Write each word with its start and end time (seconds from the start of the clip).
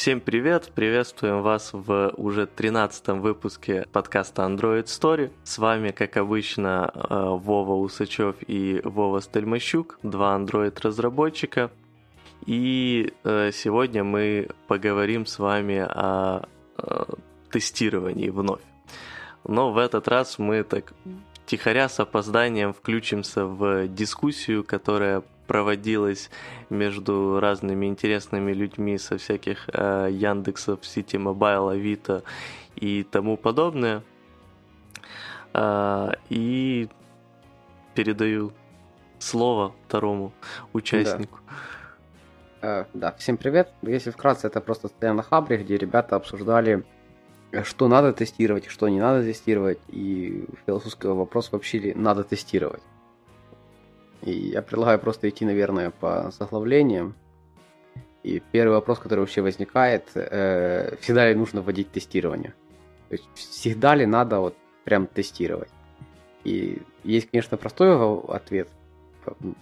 Всем 0.00 0.22
привет! 0.22 0.72
Приветствуем 0.74 1.42
вас 1.42 1.74
в 1.74 2.14
уже 2.16 2.46
13 2.46 3.08
выпуске 3.20 3.86
подкаста 3.92 4.44
Android 4.44 4.84
Story. 4.84 5.30
С 5.44 5.58
вами, 5.58 5.90
как 5.90 6.16
обычно, 6.16 6.90
э, 6.94 7.00
Вова 7.10 7.74
Усачев 7.74 8.36
и 8.46 8.80
Вова 8.82 9.20
Стельмощук, 9.20 9.98
два 10.02 10.38
Android-разработчика. 10.38 11.70
И 12.46 13.12
э, 13.24 13.50
сегодня 13.52 14.02
мы 14.02 14.48
поговорим 14.68 15.26
с 15.26 15.38
вами 15.38 15.86
о 15.86 16.48
э, 16.78 17.04
тестировании 17.50 18.30
вновь. 18.30 18.62
Но 19.44 19.70
в 19.70 19.76
этот 19.76 20.08
раз 20.08 20.38
мы 20.38 20.62
так 20.62 20.94
тихоря 21.44 21.90
с 21.90 22.00
опозданием 22.00 22.72
включимся 22.72 23.44
в 23.44 23.86
дискуссию, 23.88 24.64
которая 24.64 25.22
проводилась 25.50 26.30
между 26.70 27.40
разными 27.40 27.86
интересными 27.86 28.52
людьми 28.52 28.98
со 28.98 29.18
всяких 29.18 29.68
э, 29.72 30.08
Яндексов, 30.12 30.86
Сити 30.86 31.16
Мобайл, 31.16 31.70
Авито 31.70 32.22
и 32.76 33.02
тому 33.02 33.36
подобное. 33.36 34.04
Э, 35.52 36.12
и 36.28 36.88
передаю 37.96 38.52
слово 39.18 39.74
второму 39.88 40.32
участнику. 40.72 41.40
Да. 42.62 42.82
Э, 42.82 42.84
да, 42.94 43.12
всем 43.18 43.36
привет. 43.36 43.72
Если 43.82 44.12
вкратце, 44.12 44.46
это 44.46 44.60
просто 44.60 44.86
статья 44.86 45.16
на 45.16 45.24
Хабре, 45.24 45.56
где 45.56 45.76
ребята 45.76 46.14
обсуждали, 46.14 46.84
что 47.64 47.88
надо 47.88 48.12
тестировать, 48.12 48.66
что 48.68 48.88
не 48.88 49.00
надо 49.00 49.24
тестировать, 49.24 49.80
и 49.88 50.46
философский 50.64 51.08
вопрос 51.08 51.50
вообще 51.50 51.78
ли 51.80 51.94
надо 51.94 52.22
тестировать. 52.22 52.82
И 54.22 54.32
я 54.32 54.62
предлагаю 54.62 54.98
просто 54.98 55.28
идти, 55.28 55.44
наверное, 55.44 55.90
по 55.90 56.30
заглавлениям. 56.30 57.14
И 58.22 58.42
первый 58.52 58.74
вопрос, 58.74 58.98
который 58.98 59.20
вообще 59.20 59.40
возникает, 59.40 60.10
э, 60.14 60.96
всегда 61.00 61.28
ли 61.28 61.34
нужно 61.34 61.62
вводить 61.62 61.90
тестирование? 61.90 62.54
То 63.08 63.14
есть 63.14 63.28
всегда 63.34 63.94
ли 63.94 64.04
надо 64.04 64.40
вот 64.40 64.56
прям 64.84 65.06
тестировать? 65.06 65.70
И 66.44 66.82
есть, 67.02 67.30
конечно, 67.30 67.56
простой 67.56 68.20
ответ. 68.28 68.68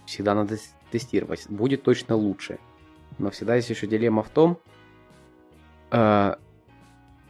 Всегда 0.05 0.35
надо 0.35 0.57
тестировать. 0.91 1.45
Будет 1.49 1.83
точно 1.83 2.15
лучше. 2.15 2.59
Но 3.17 3.31
всегда 3.31 3.55
есть 3.55 3.69
еще 3.69 3.87
дилемма 3.87 4.23
в 4.23 4.29
том, 4.29 4.59
э, 5.91 6.35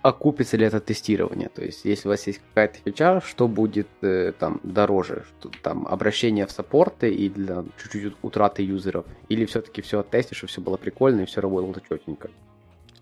окупится 0.02 0.58
ли 0.58 0.66
это 0.66 0.80
тестирование. 0.80 1.50
То 1.50 1.64
есть, 1.64 1.86
если 1.86 2.08
у 2.08 2.12
вас 2.12 2.26
есть 2.28 2.40
какая-то 2.50 2.80
фича, 2.80 3.22
что 3.22 3.48
будет 3.48 3.88
э, 4.02 4.32
там 4.38 4.60
дороже, 4.64 5.26
что, 5.40 5.50
там 5.62 5.86
обращение 5.88 6.46
в 6.46 6.52
саппорты 6.52 7.14
и 7.14 7.30
для 7.30 7.66
чуть-чуть 7.82 8.16
утраты 8.22 8.64
юзеров, 8.64 9.06
или 9.28 9.46
все-таки 9.46 9.82
все 9.82 10.00
оттестишь, 10.00 10.38
чтобы 10.38 10.52
все 10.52 10.62
было 10.62 10.78
прикольно 10.78 11.22
и 11.22 11.26
все 11.26 11.42
работало 11.42 11.82
четенько. 11.82 12.30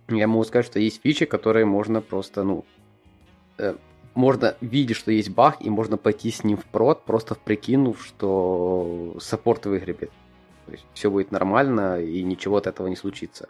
Я 0.09 0.27
могу 0.27 0.43
сказать, 0.43 0.65
что 0.65 0.79
есть 0.79 1.01
фичи, 1.01 1.25
которые 1.25 1.65
можно 1.65 2.01
просто, 2.01 2.43
ну, 2.43 2.65
э, 3.57 3.75
можно 4.15 4.55
видеть, 4.61 4.97
что 4.97 5.11
есть 5.11 5.29
баг, 5.29 5.57
и 5.59 5.69
можно 5.69 5.97
пойти 5.97 6.31
с 6.31 6.43
ним 6.43 6.57
в 6.57 6.65
прод, 6.65 7.03
просто 7.03 7.35
прикинув, 7.35 8.03
что 8.03 9.15
саппорт 9.19 9.67
выгребет. 9.67 10.11
То 10.65 10.71
есть 10.71 10.85
все 10.93 11.11
будет 11.11 11.31
нормально, 11.31 12.01
и 12.01 12.23
ничего 12.23 12.57
от 12.57 12.65
этого 12.65 12.87
не 12.87 12.95
случится. 12.95 13.47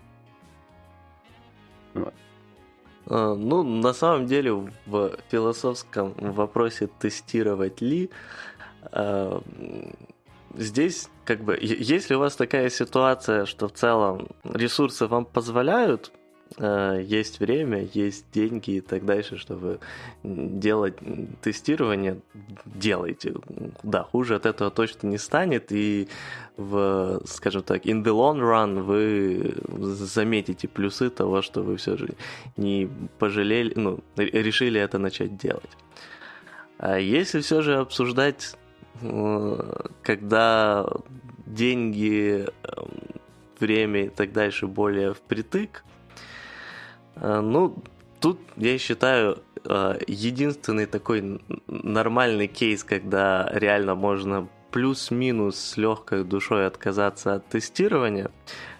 Вот. 1.93 2.13
А, 3.09 3.35
ну, 3.35 3.63
на 3.63 3.93
самом 3.93 4.25
деле, 4.25 4.53
в 4.85 5.11
философском 5.29 6.13
вопросе 6.17 6.89
тестировать 6.99 7.81
ли, 7.81 8.09
а, 8.83 9.41
здесь 10.55 11.09
как 11.25 11.43
бы, 11.43 11.57
если 11.61 12.15
у 12.15 12.19
вас 12.19 12.35
такая 12.35 12.69
ситуация, 12.69 13.45
что 13.45 13.67
в 13.67 13.73
целом 13.73 14.27
ресурсы 14.43 15.07
вам 15.07 15.25
позволяют 15.25 16.11
Э, 16.11 16.16
есть 16.59 17.39
время, 17.39 17.87
есть 17.93 18.25
деньги 18.31 18.71
и 18.71 18.81
так 18.81 19.05
дальше, 19.05 19.37
чтобы 19.37 19.79
делать 20.23 20.95
тестирование, 21.41 22.19
делайте. 22.65 23.35
Да, 23.83 24.03
хуже 24.03 24.35
от 24.35 24.45
этого 24.45 24.71
точно 24.71 25.07
не 25.07 25.17
станет, 25.17 25.71
и 25.71 26.07
в, 26.55 27.21
скажем 27.25 27.63
так, 27.63 27.85
in 27.85 28.03
the 28.03 28.11
long 28.11 28.39
run 28.39 28.81
вы 28.81 29.55
заметите 29.93 30.67
плюсы 30.67 31.09
того, 31.09 31.41
что 31.41 31.61
вы 31.61 31.75
все 31.77 31.97
же 31.97 32.09
не 32.55 32.89
пожалели, 33.19 33.73
ну, 33.75 33.99
решили 34.15 34.79
это 34.79 34.97
начать 34.97 35.37
делать. 35.37 35.77
А 36.79 36.97
если 36.97 37.41
все 37.41 37.61
же 37.61 37.75
обсуждать, 37.75 38.55
э, 39.01 39.85
когда 40.01 40.87
деньги, 41.45 42.45
эм, 42.63 42.89
время 43.59 44.05
и 44.05 44.09
так 44.09 44.31
дальше 44.31 44.67
более 44.67 45.13
впритык, 45.13 45.83
Э, 45.83 45.86
ну, 47.21 47.75
тут, 48.19 48.39
я 48.55 48.77
считаю, 48.77 49.39
э, 49.63 49.99
единственный 50.07 50.85
такой 50.85 51.41
нормальный 51.67 52.47
кейс, 52.47 52.83
когда 52.83 53.49
реально 53.53 53.95
можно 53.95 54.47
плюс-минус 54.71 55.57
с 55.57 55.77
легкой 55.77 56.23
душой 56.23 56.67
отказаться 56.67 57.35
от 57.35 57.47
тестирования, 57.47 58.29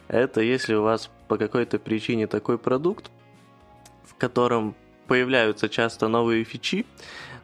это 0.08 0.42
если 0.42 0.76
у 0.76 0.84
вас 0.84 1.10
по 1.28 1.38
какой-то 1.38 1.80
причине 1.80 2.28
такой 2.28 2.58
продукт, 2.58 3.12
в 4.04 4.16
котором 4.16 4.76
появляются 5.08 5.70
часто 5.70 6.08
новые 6.08 6.44
фичи, 6.44 6.86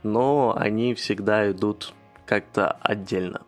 но 0.03 0.55
они 0.57 0.93
всегда 0.93 1.49
идут 1.51 1.93
как-то 2.25 2.71
отдельно. 2.81 3.41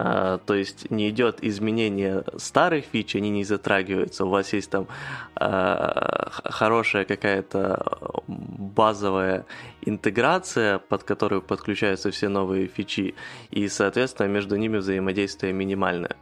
А, 0.00 0.38
то 0.38 0.54
есть 0.54 0.90
не 0.92 1.10
идет 1.10 1.38
изменение 1.42 2.22
старых 2.36 2.84
фич, 2.84 3.16
они 3.16 3.30
не 3.30 3.42
затрагиваются. 3.42 4.24
У 4.24 4.28
вас 4.28 4.52
есть 4.52 4.70
там 4.70 4.86
а, 5.34 6.30
хорошая 6.44 7.04
какая-то 7.04 8.22
базовая 8.28 9.44
интеграция, 9.82 10.78
под 10.78 11.02
которую 11.02 11.42
подключаются 11.42 12.12
все 12.12 12.28
новые 12.28 12.68
фичи, 12.68 13.16
и, 13.50 13.66
соответственно, 13.68 14.28
между 14.28 14.54
ними 14.54 14.76
взаимодействие 14.76 15.52
минимальное. 15.52 16.14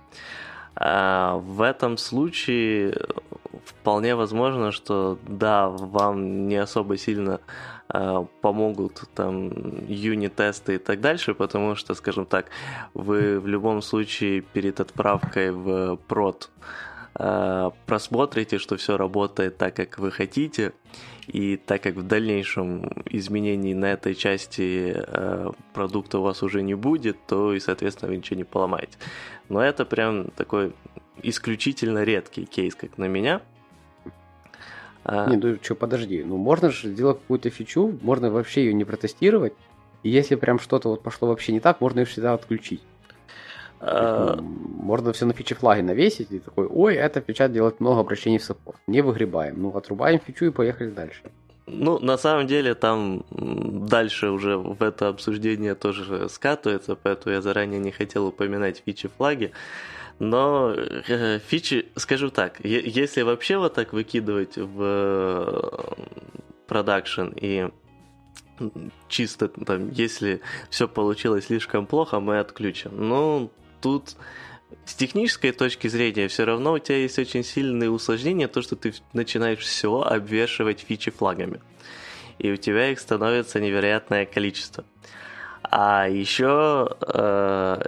А, 0.74 1.36
в 1.36 1.60
этом 1.60 1.98
случае 1.98 2.96
вполне 3.62 4.14
возможно, 4.14 4.72
что 4.72 5.18
да, 5.28 5.68
вам 5.68 6.48
не 6.48 6.56
особо 6.56 6.96
сильно 6.96 7.40
помогут 7.88 9.02
там 9.14 9.50
юнит-тесты 9.86 10.74
и 10.74 10.78
так 10.78 11.00
дальше, 11.00 11.34
потому 11.34 11.76
что, 11.76 11.94
скажем 11.94 12.26
так, 12.26 12.46
вы 12.94 13.38
в 13.38 13.46
любом 13.46 13.82
случае 13.82 14.40
перед 14.40 14.80
отправкой 14.80 15.52
в 15.52 15.96
прод 16.08 16.50
э, 17.14 17.70
просмотрите, 17.86 18.58
что 18.58 18.76
все 18.76 18.96
работает 18.96 19.56
так, 19.56 19.76
как 19.76 19.98
вы 19.98 20.10
хотите, 20.10 20.72
и 21.28 21.56
так 21.56 21.82
как 21.82 21.94
в 21.94 22.02
дальнейшем 22.02 23.04
изменений 23.06 23.74
на 23.74 23.86
этой 23.92 24.14
части 24.14 24.94
э, 24.96 25.50
продукта 25.72 26.18
у 26.18 26.22
вас 26.22 26.42
уже 26.42 26.62
не 26.62 26.74
будет, 26.74 27.16
то 27.26 27.52
и, 27.52 27.60
соответственно, 27.60 28.10
вы 28.10 28.16
ничего 28.16 28.36
не 28.36 28.44
поломаете. 28.44 28.98
Но 29.48 29.60
это 29.60 29.84
прям 29.84 30.30
такой 30.30 30.72
исключительно 31.22 32.02
редкий 32.02 32.46
кейс, 32.46 32.74
как 32.74 32.98
на 32.98 33.06
меня– 33.06 33.42
а... 35.08 35.30
Не, 35.30 35.36
ну 35.36 35.56
что, 35.62 35.76
подожди. 35.76 36.24
Ну, 36.24 36.36
можно 36.36 36.70
же 36.70 36.88
сделать 36.88 37.20
какую-то 37.20 37.48
фичу, 37.50 37.96
можно 38.02 38.28
вообще 38.28 38.64
ее 38.64 38.74
не 38.74 38.84
протестировать. 38.84 39.52
И 40.02 40.10
если 40.10 40.34
прям 40.34 40.58
что-то 40.58 40.88
вот 40.88 41.02
пошло 41.02 41.28
вообще 41.28 41.52
не 41.52 41.60
так, 41.60 41.80
можно 41.80 42.00
ее 42.00 42.06
всегда 42.06 42.34
отключить. 42.34 42.82
А... 43.78 44.36
Можно 44.40 45.12
все 45.12 45.26
на 45.26 45.32
фичи 45.32 45.54
флаги 45.54 45.82
навесить 45.82 46.32
и 46.32 46.40
такой, 46.40 46.66
ой, 46.66 46.96
эта 46.96 47.20
фича 47.20 47.48
делает 47.48 47.78
много 47.78 48.00
обращений 48.00 48.38
в 48.38 48.42
саппорт. 48.42 48.78
Не 48.88 49.00
выгребаем. 49.00 49.62
Ну, 49.62 49.76
отрубаем 49.76 50.18
фичу 50.18 50.46
и 50.46 50.50
поехали 50.50 50.90
дальше. 50.90 51.22
Ну, 51.68 52.00
на 52.00 52.16
самом 52.16 52.48
деле, 52.48 52.74
там 52.74 53.24
дальше 53.30 54.30
уже 54.30 54.56
в 54.56 54.82
это 54.82 55.08
обсуждение 55.08 55.76
тоже 55.76 56.28
скатывается, 56.28 56.96
поэтому 57.00 57.34
я 57.34 57.42
заранее 57.42 57.78
не 57.78 57.92
хотел 57.92 58.26
упоминать 58.26 58.82
фичи 58.84 59.08
флаги. 59.16 59.52
Но 60.18 60.72
э, 60.74 61.38
фичи, 61.46 61.88
скажу 61.96 62.30
так, 62.30 62.64
если 62.64 63.22
вообще 63.22 63.58
вот 63.58 63.74
так 63.74 63.92
выкидывать 63.92 64.56
в 64.56 64.80
э, 64.80 66.04
продакшн 66.66 67.28
и 67.36 67.68
чисто 69.08 69.48
там, 69.48 69.90
если 69.90 70.40
все 70.70 70.88
получилось 70.88 71.46
слишком 71.46 71.86
плохо, 71.86 72.20
мы 72.20 72.38
отключим. 72.38 72.92
Но 72.96 73.50
тут 73.82 74.16
с 74.84 74.94
технической 74.94 75.52
точки 75.52 75.88
зрения 75.88 76.28
все 76.28 76.44
равно 76.44 76.72
у 76.72 76.78
тебя 76.78 76.98
есть 76.98 77.18
очень 77.18 77.44
сильные 77.44 77.90
усложнения, 77.90 78.48
то, 78.48 78.62
что 78.62 78.76
ты 78.76 78.94
начинаешь 79.12 79.60
все 79.60 80.00
обвешивать 80.00 80.80
фичи 80.80 81.10
флагами. 81.10 81.60
И 82.38 82.50
у 82.50 82.56
тебя 82.56 82.90
их 82.90 83.00
становится 83.00 83.60
невероятное 83.60 84.26
количество. 84.26 84.84
А 85.62 86.08
еще 86.08 86.96
э, 87.00 87.82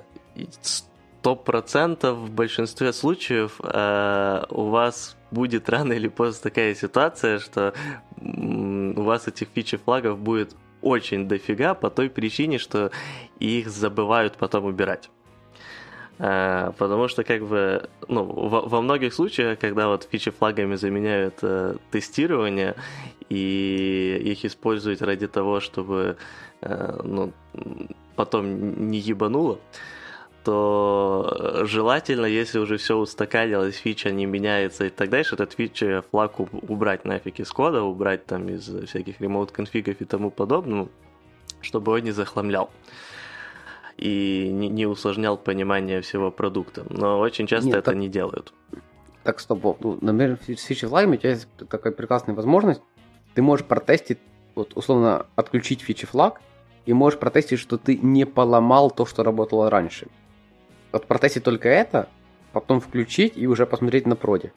100% 1.23 2.13
в 2.13 2.31
большинстве 2.31 2.93
случаев 2.93 3.61
э, 3.63 4.45
у 4.51 4.65
вас 4.69 5.17
будет 5.31 5.69
рано 5.69 5.93
или 5.93 6.09
поздно 6.09 6.51
такая 6.51 6.75
ситуация, 6.75 7.39
что 7.39 7.75
у 8.21 9.03
вас 9.03 9.29
этих 9.29 9.49
фичи 9.55 9.77
флагов 9.77 10.19
будет 10.19 10.55
очень 10.81 11.29
дофига 11.29 11.75
по 11.75 11.91
той 11.91 12.09
причине, 12.09 12.59
что 12.59 12.91
их 13.41 13.69
забывают 13.69 14.37
потом 14.37 14.65
убирать. 14.65 15.11
А, 16.21 16.73
потому 16.79 17.09
что, 17.09 17.23
как 17.23 17.47
бы, 17.47 17.89
ну, 18.09 18.25
во, 18.25 18.63
во 18.63 18.83
многих 18.83 19.15
случаях, 19.15 19.59
когда 19.59 19.89
вот 19.89 20.09
фичи 20.11 20.31
флагами 20.31 20.75
заменяют 20.75 21.39
э, 21.43 21.77
тестирование 21.93 22.75
и 23.29 24.21
их 24.25 24.45
используют 24.45 25.01
ради 25.03 25.29
того, 25.29 25.61
чтобы, 25.61 26.17
э, 26.61 27.01
ну, 27.05 27.33
потом 28.17 28.91
не 28.91 28.99
ебануло, 28.99 29.61
то 30.49 31.61
желательно, 31.65 32.25
если 32.25 32.59
уже 32.59 32.79
все 32.79 32.97
устаканилось, 32.97 33.77
фича 33.77 34.11
не 34.11 34.25
меняется 34.25 34.87
и 34.87 34.89
так 34.89 35.11
дальше, 35.11 35.35
этот 35.35 35.53
фича 35.53 36.03
флаг 36.11 36.41
убрать 36.41 37.05
нафиг 37.05 37.39
из 37.39 37.51
кода, 37.53 37.83
убрать 37.83 38.25
там 38.25 38.49
из 38.49 38.67
всяких 38.87 39.21
ремоут 39.21 39.51
конфигов 39.51 40.01
и 40.01 40.07
тому 40.07 40.31
подобного, 40.31 40.89
чтобы 41.61 41.93
он 41.93 42.01
не 42.01 42.13
захламлял 42.13 42.71
и 43.99 44.49
не, 44.51 44.71
не 44.71 44.87
усложнял 44.87 45.37
понимание 45.37 46.01
всего 46.01 46.31
продукта. 46.31 46.87
Но 46.89 47.19
очень 47.19 47.47
часто 47.47 47.67
Нет, 47.67 47.77
это 47.77 47.91
так, 47.91 47.97
не 47.97 48.09
делают. 48.09 48.55
Так, 49.25 49.41
стоп, 49.41 49.77
ну, 49.81 49.99
например, 50.01 50.39
с 50.47 50.63
фичи-флагами 50.63 51.17
у 51.17 51.19
тебя 51.19 51.31
есть 51.33 51.47
такая 51.69 51.93
прекрасная 51.93 52.35
возможность. 52.35 52.81
Ты 53.35 53.43
можешь 53.43 53.67
протестить, 53.67 54.19
вот, 54.55 54.75
условно, 54.79 55.27
отключить 55.37 55.83
фичи-флаг, 55.83 56.41
и 56.87 56.95
можешь 56.95 57.19
протестить, 57.19 57.61
что 57.61 57.77
ты 57.77 57.99
не 57.99 58.25
поломал 58.25 58.91
то, 58.91 59.05
что 59.05 59.23
работало 59.25 59.69
раньше. 59.69 60.07
Вот 60.93 61.07
протестить 61.07 61.45
только 61.45 61.69
это, 61.69 62.09
потом 62.53 62.81
включить 62.81 63.37
и 63.37 63.47
уже 63.47 63.67
посмотреть 63.67 64.07
на 64.07 64.17
проде. 64.17 64.53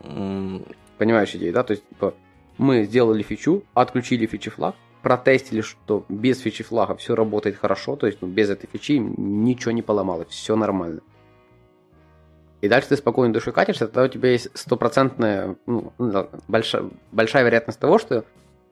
Mm. 0.00 0.74
Понимаешь 0.98 1.34
идею, 1.34 1.52
да? 1.52 1.62
То 1.64 1.72
есть, 1.72 1.88
типа, 1.88 2.14
мы 2.58 2.84
сделали 2.84 3.22
фичу, 3.22 3.64
отключили 3.74 4.26
фичи-флаг, 4.26 4.76
протестили, 5.02 5.60
что 5.60 6.04
без 6.08 6.40
фичи 6.40 6.64
флага 6.64 6.94
все 6.96 7.14
работает 7.14 7.56
хорошо, 7.56 7.96
то 7.96 8.06
есть 8.06 8.22
ну, 8.22 8.28
без 8.28 8.48
этой 8.48 8.66
фичи 8.66 8.92
ничего 8.92 9.72
не 9.72 9.82
поломалось, 9.82 10.28
все 10.28 10.56
нормально. 10.56 11.00
И 12.62 12.68
дальше 12.68 12.88
ты 12.88 12.96
спокойно 12.96 13.34
душой 13.34 13.52
катишься, 13.52 13.86
тогда 13.86 14.04
у 14.04 14.08
тебя 14.08 14.30
есть 14.30 14.48
стопроцентная, 14.54 15.56
ну, 15.66 15.92
большая, 16.48 16.88
большая 17.12 17.44
вероятность 17.44 17.78
того, 17.78 17.98
что 17.98 18.24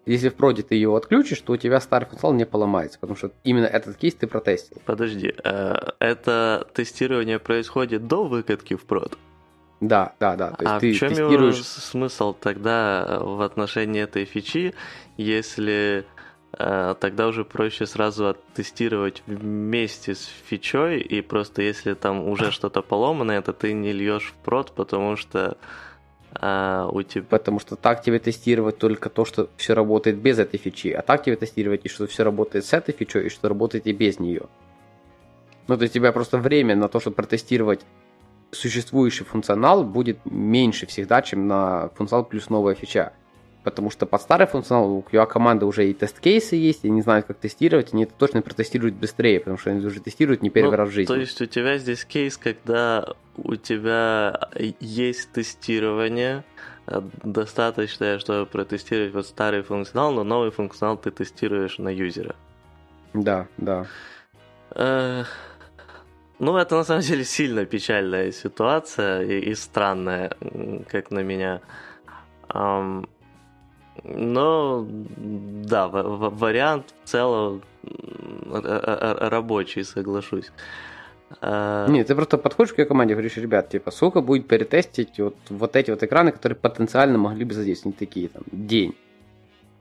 если 0.06 0.28
в 0.28 0.34
проде 0.34 0.62
ты 0.62 0.74
его 0.74 0.96
отключишь, 0.96 1.40
то 1.40 1.52
у 1.52 1.56
тебя 1.56 1.80
старый 1.80 2.08
функционал 2.08 2.36
не 2.36 2.46
поломается, 2.46 2.98
потому 2.98 3.16
что 3.16 3.30
именно 3.44 3.66
этот 3.66 3.96
кейс 3.96 4.14
ты 4.14 4.26
протестил. 4.26 4.78
Подожди, 4.84 5.34
э, 5.44 5.74
это 5.98 6.66
тестирование 6.74 7.38
происходит 7.38 8.06
до 8.06 8.24
выкатки 8.24 8.74
в 8.74 8.84
прод? 8.84 9.16
Да, 9.80 10.14
да, 10.20 10.36
да. 10.36 10.50
То 10.52 10.62
есть 10.62 10.74
а 10.74 10.80
ты 10.80 10.92
в 10.92 10.96
чем 10.96 11.08
тестируешь... 11.08 11.56
его 11.56 11.64
смысл 11.64 12.34
тогда 12.34 13.18
в 13.20 13.42
отношении 13.42 14.00
этой 14.00 14.24
фичи, 14.24 14.74
если 15.16 16.06
Э, 16.58 16.94
тогда 17.00 17.28
уже 17.28 17.44
проще 17.44 17.86
сразу 17.86 18.28
оттестировать 18.28 19.22
вместе 19.26 20.14
с 20.14 20.26
фичой, 20.46 21.00
и 21.00 21.22
просто 21.22 21.62
если 21.62 21.94
там 21.94 22.28
уже 22.28 22.50
что-то 22.50 22.82
поломано, 22.82 23.32
это 23.32 23.52
ты 23.52 23.72
не 23.72 23.92
льешь 23.92 24.34
в 24.36 24.44
прод, 24.44 24.72
потому 24.72 25.16
что 25.16 25.56
а, 26.44 26.88
у 26.92 27.02
тебя... 27.02 27.24
Потому 27.28 27.60
что 27.60 27.76
так 27.76 28.02
тебе 28.02 28.18
тестировать 28.18 28.76
только 28.76 29.08
то, 29.10 29.24
что 29.24 29.48
все 29.56 29.74
работает 29.74 30.16
без 30.16 30.40
этой 30.40 30.58
фичи, 30.58 30.88
а 30.88 31.00
так 31.00 31.22
тебе 31.22 31.36
тестировать 31.36 31.82
и 31.84 31.88
что 31.88 32.08
все 32.08 32.24
работает 32.24 32.66
с 32.66 32.72
этой 32.72 32.92
фичой, 32.92 33.26
и 33.26 33.28
что 33.28 33.48
работает 33.48 33.86
и 33.86 33.92
без 33.92 34.18
нее. 34.18 34.42
Ну, 35.68 35.76
то 35.76 35.82
есть 35.82 35.94
у 35.94 36.00
тебя 36.00 36.10
просто 36.10 36.38
время 36.38 36.74
на 36.74 36.88
то, 36.88 36.98
чтобы 36.98 37.14
протестировать 37.14 37.82
существующий 38.50 39.22
функционал 39.22 39.84
будет 39.84 40.18
меньше 40.24 40.86
всегда, 40.86 41.22
чем 41.22 41.46
на 41.46 41.90
функционал 41.94 42.24
плюс 42.24 42.50
новая 42.50 42.74
фича 42.74 43.12
потому 43.62 43.90
что 43.90 44.06
под 44.06 44.20
старый 44.22 44.46
функционал 44.46 44.90
у 44.92 45.00
QA-команды 45.00 45.66
уже 45.66 45.88
и 45.88 45.94
тест-кейсы 45.94 46.56
есть, 46.56 46.84
и 46.84 46.90
не 46.90 47.02
знают, 47.02 47.26
как 47.26 47.38
тестировать, 47.38 47.92
они 47.92 48.04
это 48.04 48.12
точно 48.16 48.42
протестируют 48.42 48.96
быстрее, 48.96 49.40
потому 49.40 49.58
что 49.58 49.70
они 49.70 49.84
уже 49.84 50.00
тестируют 50.00 50.42
не 50.42 50.50
первый 50.50 50.72
ну, 50.72 50.76
раз 50.76 50.88
в 50.88 50.92
жизни. 50.92 51.12
То 51.12 51.18
есть 51.18 51.40
у 51.40 51.46
тебя 51.46 51.78
здесь 51.78 52.04
кейс, 52.04 52.36
когда 52.36 53.14
у 53.36 53.56
тебя 53.56 54.48
есть 54.80 55.32
тестирование, 55.32 56.44
э, 56.86 57.00
достаточно, 57.22 58.18
чтобы 58.18 58.46
протестировать 58.46 59.14
вот 59.14 59.26
старый 59.26 59.62
функционал, 59.62 60.12
но 60.12 60.24
новый 60.24 60.50
функционал 60.50 60.96
ты 60.96 61.10
тестируешь 61.10 61.78
на 61.78 61.88
юзера. 61.88 62.34
Да, 63.14 63.46
да. 63.58 63.86
Ну, 66.38 66.56
это 66.56 66.76
на 66.76 66.82
самом 66.82 67.02
деле 67.02 67.24
сильно 67.24 67.64
печальная 67.66 68.32
ситуация 68.32 69.22
и, 69.22 69.38
и 69.50 69.54
странная, 69.54 70.36
как 70.90 71.12
на 71.12 71.20
меня. 71.20 71.60
Um, 72.48 73.08
но, 74.04 74.86
да, 74.88 75.88
в- 75.88 76.02
в- 76.02 76.38
вариант 76.38 76.94
в 77.04 77.08
целом 77.08 77.62
рабочий, 78.50 79.84
соглашусь. 79.84 80.50
А... 81.40 81.86
Нет, 81.88 82.06
ты 82.06 82.14
просто 82.14 82.38
подходишь 82.38 82.74
к 82.74 82.84
команде 82.84 83.12
и 83.12 83.14
говоришь, 83.14 83.36
ребят, 83.36 83.70
типа, 83.70 83.90
сколько 83.90 84.20
будет 84.20 84.46
перетестить 84.48 85.18
вот, 85.18 85.36
вот 85.48 85.76
эти 85.76 85.90
вот 85.90 86.02
экраны, 86.02 86.32
которые 86.32 86.56
потенциально 86.56 87.18
могли 87.18 87.44
бы 87.44 87.54
задействовать, 87.54 87.98
такие, 87.98 88.28
там, 88.28 88.42
день. 88.52 88.94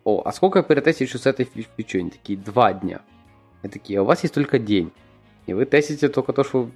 О, 0.03 0.21
а 0.25 0.31
сколько 0.31 0.63
перетестить 0.63 1.09
еще 1.09 1.17
с 1.17 1.25
этой 1.25 1.45
фичой? 1.77 2.01
Они 2.01 2.09
такие, 2.09 2.39
два 2.39 2.73
дня. 2.73 3.01
И 3.63 3.67
такие, 3.67 3.99
а 3.99 4.03
у 4.03 4.05
вас 4.05 4.23
есть 4.23 4.33
только 4.33 4.59
день. 4.59 4.91
И 5.45 5.53
вы 5.53 5.65
тестите 5.65 6.07
только 6.07 6.33
то, 6.33 6.43
что, 6.43 6.69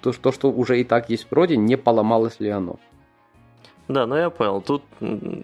то, 0.00 0.12
то, 0.12 0.32
что 0.32 0.50
уже 0.50 0.80
и 0.80 0.84
так 0.84 1.10
есть 1.10 1.24
в 1.24 1.26
проде, 1.26 1.56
не 1.56 1.76
поломалось 1.76 2.40
ли 2.40 2.48
оно. 2.48 2.78
Да, 3.88 4.06
ну 4.06 4.16
я 4.16 4.30
понял. 4.30 4.62
Тут 4.62 4.82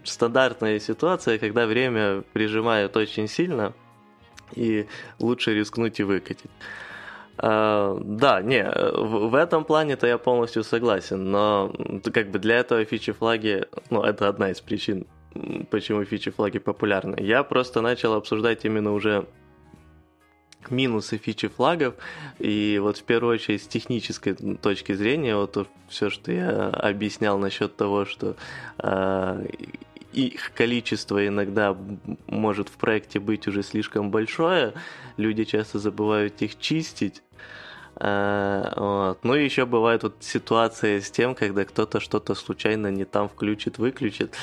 стандартная 0.05 0.79
ситуация, 0.79 1.38
когда 1.38 1.67
время 1.67 2.23
прижимает 2.32 2.96
очень 2.96 3.29
сильно, 3.29 3.73
и 4.55 4.87
лучше 5.19 5.55
рискнуть 5.55 6.00
и 6.00 6.05
выкатить. 6.05 6.50
Uh, 7.37 8.00
да, 8.02 8.43
не, 8.43 8.64
в, 8.64 9.29
в 9.29 9.35
этом 9.37 9.64
плане-то 9.64 10.08
я 10.08 10.19
полностью 10.19 10.64
согласен, 10.64 11.31
но 11.31 11.73
как 12.12 12.32
бы 12.32 12.40
для 12.40 12.56
этого 12.56 12.85
фичи-флаги, 12.85 13.67
ну, 13.90 14.02
это 14.02 14.26
одна 14.26 14.50
из 14.50 14.61
причин, 14.61 15.06
почему 15.70 16.05
фичи-флаги 16.05 16.58
популярны. 16.58 17.14
Я 17.20 17.44
просто 17.44 17.81
начал 17.81 18.14
обсуждать 18.14 18.64
именно 18.64 18.93
уже 18.93 19.29
минусы 20.70 21.18
фичи 21.18 21.48
флагов. 21.48 21.94
И 22.38 22.78
вот 22.82 22.98
в 22.98 23.02
первую 23.02 23.34
очередь 23.34 23.62
с 23.62 23.66
технической 23.66 24.34
точки 24.34 24.92
зрения, 24.94 25.36
вот 25.36 25.68
все, 25.88 26.10
что 26.10 26.32
я 26.32 26.68
объяснял 26.68 27.38
насчет 27.38 27.76
того, 27.76 28.04
что 28.04 28.36
э, 28.78 29.46
их 30.12 30.52
количество 30.54 31.26
иногда 31.26 31.76
может 32.26 32.68
в 32.68 32.76
проекте 32.76 33.20
быть 33.20 33.46
уже 33.46 33.62
слишком 33.62 34.10
большое, 34.10 34.74
люди 35.16 35.44
часто 35.44 35.78
забывают 35.78 36.40
их 36.42 36.58
чистить. 36.58 37.22
А, 38.00 38.72
вот. 38.76 39.18
Ну 39.24 39.34
и 39.34 39.44
еще 39.44 39.66
бывает 39.66 40.04
вот 40.04 40.16
ситуация 40.20 41.00
с 41.00 41.10
тем, 41.10 41.34
когда 41.34 41.64
кто-то 41.64 42.00
что-то 42.00 42.34
случайно 42.34 42.90
не 42.90 43.04
там 43.04 43.28
включит, 43.28 43.78
выключит 43.78 44.34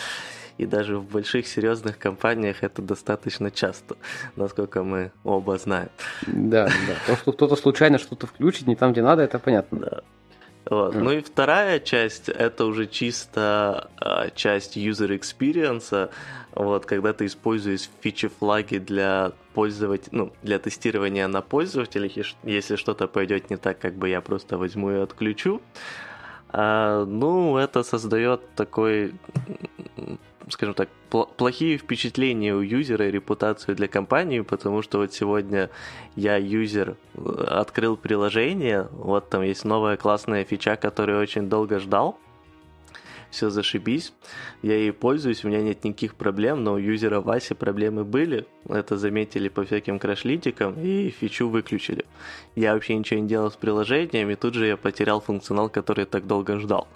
и 0.57 0.65
даже 0.65 0.97
в 0.97 1.03
больших 1.03 1.47
серьезных 1.47 1.97
компаниях 1.97 2.63
это 2.63 2.81
достаточно 2.81 3.51
часто, 3.51 3.95
насколько 4.35 4.83
мы 4.83 5.11
оба 5.23 5.57
знаем. 5.57 5.89
Да, 6.27 6.65
да. 6.67 6.95
То, 7.07 7.15
что 7.17 7.31
кто-то 7.33 7.55
случайно 7.55 7.97
что-то 7.97 8.27
включит 8.27 8.67
не 8.67 8.75
там, 8.75 8.91
где 8.93 9.01
надо, 9.01 9.23
это 9.23 9.39
понятно. 9.39 9.79
Да. 9.79 10.01
Вот. 10.69 10.95
Mm. 10.95 10.99
Ну 10.99 11.11
и 11.11 11.21
вторая 11.21 11.79
часть 11.79 12.29
это 12.29 12.65
уже 12.65 12.87
чисто 12.87 13.91
а, 13.97 14.29
часть 14.31 14.77
user 14.77 15.19
experience, 15.19 16.09
вот, 16.53 16.85
когда 16.85 17.13
ты 17.13 17.27
используешь 17.27 17.89
фичи 18.01 18.29
флаги 18.29 18.77
для 18.77 19.33
пользователя, 19.53 20.09
ну, 20.11 20.33
для 20.41 20.57
тестирования 20.57 21.27
на 21.27 21.41
пользователях, 21.41 22.13
если 22.43 22.77
что-то 22.77 23.07
пойдет 23.07 23.49
не 23.49 23.57
так, 23.57 23.77
как 23.77 23.95
бы 23.95 24.09
я 24.09 24.21
просто 24.21 24.57
возьму 24.57 24.91
и 24.91 24.95
отключу. 24.95 25.61
А, 26.49 27.05
ну, 27.05 27.57
это 27.57 27.83
создает 27.83 28.41
такой 28.55 29.13
скажем 30.49 30.73
так, 30.75 30.89
плохие 31.37 31.77
впечатления 31.77 32.53
у 32.53 32.61
юзера 32.61 33.07
и 33.07 33.11
репутацию 33.11 33.75
для 33.75 33.87
компании, 33.87 34.41
потому 34.41 34.81
что 34.81 34.99
вот 34.99 35.13
сегодня 35.13 35.69
я 36.15 36.37
юзер 36.37 36.97
открыл 37.47 37.97
приложение, 37.97 38.87
вот 38.91 39.29
там 39.29 39.41
есть 39.41 39.65
новая 39.65 39.97
классная 39.97 40.43
фича, 40.43 40.75
которую 40.75 41.21
очень 41.21 41.49
долго 41.49 41.79
ждал, 41.79 42.19
все 43.31 43.49
зашибись, 43.49 44.13
я 44.61 44.75
ей 44.75 44.93
пользуюсь, 44.93 45.43
у 45.43 45.49
меня 45.49 45.61
нет 45.61 45.83
никаких 45.83 46.15
проблем, 46.15 46.63
но 46.63 46.73
у 46.73 46.77
юзера 46.77 47.19
Васи 47.21 47.53
проблемы 47.53 48.03
были, 48.03 48.45
это 48.69 48.97
заметили 48.97 49.49
по 49.49 49.65
всяким 49.65 49.99
крашлитикам 49.99 50.79
и 50.79 51.09
фичу 51.09 51.49
выключили. 51.49 52.05
Я 52.55 52.73
вообще 52.73 52.95
ничего 52.95 53.19
не 53.19 53.27
делал 53.27 53.51
с 53.51 53.55
приложением, 53.55 54.29
и 54.29 54.35
тут 54.35 54.53
же 54.53 54.67
я 54.67 54.77
потерял 54.77 55.19
функционал, 55.19 55.69
который 55.69 56.05
так 56.05 56.27
долго 56.27 56.59
ждал 56.59 56.87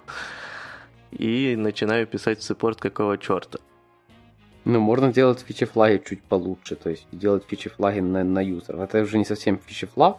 и 1.12 1.56
начинаю 1.56 2.06
писать 2.06 2.42
саппорт 2.42 2.80
какого 2.80 3.18
черта. 3.18 3.58
Ну, 4.64 4.78
можно 4.78 5.12
делать 5.12 5.40
фичи-флаги 5.40 6.02
чуть 6.06 6.22
получше, 6.22 6.76
то 6.76 6.90
есть 6.90 7.06
делать 7.12 7.44
фичи-флаги 7.48 8.00
на, 8.00 8.24
на 8.24 8.44
юзеров. 8.44 8.80
Это 8.80 9.00
уже 9.00 9.18
не 9.18 9.24
совсем 9.24 9.58
фичи-флаг, 9.58 10.18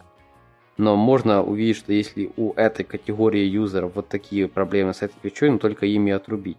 но 0.76 0.96
можно 0.96 1.42
увидеть, 1.42 1.76
что 1.76 1.92
если 1.92 2.32
у 2.36 2.52
этой 2.54 2.84
категории 2.84 3.44
юзеров 3.44 3.94
вот 3.94 4.08
такие 4.08 4.48
проблемы 4.48 4.94
с 4.94 5.02
этой 5.02 5.14
фичой, 5.22 5.50
ну 5.50 5.58
только 5.58 5.86
ими 5.86 6.12
отрубить. 6.12 6.58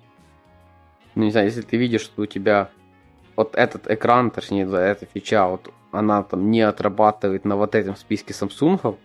Ну, 1.16 1.26
не 1.26 1.32
знаю, 1.32 1.48
если 1.48 1.62
ты 1.62 1.78
видишь, 1.78 2.02
что 2.02 2.22
у 2.22 2.26
тебя 2.26 2.70
вот 3.36 3.56
этот 3.56 3.90
экран, 3.92 4.32
точнее, 4.32 4.66
эта 4.66 5.06
фича, 5.06 5.48
вот 5.48 5.70
она 5.92 6.24
там 6.24 6.50
не 6.50 6.62
отрабатывает 6.62 7.46
на 7.46 7.56
вот 7.56 7.76
этом 7.76 7.96
списке 7.96 8.34
Samsung, 8.34 8.98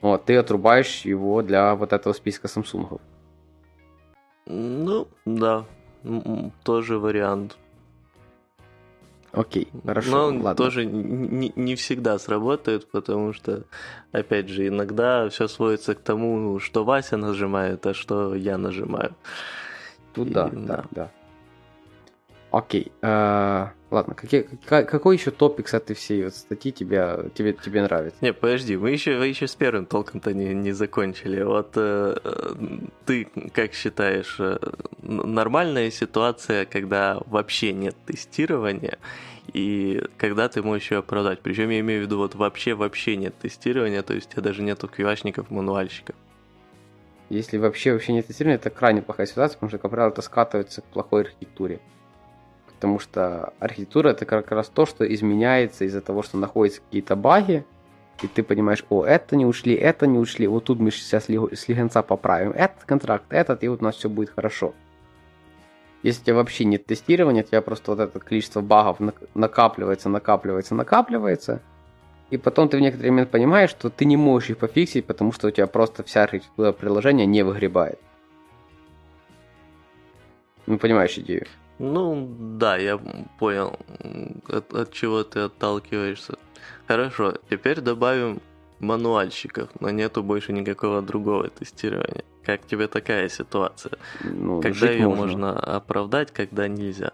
Вот, 0.00 0.24
ты 0.24 0.36
отрубаешь 0.36 1.02
его 1.04 1.42
для 1.42 1.74
вот 1.74 1.92
этого 1.92 2.12
списка 2.12 2.46
Samsung. 2.46 3.00
Ну, 4.50 5.06
да, 5.24 5.64
тоже 6.64 6.98
вариант. 6.98 7.56
Окей, 9.32 9.68
хорошо. 9.86 10.10
Но 10.10 10.24
ладно. 10.26 10.54
тоже 10.56 10.84
не, 10.84 11.52
не 11.54 11.76
всегда 11.76 12.18
сработает, 12.18 12.90
потому 12.90 13.32
что, 13.32 13.62
опять 14.10 14.48
же, 14.48 14.66
иногда 14.66 15.28
все 15.28 15.46
сводится 15.46 15.94
к 15.94 16.00
тому, 16.00 16.58
что 16.58 16.84
Вася 16.84 17.16
нажимает, 17.16 17.86
а 17.86 17.94
что 17.94 18.34
я 18.34 18.58
нажимаю. 18.58 19.14
Тут 20.14 20.28
И, 20.28 20.32
да, 20.32 20.50
да, 20.52 20.84
да. 20.90 21.10
Окей. 22.50 22.90
Э, 23.00 23.68
ладно, 23.90 24.14
какие, 24.14 24.42
какой 24.66 25.16
еще 25.16 25.30
топик 25.30 25.68
с 25.68 25.74
этой 25.74 25.94
всей 25.94 26.24
вот 26.24 26.34
статьи 26.34 26.72
тебе, 26.72 27.30
тебе, 27.34 27.52
тебе 27.52 27.82
нравится? 27.82 28.18
Не, 28.20 28.32
подожди, 28.32 28.76
мы 28.76 28.90
еще, 28.90 29.16
мы 29.18 29.28
еще 29.28 29.46
с 29.46 29.54
первым 29.54 29.86
толком-то 29.86 30.34
не, 30.34 30.52
не 30.52 30.72
закончили. 30.72 31.42
Вот 31.42 31.72
э, 31.76 32.16
ты 33.06 33.28
как 33.54 33.72
считаешь, 33.72 34.36
э, 34.40 34.58
нормальная 35.02 35.90
ситуация, 35.92 36.66
когда 36.66 37.20
вообще 37.26 37.72
нет 37.72 37.94
тестирования, 38.04 38.98
и 39.52 40.02
когда 40.16 40.48
ты 40.48 40.62
можешь 40.62 40.90
ее 40.90 41.04
продать? 41.04 41.40
Причем 41.40 41.70
я 41.70 41.78
имею 41.80 42.02
в 42.02 42.06
виду, 42.06 42.18
вот 42.18 42.34
вообще-вообще 42.34 43.16
нет 43.16 43.38
тестирования, 43.38 44.02
то 44.02 44.14
есть 44.14 44.28
у 44.28 44.32
тебя 44.32 44.42
даже 44.42 44.62
нету 44.62 44.90
QA-шников, 44.92 45.46
мануальщиков. 45.50 46.16
Если 47.28 47.58
вообще 47.58 47.92
вообще 47.92 48.12
нет 48.12 48.26
тестирования, 48.26 48.58
это 48.58 48.70
крайне 48.70 49.02
плохая 49.02 49.28
ситуация, 49.28 49.54
потому 49.54 49.70
что, 49.70 49.78
как 49.78 49.92
правило, 49.92 50.10
это 50.10 50.22
скатывается 50.22 50.80
к 50.82 50.84
плохой 50.86 51.22
архитектуре 51.22 51.80
потому 52.80 52.98
что 52.98 53.52
архитектура 53.58 54.08
это 54.08 54.24
как 54.24 54.50
раз 54.52 54.70
то, 54.70 54.86
что 54.86 55.04
изменяется 55.04 55.84
из-за 55.84 56.00
того, 56.00 56.22
что 56.22 56.38
находятся 56.38 56.80
какие-то 56.80 57.14
баги, 57.14 57.66
и 58.22 58.26
ты 58.26 58.42
понимаешь, 58.42 58.86
о, 58.88 59.04
это 59.04 59.36
не 59.36 59.44
ушли, 59.44 59.74
это 59.74 60.06
не 60.06 60.18
ушли, 60.18 60.46
вот 60.46 60.64
тут 60.64 60.80
мы 60.80 60.90
сейчас 60.90 61.24
с 61.26 61.28
легенца 61.68 62.02
поправим 62.02 62.52
этот 62.52 62.84
контракт, 62.84 63.26
этот, 63.28 63.62
и 63.62 63.68
вот 63.68 63.82
у 63.82 63.84
нас 63.84 63.96
все 63.96 64.08
будет 64.08 64.30
хорошо. 64.30 64.72
Если 66.02 66.22
у 66.22 66.24
тебя 66.24 66.36
вообще 66.36 66.64
нет 66.64 66.86
тестирования, 66.86 67.42
у 67.42 67.46
тебя 67.46 67.60
просто 67.60 67.90
вот 67.90 68.00
это 68.00 68.18
количество 68.18 68.62
багов 68.62 68.96
накапливается, 69.34 70.08
накапливается, 70.08 70.74
накапливается, 70.74 71.60
и 72.30 72.38
потом 72.38 72.70
ты 72.70 72.78
в 72.78 72.80
некоторый 72.80 73.10
момент 73.10 73.30
понимаешь, 73.30 73.68
что 73.68 73.90
ты 73.90 74.06
не 74.06 74.16
можешь 74.16 74.48
их 74.48 74.56
пофиксить, 74.56 75.04
потому 75.04 75.32
что 75.32 75.48
у 75.48 75.50
тебя 75.50 75.66
просто 75.66 76.02
вся 76.02 76.22
архитектура 76.22 76.72
приложения 76.72 77.26
не 77.26 77.42
выгребает. 77.42 77.98
Ну, 80.66 80.78
понимаешь 80.78 81.18
идею? 81.18 81.46
Ну, 81.80 82.28
да, 82.58 82.76
я 82.76 82.98
понял, 83.38 83.78
от, 84.48 84.74
от 84.74 84.92
чего 84.92 85.24
ты 85.24 85.40
отталкиваешься. 85.40 86.34
Хорошо, 86.86 87.36
теперь 87.48 87.80
добавим 87.80 88.42
мануальщиков, 88.80 89.70
но 89.80 89.88
нету 89.88 90.22
больше 90.22 90.52
никакого 90.52 91.00
другого 91.00 91.48
тестирования. 91.48 92.22
Как 92.44 92.66
тебе 92.66 92.86
такая 92.86 93.30
ситуация? 93.30 93.92
Ну, 94.22 94.60
когда 94.60 94.90
ее 94.90 95.08
можно. 95.08 95.22
можно 95.24 95.58
оправдать, 95.58 96.32
когда 96.32 96.68
нельзя? 96.68 97.12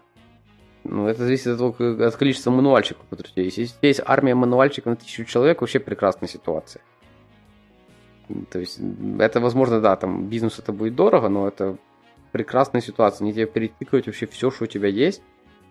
Ну, 0.83 1.07
это 1.07 1.23
зависит 1.23 1.47
от, 1.47 1.57
того, 1.59 2.03
от 2.03 2.15
количества 2.17 2.51
мануальщиков, 2.51 3.05
которые 3.09 3.45
есть. 3.45 3.57
Если 3.57 3.87
есть 3.87 4.01
армия 4.05 4.35
мануальщиков 4.35 4.87
на 4.87 4.95
тысячу 4.97 5.23
человек, 5.23 5.61
вообще 5.61 5.79
прекрасная 5.79 6.27
ситуация. 6.27 6.81
То 8.49 8.59
есть, 8.59 8.81
это, 9.19 9.39
возможно, 9.39 9.79
да, 9.79 9.95
там 9.95 10.27
бизнес 10.27 10.59
это 10.59 10.73
будет 10.73 10.95
дорого, 10.95 11.29
но 11.29 11.47
это 11.47 11.77
прекрасная 12.31 12.81
ситуация. 12.81 13.25
Они 13.25 13.33
тебе 13.33 13.45
перетыкают 13.45 14.07
вообще 14.07 14.27
все, 14.27 14.51
что 14.51 14.65
у 14.65 14.67
тебя 14.67 14.87
есть, 14.87 15.21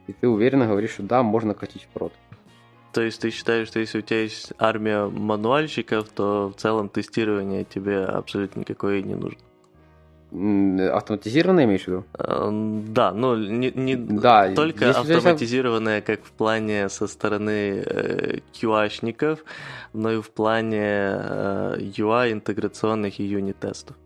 и 0.07 0.13
ты 0.13 0.29
уверенно 0.29 0.67
говоришь, 0.67 0.93
что 0.93 1.03
да, 1.03 1.23
можно 1.23 1.55
катить 1.55 1.85
в 1.85 1.89
прод. 1.89 2.13
То 2.93 3.03
есть 3.03 3.21
ты 3.21 3.31
считаешь, 3.31 3.69
что 3.69 3.79
если 3.79 3.99
у 3.99 4.03
тебя 4.03 4.23
есть 4.23 4.55
армия 4.59 5.07
мануальщиков, 5.07 6.09
то 6.09 6.49
в 6.49 6.59
целом 6.59 6.89
тестирование 6.89 7.65
тебе 7.65 8.05
абсолютно 8.05 8.61
никакое 8.61 9.03
не 9.03 9.15
нужно? 9.15 9.39
Автоматизированное 10.33 11.65
имеешь 11.65 11.85
в 11.85 11.89
виду? 11.89 12.05
Э, 12.19 12.51
да, 12.89 13.13
но 13.13 13.37
не, 13.37 13.71
не 13.71 13.97
да, 13.97 14.53
только 14.55 14.91
автоматизированное, 14.91 16.01
как 16.01 16.25
в 16.25 16.33
плане 16.33 16.89
со 16.89 17.07
стороны 17.07 17.83
э, 17.85 18.39
QA-шников, 18.53 19.41
но 19.93 20.13
и 20.13 20.21
в 20.21 20.31
плане 20.31 20.81
э, 20.81 21.77
UI 21.81 22.33
интеграционных 22.33 23.21
и 23.21 23.25
юнит-тестов. 23.25 23.97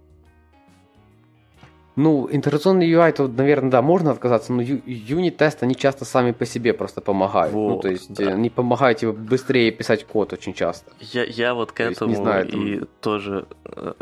Ну, 2.02 2.26
интеграционный 2.32 2.90
UI, 2.90 3.12
то, 3.12 3.28
наверное, 3.28 3.70
да, 3.70 3.82
можно 3.82 4.10
отказаться, 4.10 4.54
но 4.54 4.62
юнит-тесты, 4.62 5.66
они 5.66 5.76
часто 5.76 6.06
сами 6.06 6.32
по 6.32 6.46
себе 6.46 6.72
просто 6.72 7.02
помогают. 7.02 7.52
Вот, 7.52 7.74
ну, 7.74 7.80
то 7.82 7.88
есть, 7.90 8.14
да. 8.14 8.32
они 8.32 8.48
помогают 8.48 9.00
тебе 9.00 9.12
быстрее 9.12 9.70
писать 9.70 10.06
код 10.06 10.32
очень 10.32 10.54
часто. 10.54 10.90
Я, 11.00 11.24
я 11.24 11.52
вот 11.52 11.72
к 11.72 11.76
то 11.76 11.82
этому 11.82 12.12
есть, 12.12 12.22
знаю, 12.22 12.48
и 12.48 12.78
там... 12.78 12.88
тоже 13.02 13.46
э, 13.66 13.92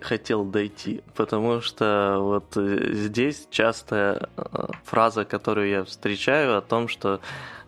хотел 0.00 0.44
дойти, 0.44 1.02
потому 1.14 1.60
что 1.60 2.16
вот 2.20 2.56
э, 2.56 2.92
здесь 2.92 3.46
частая 3.50 4.30
э, 4.38 4.66
фраза, 4.84 5.26
которую 5.26 5.68
я 5.68 5.84
встречаю 5.84 6.56
о 6.56 6.62
том, 6.62 6.88
что 6.88 7.20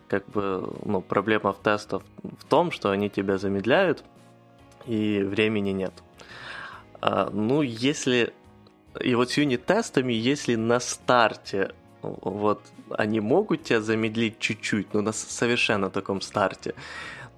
как 0.09 0.27
бы, 0.31 0.73
ну, 0.87 1.03
проблема 1.03 1.53
в 1.53 1.59
тестах 1.59 2.01
в 2.23 2.45
том, 2.47 2.71
что 2.71 2.89
они 2.93 3.11
тебя 3.11 3.37
замедляют, 3.37 4.05
и 4.87 5.21
времени 5.23 5.73
нет. 5.73 5.93
А, 7.03 7.29
ну, 7.31 7.61
если 7.61 8.33
и 9.01 9.15
вот 9.15 9.31
с 9.31 9.37
юнит-тестами, 9.37 10.13
если 10.13 10.55
на 10.55 10.81
старте 10.81 11.73
вот 12.03 12.63
они 12.91 13.21
могут 13.21 13.65
тебя 13.65 13.81
замедлить 13.81 14.39
чуть-чуть, 14.39 14.95
но 14.95 15.01
на 15.01 15.13
совершенно 15.13 15.91
таком 15.91 16.21
старте, 16.21 16.75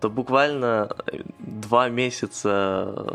то 0.00 0.10
буквально 0.10 0.96
два 1.38 1.88
месяца 1.88 3.06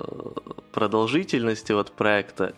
продолжительности 0.71 1.71
вот 1.71 1.91
проекта, 1.91 2.53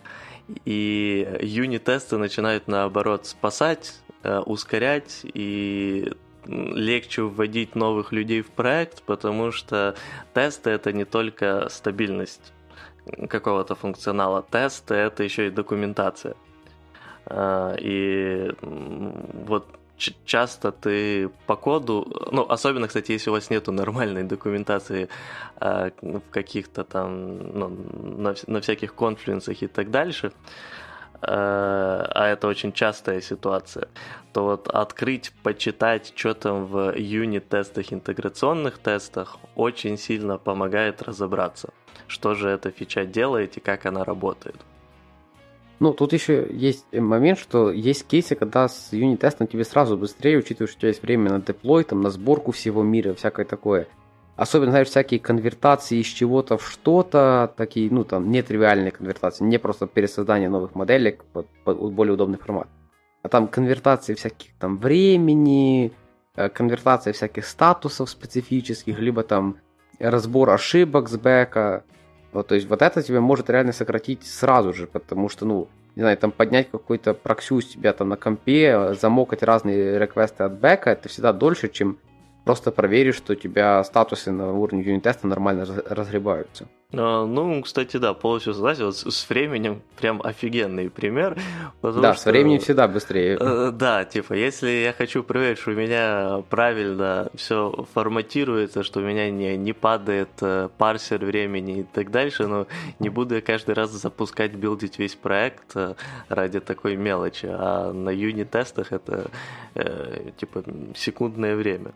и 0.64 1.28
юнит-тесты 1.42 2.16
начинают 2.18 2.68
наоборот 2.68 3.26
спасать, 3.26 3.94
э, 4.22 4.38
ускорять, 4.38 5.20
и 5.24 6.12
легче 6.46 7.22
вводить 7.22 7.74
новых 7.74 8.12
людей 8.12 8.42
в 8.42 8.50
проект, 8.50 9.02
потому 9.02 9.50
что 9.50 9.96
тесты 10.34 10.70
это 10.70 10.92
не 10.92 11.04
только 11.04 11.68
стабильность 11.68 12.52
какого-то 13.28 13.74
функционала 13.74 14.42
теста, 14.50 14.94
это 14.94 15.22
еще 15.22 15.46
и 15.46 15.50
документация. 15.50 16.34
А, 17.26 17.74
и 17.78 18.52
вот 19.46 19.66
часто 20.24 20.72
ты 20.72 21.30
по 21.46 21.56
коду, 21.56 22.06
ну, 22.32 22.46
особенно, 22.48 22.86
кстати, 22.86 23.12
если 23.12 23.30
у 23.30 23.32
вас 23.32 23.50
нету 23.50 23.72
нормальной 23.72 24.24
документации 24.24 25.08
э, 25.60 25.90
в 26.02 26.20
каких-то 26.30 26.84
там, 26.84 27.38
ну, 27.58 27.68
на, 27.68 28.34
на 28.46 28.60
всяких 28.60 28.94
конфлюенсах 28.94 29.62
и 29.62 29.66
так 29.66 29.90
дальше, 29.90 30.32
а 31.22 32.28
это 32.28 32.48
очень 32.48 32.72
частая 32.72 33.20
ситуация, 33.20 33.88
то 34.32 34.44
вот 34.44 34.68
открыть, 34.68 35.32
почитать, 35.42 36.12
что 36.14 36.34
там 36.34 36.66
в 36.66 36.94
юнит-тестах, 36.96 37.92
интеграционных 37.92 38.78
тестах, 38.78 39.38
очень 39.54 39.98
сильно 39.98 40.38
помогает 40.38 41.02
разобраться 41.02 41.70
что 42.06 42.34
же 42.34 42.48
эта 42.48 42.70
фича 42.70 43.04
делает 43.04 43.56
и 43.56 43.60
как 43.60 43.86
она 43.86 44.04
работает. 44.04 44.56
Ну, 45.78 45.92
тут 45.92 46.14
еще 46.14 46.48
есть 46.50 46.86
момент, 46.92 47.38
что 47.38 47.70
есть 47.70 48.06
кейсы, 48.06 48.34
когда 48.34 48.66
с 48.66 48.92
юнит-тестом 48.92 49.46
тебе 49.46 49.64
сразу 49.64 49.98
быстрее, 49.98 50.38
учитывая, 50.38 50.68
что 50.68 50.78
у 50.78 50.80
тебя 50.80 50.88
есть 50.88 51.02
время 51.02 51.30
на 51.30 51.40
деплой, 51.40 51.84
там, 51.84 52.00
на 52.00 52.10
сборку 52.10 52.52
всего 52.52 52.82
мира, 52.82 53.12
всякое 53.12 53.44
такое. 53.44 53.86
Особенно, 54.36 54.70
знаешь, 54.70 54.88
всякие 54.88 55.18
конвертации 55.18 55.98
из 55.98 56.06
чего-то 56.06 56.58
в 56.58 56.68
что-то, 56.68 57.52
такие, 57.56 57.90
ну, 57.90 58.04
там, 58.04 58.30
нетривиальные 58.30 58.90
конвертации, 58.90 59.44
не 59.44 59.58
просто 59.58 59.86
пересоздание 59.86 60.50
новых 60.50 60.74
моделек 60.74 61.24
под, 61.32 61.46
под 61.64 61.78
более 61.92 62.14
удобный 62.14 62.38
формат. 62.38 62.68
А 63.22 63.28
там 63.28 63.48
конвертации 63.48 64.14
всяких 64.14 64.52
там 64.58 64.76
времени, 64.76 65.92
э, 66.36 66.50
конвертация 66.50 67.14
всяких 67.14 67.46
статусов 67.46 68.10
специфических, 68.10 68.98
либо 68.98 69.22
там 69.22 69.56
разбор 69.98 70.50
ошибок 70.50 71.08
с 71.08 71.16
бэка, 71.16 71.84
вот, 72.32 72.48
то 72.48 72.54
есть 72.54 72.68
вот 72.68 72.82
это 72.82 73.02
тебе 73.02 73.20
может 73.20 73.48
реально 73.48 73.72
сократить 73.72 74.26
сразу 74.26 74.74
же, 74.74 74.86
потому 74.86 75.30
что, 75.30 75.46
ну, 75.46 75.68
не 75.94 76.02
знаю, 76.02 76.18
там 76.18 76.30
поднять 76.30 76.70
какой-то 76.70 77.14
прокси 77.14 77.54
у 77.54 77.62
себя 77.62 77.94
там 77.94 78.10
на 78.10 78.16
компе, 78.16 78.92
замокать 79.00 79.42
разные 79.42 79.98
реквесты 79.98 80.44
от 80.44 80.60
бэка, 80.60 80.90
это 80.90 81.08
всегда 81.08 81.32
дольше, 81.32 81.70
чем 81.70 81.96
просто 82.46 82.70
проверишь, 82.70 83.16
что 83.16 83.32
у 83.32 83.36
тебя 83.36 83.82
статусы 83.82 84.30
на 84.30 84.52
уровне 84.52 84.82
юнит-теста 84.82 85.26
нормально 85.26 85.66
разгребаются. 85.84 86.68
А, 86.92 87.26
ну, 87.26 87.60
кстати, 87.62 87.96
да, 87.96 88.14
полностью 88.14 88.54
согласен. 88.54 88.84
Вот 88.84 88.96
с 88.96 89.28
временем 89.28 89.82
прям 90.00 90.22
офигенный 90.22 90.88
пример. 90.88 91.36
Да, 91.82 92.14
что, 92.14 92.22
с 92.22 92.24
временем 92.26 92.60
всегда 92.60 92.86
быстрее. 92.86 93.36
Э, 93.40 93.72
да, 93.72 94.04
типа, 94.04 94.34
если 94.34 94.68
я 94.68 94.92
хочу 94.92 95.24
проверить, 95.24 95.58
что 95.58 95.72
у 95.72 95.74
меня 95.74 96.44
правильно 96.48 97.28
все 97.34 97.84
форматируется, 97.92 98.84
что 98.84 99.00
у 99.00 99.02
меня 99.02 99.28
не, 99.28 99.56
не 99.56 99.72
падает 99.72 100.30
э, 100.40 100.68
парсер 100.78 101.24
времени 101.24 101.80
и 101.80 101.82
так 101.82 102.12
дальше, 102.12 102.46
но 102.46 102.68
не 103.00 103.08
буду 103.08 103.34
я 103.34 103.40
каждый 103.40 103.74
раз 103.74 103.90
запускать, 103.90 104.54
билдить 104.54 105.00
весь 105.00 105.16
проект 105.16 105.72
э, 105.74 105.94
ради 106.28 106.60
такой 106.60 106.94
мелочи. 106.94 107.48
А 107.50 107.92
на 107.92 108.10
юнит-тестах 108.10 108.92
это, 108.92 109.30
типа, 110.36 110.62
секундное 110.94 111.56
время. 111.56 111.92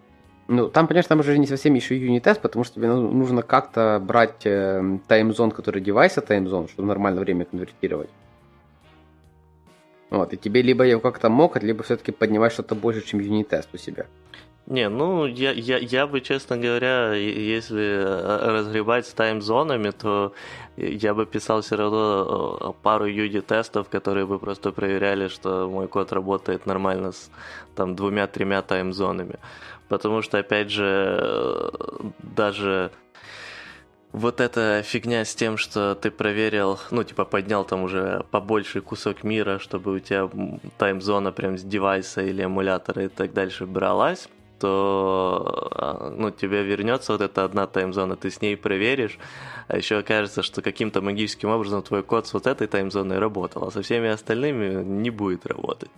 Ну, 0.53 0.69
там, 0.69 0.89
конечно, 0.89 1.11
там 1.11 1.21
уже 1.21 1.39
не 1.39 1.47
совсем 1.47 1.75
еще 1.75 1.97
юнит-тест, 1.97 2.41
потому 2.41 2.65
что 2.65 2.75
тебе 2.75 2.89
ну, 2.89 3.09
нужно 3.13 3.43
как-то 3.43 4.03
брать 4.05 4.45
э, 4.45 4.99
таймзон, 5.07 5.53
который 5.53 5.81
девайса 5.81 6.23
таймзон, 6.23 6.67
чтобы 6.67 6.89
нормально 6.89 7.21
время 7.21 7.45
конвертировать. 7.45 8.11
Вот, 10.11 10.33
и 10.33 10.37
тебе 10.37 10.63
либо 10.63 10.83
его 10.83 11.01
как-то 11.01 11.29
мокать, 11.29 11.63
либо 11.63 11.85
все-таки 11.85 12.11
поднимать 12.11 12.53
что-то 12.53 12.75
больше, 12.75 13.07
чем 13.07 13.21
юнит-тест 13.21 13.69
у 13.73 13.79
себя. 13.79 14.07
Не, 14.67 14.89
ну, 14.89 15.25
я, 15.25 15.53
я, 15.53 15.79
я 15.79 16.09
бы, 16.09 16.21
честно 16.21 16.57
говоря, 16.57 17.15
если 17.15 18.03
э, 18.03 18.51
разгребать 18.51 19.07
с 19.07 19.13
таймзонами, 19.13 19.91
то 19.91 20.33
я 20.77 21.15
бы 21.15 21.27
писал 21.27 21.61
все 21.61 21.77
равно 21.77 22.75
пару 22.83 23.07
юди-тестов, 23.07 23.89
которые 23.89 24.27
бы 24.27 24.41
просто 24.41 24.73
проверяли, 24.73 25.29
что 25.29 25.69
мой 25.69 25.87
код 25.87 26.13
работает 26.13 26.67
нормально 26.67 27.13
с 27.13 27.31
там 27.77 27.95
двумя-тремя 27.95 28.63
таймзонами. 28.63 29.37
Потому 29.91 30.23
что, 30.23 30.39
опять 30.39 30.71
же, 30.71 31.19
э, 31.21 31.71
даже 32.23 32.93
вот 34.13 34.41
эта 34.41 34.83
фигня 34.85 35.25
с 35.25 35.35
тем, 35.35 35.57
что 35.57 35.97
ты 35.97 36.13
проверил, 36.13 36.79
ну, 36.93 37.03
типа, 37.03 37.25
поднял 37.25 37.65
там 37.65 37.83
уже 37.83 38.25
побольше 38.31 38.83
кусок 38.83 39.25
мира, 39.25 39.59
чтобы 39.59 39.93
у 39.93 39.99
тебя 39.99 40.31
таймзона 40.79 41.33
прям 41.33 41.59
с 41.59 41.63
девайса 41.63 42.23
или 42.23 42.45
эмулятора 42.45 43.07
и 43.07 43.09
так 43.09 43.33
дальше 43.33 43.67
бралась, 43.67 44.29
то 44.61 45.69
а, 45.73 46.15
ну, 46.17 46.31
тебе 46.31 46.63
вернется 46.63 47.11
вот 47.11 47.21
эта 47.21 47.43
одна 47.43 47.67
таймзона, 47.67 48.15
ты 48.15 48.31
с 48.31 48.41
ней 48.41 48.57
проверишь, 48.57 49.19
а 49.67 49.77
еще 49.77 49.99
окажется, 49.99 50.45
что 50.45 50.63
каким-то 50.63 51.03
магическим 51.03 51.49
образом 51.49 51.83
твой 51.83 52.05
код 52.05 52.29
с 52.29 52.35
вот 52.35 52.47
этой 52.47 52.69
таймзоной 52.69 53.19
работал, 53.19 53.67
а 53.67 53.73
со 53.73 53.83
всеми 53.83 54.09
остальными 54.09 54.85
не 54.85 55.11
будет 55.11 55.47
работать. 55.47 55.91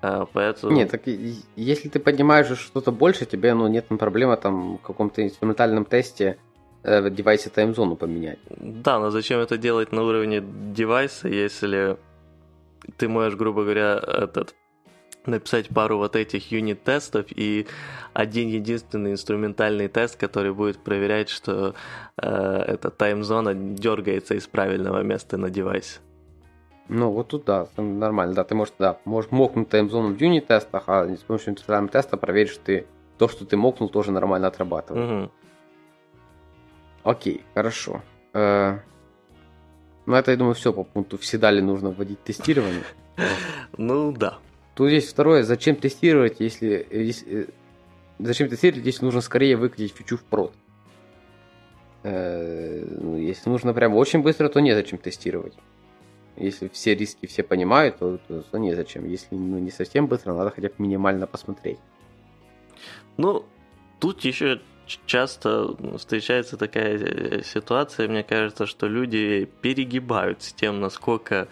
А, 0.00 0.26
поэтому... 0.32 0.72
Нет, 0.72 0.90
так 0.90 1.02
если 1.06 1.88
ты 1.88 1.98
поднимаешь 1.98 2.56
что-то 2.58 2.92
больше, 2.92 3.26
тебе 3.26 3.54
ну, 3.54 3.66
нет 3.68 3.86
проблемы 3.88 4.36
там 4.36 4.78
в 4.78 4.82
каком-то 4.82 5.24
инструментальном 5.24 5.84
тесте 5.84 6.38
э, 6.84 7.10
девайсе 7.10 7.50
таймзону 7.50 7.96
поменять. 7.96 8.38
Да, 8.48 8.98
но 8.98 9.10
зачем 9.10 9.40
это 9.40 9.58
делать 9.58 9.92
на 9.92 10.02
уровне 10.02 10.42
девайса, 10.72 11.28
если 11.28 11.96
ты 12.96 13.08
можешь, 13.08 13.36
грубо 13.36 13.64
говоря, 13.64 14.00
этот 14.06 14.54
написать 15.26 15.68
пару 15.68 15.98
вот 15.98 16.16
этих 16.16 16.50
юнит-тестов 16.50 17.26
и 17.30 17.66
один 18.14 18.48
единственный 18.48 19.12
инструментальный 19.12 19.88
тест, 19.88 20.16
который 20.16 20.52
будет 20.52 20.78
проверять, 20.78 21.28
что 21.28 21.74
э, 22.16 22.28
эта 22.66 22.90
таймзона 22.90 23.54
дергается 23.54 24.34
из 24.34 24.46
правильного 24.46 25.02
места 25.02 25.36
на 25.36 25.50
девайсе. 25.50 25.98
Ну, 26.88 27.10
вот 27.10 27.28
тут 27.28 27.44
да, 27.44 27.68
нормально, 27.76 28.34
да, 28.34 28.44
ты 28.44 28.54
можешь, 28.54 28.72
да, 28.78 28.98
можешь 29.04 29.30
мокнуть 29.30 29.68
таймзону 29.68 30.14
в 30.14 30.20
юнит-тестах, 30.20 30.84
а 30.86 31.06
с 31.06 31.20
помощью 31.20 31.52
инструментального 31.52 31.92
теста 31.92 32.16
проверить, 32.16 32.50
что 32.50 32.64
ты 32.64 32.86
то, 33.18 33.28
что 33.28 33.44
ты 33.44 33.56
мокнул, 33.56 33.88
тоже 33.88 34.12
нормально 34.12 34.46
отрабатывает. 34.46 35.28
Угу. 35.28 35.32
Окей, 37.02 37.42
хорошо. 37.54 38.02
Э, 38.32 38.78
ну, 40.06 40.14
это, 40.14 40.30
я 40.30 40.36
думаю, 40.36 40.54
все 40.54 40.72
по 40.72 40.84
пункту. 40.84 41.18
Всегда 41.18 41.50
ли 41.50 41.60
нужно 41.60 41.90
вводить 41.90 42.22
тестирование? 42.22 42.82
Ну, 43.76 44.12
да. 44.12 44.38
Тут 44.74 44.90
есть 44.90 45.10
второе, 45.10 45.42
зачем 45.42 45.76
тестировать, 45.76 46.36
если, 46.38 46.86
если 46.90 47.42
э, 47.42 47.46
зачем 48.18 48.48
тестировать, 48.48 48.86
если 48.86 49.04
нужно 49.04 49.20
скорее 49.20 49.56
выкатить 49.56 49.92
фичу 49.92 50.16
в 50.16 50.22
прод. 50.22 50.52
Э, 52.04 52.84
ну, 52.88 53.16
если 53.16 53.50
нужно 53.50 53.74
прям 53.74 53.94
очень 53.94 54.22
быстро, 54.22 54.48
то 54.48 54.60
незачем 54.60 54.98
тестировать. 54.98 55.54
Если 56.38 56.68
все 56.68 56.94
риски 56.94 57.26
все 57.26 57.42
понимают, 57.42 57.98
то, 57.98 58.18
то, 58.28 58.42
то 58.42 58.58
незачем. 58.58 59.06
Если 59.06 59.34
ну, 59.34 59.58
не 59.58 59.70
совсем 59.70 60.06
быстро, 60.06 60.34
надо 60.34 60.50
хотя 60.50 60.68
бы 60.68 60.74
минимально 60.78 61.26
посмотреть. 61.26 61.78
Ну, 63.16 63.44
тут 63.98 64.24
еще 64.24 64.60
часто 65.06 65.76
встречается 65.96 66.56
такая 66.56 66.98
э, 66.98 67.42
ситуация, 67.42 68.08
мне 68.08 68.22
кажется, 68.22 68.66
что 68.66 68.86
люди 68.86 69.50
перегибают 69.60 70.42
с 70.42 70.52
тем, 70.52 70.80
насколько 70.80 71.48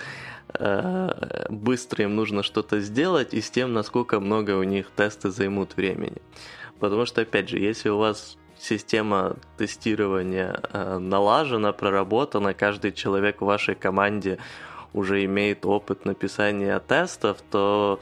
э, 0.54 1.46
быстро 1.50 2.04
им 2.04 2.16
нужно 2.16 2.42
что-то 2.42 2.80
сделать, 2.80 3.34
и 3.34 3.40
с 3.40 3.50
тем, 3.50 3.72
насколько 3.72 4.20
много 4.20 4.56
у 4.56 4.62
них 4.62 4.90
тесты 4.96 5.30
займут 5.30 5.76
времени. 5.76 6.22
Потому 6.78 7.06
что, 7.06 7.22
опять 7.22 7.48
же, 7.48 7.58
если 7.58 7.88
у 7.88 7.98
вас 7.98 8.38
система 8.58 9.36
тестирования 9.56 10.60
э, 10.72 10.98
налажена, 10.98 11.72
проработана, 11.72 12.54
каждый 12.54 12.92
человек 12.92 13.40
в 13.40 13.44
вашей 13.44 13.74
команде 13.74 14.38
уже 14.96 15.24
имеет 15.24 15.64
опыт 15.64 16.04
написания 16.04 16.78
тестов, 16.80 17.38
то 17.50 18.00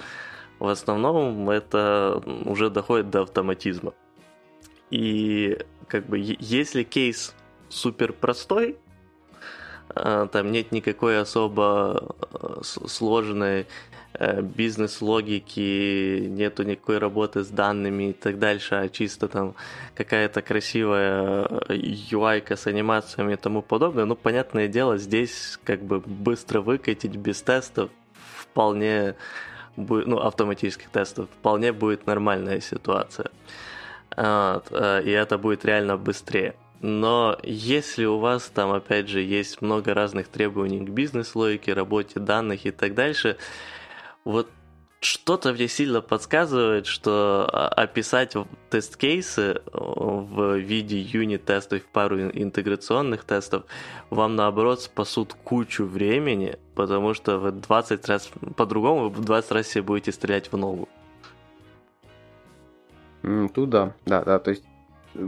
в 0.59 0.69
основном 0.69 1.51
это 1.51 2.23
уже 2.45 2.71
доходит 2.71 3.11
до 3.11 3.23
автоматизма. 3.23 3.93
И 4.91 5.59
как 5.89 6.07
бы 6.07 6.19
если 6.19 6.83
кейс 6.85 7.35
супер 7.69 8.13
простой, 8.13 8.79
там 9.95 10.51
нет 10.51 10.73
никакой 10.73 11.21
особо 11.21 12.17
э, 12.33 12.61
сложной 12.63 13.67
э, 14.15 14.43
бизнес-логики, 14.43 16.27
нету 16.29 16.65
никакой 16.65 16.99
работы 16.99 17.45
с 17.45 17.49
данными 17.49 18.11
и 18.11 18.13
так 18.13 18.39
дальше, 18.39 18.75
а 18.75 18.89
чисто 18.89 19.29
там 19.29 19.55
какая-то 19.95 20.43
красивая 20.43 21.47
UI 21.69 22.45
э, 22.49 22.57
с 22.57 22.67
анимациями 22.67 23.35
и 23.35 23.37
тому 23.37 23.63
подобное. 23.63 24.05
Ну, 24.05 24.17
понятное 24.17 24.69
дело, 24.69 24.99
здесь 24.99 25.59
как 25.65 25.83
бы 25.83 26.01
быстро 26.01 26.61
выкатить 26.61 27.17
без 27.17 27.41
тестов 27.43 27.91
вполне 28.39 29.15
будет, 29.77 30.07
ну, 30.07 30.19
автоматических 30.19 30.89
тестов, 30.89 31.29
вполне 31.39 31.73
будет 31.73 32.07
нормальная 32.07 32.61
ситуация. 32.61 33.31
Вот, 34.17 34.71
и 34.71 35.11
это 35.11 35.39
будет 35.39 35.65
реально 35.65 35.97
быстрее. 35.97 36.55
Но 36.87 37.39
если 37.43 38.05
у 38.05 38.19
вас 38.19 38.51
там, 38.55 38.71
опять 38.71 39.09
же, 39.09 39.23
есть 39.23 39.63
много 39.63 39.95
разных 39.95 40.29
требований 40.29 40.81
к 40.81 40.91
бизнес-логике, 40.91 41.73
работе 41.73 42.21
данных 42.21 42.67
и 42.67 42.73
так 42.73 42.93
дальше, 42.93 43.39
вот 44.25 44.51
что-то 45.01 45.55
мне 45.55 45.67
сильно 45.67 46.03
подсказывает, 46.03 46.85
что 46.85 47.49
а, 47.51 47.69
описать 47.69 48.35
тест-кейсы 48.69 49.63
в 49.73 50.59
виде 50.59 51.01
юнит-тестов, 51.01 51.85
в 51.85 51.87
пару 51.87 52.21
интеграционных 52.21 53.25
тестов, 53.25 53.65
вам 54.11 54.37
наоборот 54.37 54.83
спасут 54.83 55.33
кучу 55.43 55.87
времени, 55.87 56.59
потому 56.75 57.15
что 57.15 57.39
вы 57.39 57.53
20 57.53 58.07
раз, 58.09 58.31
по-другому, 58.59 59.09
вы 59.09 59.23
20 59.23 59.53
раз 59.53 59.69
себе 59.69 59.81
будете 59.85 60.13
стрелять 60.13 60.53
в 60.53 60.57
ногу. 60.59 60.87
Mm, 63.23 63.49
тут 63.49 63.71
да, 63.71 63.95
да, 64.05 64.23
да, 64.23 64.39
то 64.39 64.51
есть 64.51 64.65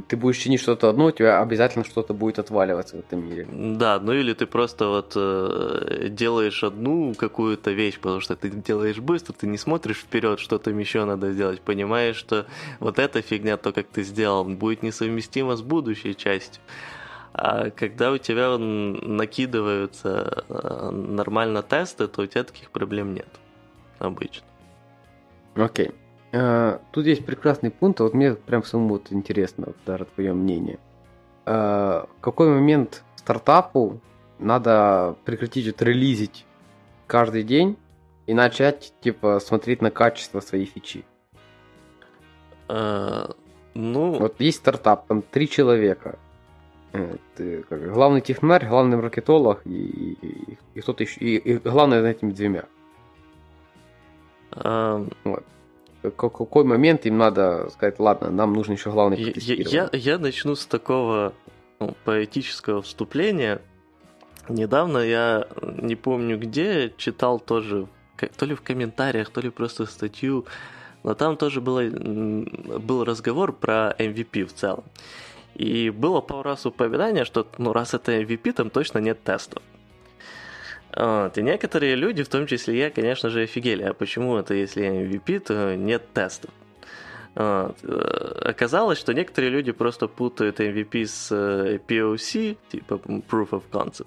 ты 0.09 0.17
будешь 0.17 0.39
чинить 0.39 0.61
что-то 0.61 0.89
одно, 0.89 1.07
у 1.07 1.11
тебя 1.11 1.41
обязательно 1.41 1.85
что-то 1.85 2.15
будет 2.15 2.39
отваливаться 2.39 2.97
в 2.97 3.01
этом 3.01 3.29
мире. 3.29 3.47
Да, 3.51 4.01
ну 4.01 4.13
или 4.13 4.33
ты 4.33 4.47
просто 4.47 4.89
вот 4.89 5.13
э, 5.17 6.09
делаешь 6.11 6.65
одну 6.65 7.15
какую-то 7.15 7.71
вещь, 7.71 7.99
потому 7.99 8.21
что 8.21 8.37
ты 8.37 8.51
делаешь 8.51 8.99
быстро, 8.99 9.33
ты 9.33 9.47
не 9.47 9.59
смотришь 9.59 9.99
вперед, 9.99 10.41
что 10.41 10.59
там 10.59 10.79
еще 10.79 11.05
надо 11.05 11.33
сделать, 11.33 11.61
понимаешь, 11.61 12.17
что 12.17 12.47
вот 12.81 12.99
эта 12.99 13.23
фигня, 13.23 13.57
то, 13.57 13.73
как 13.73 13.87
ты 13.87 14.03
сделал, 14.03 14.45
будет 14.45 14.83
несовместимо 14.83 15.57
с 15.57 15.63
будущей 15.63 16.17
частью. 16.17 16.63
А 17.33 17.71
когда 17.71 18.13
у 18.13 18.19
тебя 18.19 18.57
накидываются 18.57 20.45
э, 20.49 20.91
нормально 20.91 21.63
тесты, 21.63 22.09
то 22.09 22.23
у 22.23 22.27
тебя 22.27 22.45
таких 22.45 22.71
проблем 22.71 23.15
нет 23.15 23.29
обычно. 23.99 24.47
Окей. 25.55 25.89
Okay. 25.89 25.95
А, 26.33 26.81
тут 26.91 27.07
есть 27.07 27.25
прекрасный 27.25 27.71
пункт, 27.71 28.01
а 28.01 28.05
вот 28.05 28.15
мне 28.15 28.35
прям 28.35 28.63
самому 28.65 28.95
вот 28.95 29.13
интересно, 29.13 29.67
вот, 29.69 29.77
даже 29.87 30.05
твое 30.07 30.33
мнение. 30.33 30.79
А, 31.45 32.09
в 32.19 32.21
какой 32.21 32.49
момент 32.49 33.05
стартапу 33.17 34.01
надо 34.39 35.17
прекратить 35.25 35.67
вот, 35.67 35.83
релизить 35.83 36.45
каждый 37.07 37.43
день 37.43 37.77
и 38.27 38.35
начать, 38.35 38.93
типа, 39.01 39.39
смотреть 39.41 39.83
на 39.83 39.91
качество 39.91 40.41
своей 40.41 40.67
фичи? 40.67 41.05
А, 42.69 43.31
ну... 43.75 44.13
Вот 44.15 44.41
есть 44.41 44.59
стартап, 44.59 45.07
там 45.07 45.23
три 45.23 45.49
человека. 45.49 46.19
Э, 46.93 47.17
ты, 47.37 47.63
как, 47.63 47.93
главный 47.93 48.21
технарь, 48.21 48.67
главный 48.67 48.97
маркетолог 48.97 49.61
и, 49.65 49.71
и, 49.71 50.59
и 50.75 50.81
кто-то 50.81 51.05
еще. 51.05 51.21
И, 51.21 51.37
и 51.37 51.59
главное 51.59 52.01
за 52.01 52.09
этими 52.09 52.33
двумя. 52.33 52.65
Um... 54.51 55.13
Вот 55.25 55.45
какой 56.11 56.65
момент 56.65 57.07
им 57.07 57.19
надо 57.19 57.69
сказать, 57.71 57.99
ладно, 57.99 58.31
нам 58.31 58.53
нужно 58.53 58.73
еще 58.73 58.91
главный 58.91 59.33
я, 59.37 59.55
я, 59.55 59.91
я 59.93 60.19
начну 60.19 60.55
с 60.55 60.67
такого 60.67 61.33
ну, 61.81 61.95
поэтического 62.05 62.83
вступления. 62.83 63.61
Недавно 64.49 64.99
я 64.99 65.49
не 65.63 65.97
помню 65.97 66.39
где 66.39 66.93
читал 66.97 67.41
тоже, 67.41 67.89
то 68.37 68.47
ли 68.47 68.55
в 68.55 68.63
комментариях, 68.63 69.31
то 69.31 69.41
ли 69.41 69.51
просто 69.51 69.87
статью, 69.87 70.47
но 71.03 71.15
там 71.15 71.37
тоже 71.37 71.61
было, 71.61 71.83
был 71.89 73.05
разговор 73.05 73.53
про 73.53 73.95
MVP 73.99 74.45
в 74.45 74.53
целом. 74.53 74.85
И 75.55 75.91
было 75.91 76.21
пару 76.21 76.43
раз 76.43 76.67
упоминание, 76.67 77.25
что 77.25 77.47
ну 77.59 77.73
раз 77.73 77.95
это 77.95 78.21
MVP, 78.21 78.53
там 78.53 78.71
точно 78.71 78.99
нет 78.99 79.23
тестов. 79.23 79.63
Вот. 80.97 81.37
И 81.37 81.43
некоторые 81.43 81.95
люди, 81.95 82.23
в 82.23 82.29
том 82.29 82.47
числе 82.47 82.79
я, 82.79 82.91
конечно 82.91 83.29
же, 83.29 83.43
офигели. 83.43 83.83
А 83.83 83.93
почему 83.93 84.37
это, 84.37 84.55
если 84.55 84.83
я 84.83 84.91
MVP, 84.91 85.41
то 85.41 85.77
нет 85.77 86.03
тестов? 86.15 86.51
Вот. 87.37 87.77
Э, 87.83 88.51
оказалось, 88.51 88.99
что 88.99 89.13
некоторые 89.13 89.51
люди 89.51 89.73
просто 89.73 90.09
путают 90.09 90.59
MVP 90.59 91.05
с 91.05 91.31
э, 91.31 91.79
POC, 91.87 92.57
типа 92.71 92.95
Proof 92.95 93.51
of 93.51 93.63
Concept, 93.71 94.07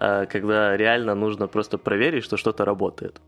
э, 0.00 0.24
когда 0.24 0.74
реально 0.74 1.14
нужно 1.14 1.48
просто 1.48 1.76
проверить, 1.76 2.24
что 2.24 2.38
что-то 2.38 2.64
работает, 2.64 3.20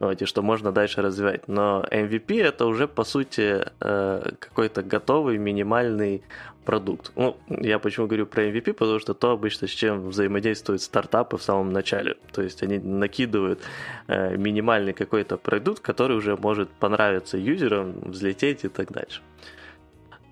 вот, 0.00 0.20
и 0.20 0.26
что 0.26 0.42
можно 0.42 0.72
дальше 0.72 1.00
развивать. 1.00 1.46
Но 1.46 1.84
MVP 1.92 2.42
это 2.42 2.66
уже 2.66 2.88
по 2.88 3.04
сути 3.04 3.64
какой-то 3.78 4.82
готовый 4.82 5.38
минимальный 5.38 6.24
продукт. 6.64 7.12
Ну, 7.16 7.36
я 7.48 7.78
почему 7.78 8.06
говорю 8.06 8.26
про 8.26 8.44
MVP, 8.44 8.72
потому 8.72 8.98
что 8.98 9.14
то 9.14 9.30
обычно 9.30 9.68
с 9.68 9.70
чем 9.70 10.08
взаимодействуют 10.08 10.82
стартапы 10.82 11.36
в 11.36 11.42
самом 11.42 11.72
начале. 11.72 12.16
То 12.32 12.42
есть 12.42 12.62
они 12.62 12.78
накидывают 12.78 13.60
э, 14.08 14.36
минимальный 14.36 14.92
какой-то 14.92 15.36
продукт, 15.36 15.80
который 15.80 16.16
уже 16.16 16.36
может 16.36 16.68
понравиться 16.70 17.36
юзерам, 17.36 17.92
взлететь 18.00 18.64
и 18.64 18.68
так 18.68 18.92
дальше. 18.92 19.20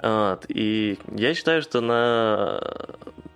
Вот. 0.02 0.46
И 0.48 0.98
я 1.12 1.34
считаю, 1.34 1.62
что 1.62 1.80
на 1.80 2.60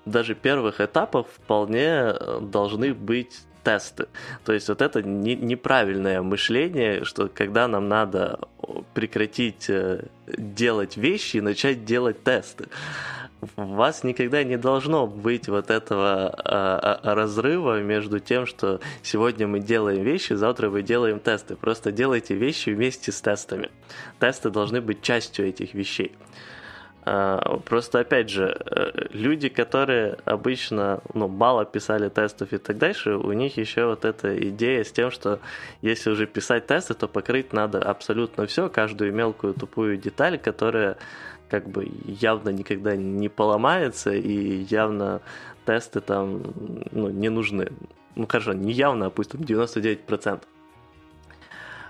даже 0.06 0.34
первых 0.34 0.80
этапах 0.80 1.26
вполне 1.26 2.14
должны 2.40 2.94
быть 2.94 3.40
тесты. 3.64 4.06
То 4.44 4.52
есть 4.52 4.68
вот 4.68 4.82
это 4.82 5.02
не, 5.02 5.34
неправильное 5.34 6.22
мышление, 6.22 7.04
что 7.04 7.28
когда 7.28 7.66
нам 7.66 7.88
надо 7.88 8.38
прекратить 8.94 9.68
э, 9.68 10.04
делать 10.26 10.96
вещи 10.96 11.38
и 11.38 11.40
начать 11.40 11.84
делать 11.84 12.22
тесты. 12.22 12.66
У 13.56 13.62
вас 13.62 14.04
никогда 14.04 14.42
не 14.42 14.56
должно 14.56 15.06
быть 15.06 15.48
вот 15.48 15.70
этого 15.70 16.28
а, 16.28 17.00
а, 17.02 17.14
разрыва 17.14 17.82
между 17.82 18.18
тем, 18.18 18.46
что 18.46 18.80
сегодня 19.02 19.46
мы 19.46 19.60
делаем 19.60 20.02
вещи, 20.02 20.32
завтра 20.32 20.70
мы 20.70 20.82
делаем 20.82 21.20
тесты. 21.20 21.54
Просто 21.54 21.92
делайте 21.92 22.34
вещи 22.34 22.70
вместе 22.70 23.12
с 23.12 23.20
тестами. 23.20 23.70
Тесты 24.18 24.48
должны 24.48 24.80
быть 24.80 25.02
частью 25.02 25.46
этих 25.46 25.74
вещей. 25.74 26.12
А, 27.06 27.58
просто, 27.66 28.00
опять 28.00 28.30
же, 28.30 28.56
э, 28.64 29.08
люди, 29.10 29.50
которые 29.50 30.16
обычно 30.24 31.00
ну, 31.12 31.28
мало 31.28 31.66
писали 31.66 32.08
тестов 32.08 32.52
и 32.52 32.58
так 32.58 32.78
дальше, 32.78 33.16
у 33.16 33.32
них 33.32 33.58
еще 33.58 33.86
вот 33.86 34.06
эта 34.06 34.36
идея 34.48 34.84
с 34.84 34.92
тем, 34.92 35.10
что 35.10 35.40
если 35.82 36.10
уже 36.10 36.26
писать 36.26 36.66
тесты, 36.66 36.94
то 36.94 37.06
покрыть 37.06 37.52
надо 37.52 37.78
абсолютно 37.78 38.46
все, 38.46 38.70
каждую 38.70 39.12
мелкую 39.12 39.52
тупую 39.52 39.98
деталь, 39.98 40.38
которая 40.38 40.96
как 41.50 41.68
бы 41.68 41.90
явно 42.06 42.48
никогда 42.48 42.96
не 42.96 43.28
поломается, 43.28 44.12
и 44.12 44.64
явно 44.70 45.20
тесты 45.66 46.00
там 46.00 46.54
ну, 46.90 47.10
не 47.10 47.28
нужны. 47.28 47.68
Ну 48.16 48.26
хорошо, 48.26 48.54
не 48.54 48.72
явно, 48.72 49.06
а 49.06 49.10
пусть 49.10 49.32
там 49.32 49.42
99%. 49.42 50.40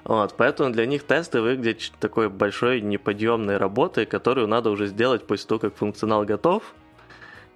Вот, 0.05 0.35
поэтому 0.37 0.71
для 0.71 0.85
них 0.85 1.05
тесты 1.05 1.41
выглядят 1.41 1.93
такой 1.99 2.29
большой 2.29 2.83
неподъемной 2.83 3.57
работой, 3.57 4.05
которую 4.05 4.47
надо 4.49 4.71
уже 4.71 4.87
сделать 4.87 5.27
после 5.27 5.49
того, 5.49 5.59
как 5.61 5.77
функционал 5.77 6.25
готов. 6.25 6.75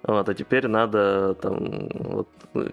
Вот, 0.01 0.27
а 0.29 0.33
теперь 0.33 0.67
надо 0.67 1.35
там, 1.35 1.89
вот, 1.93 2.27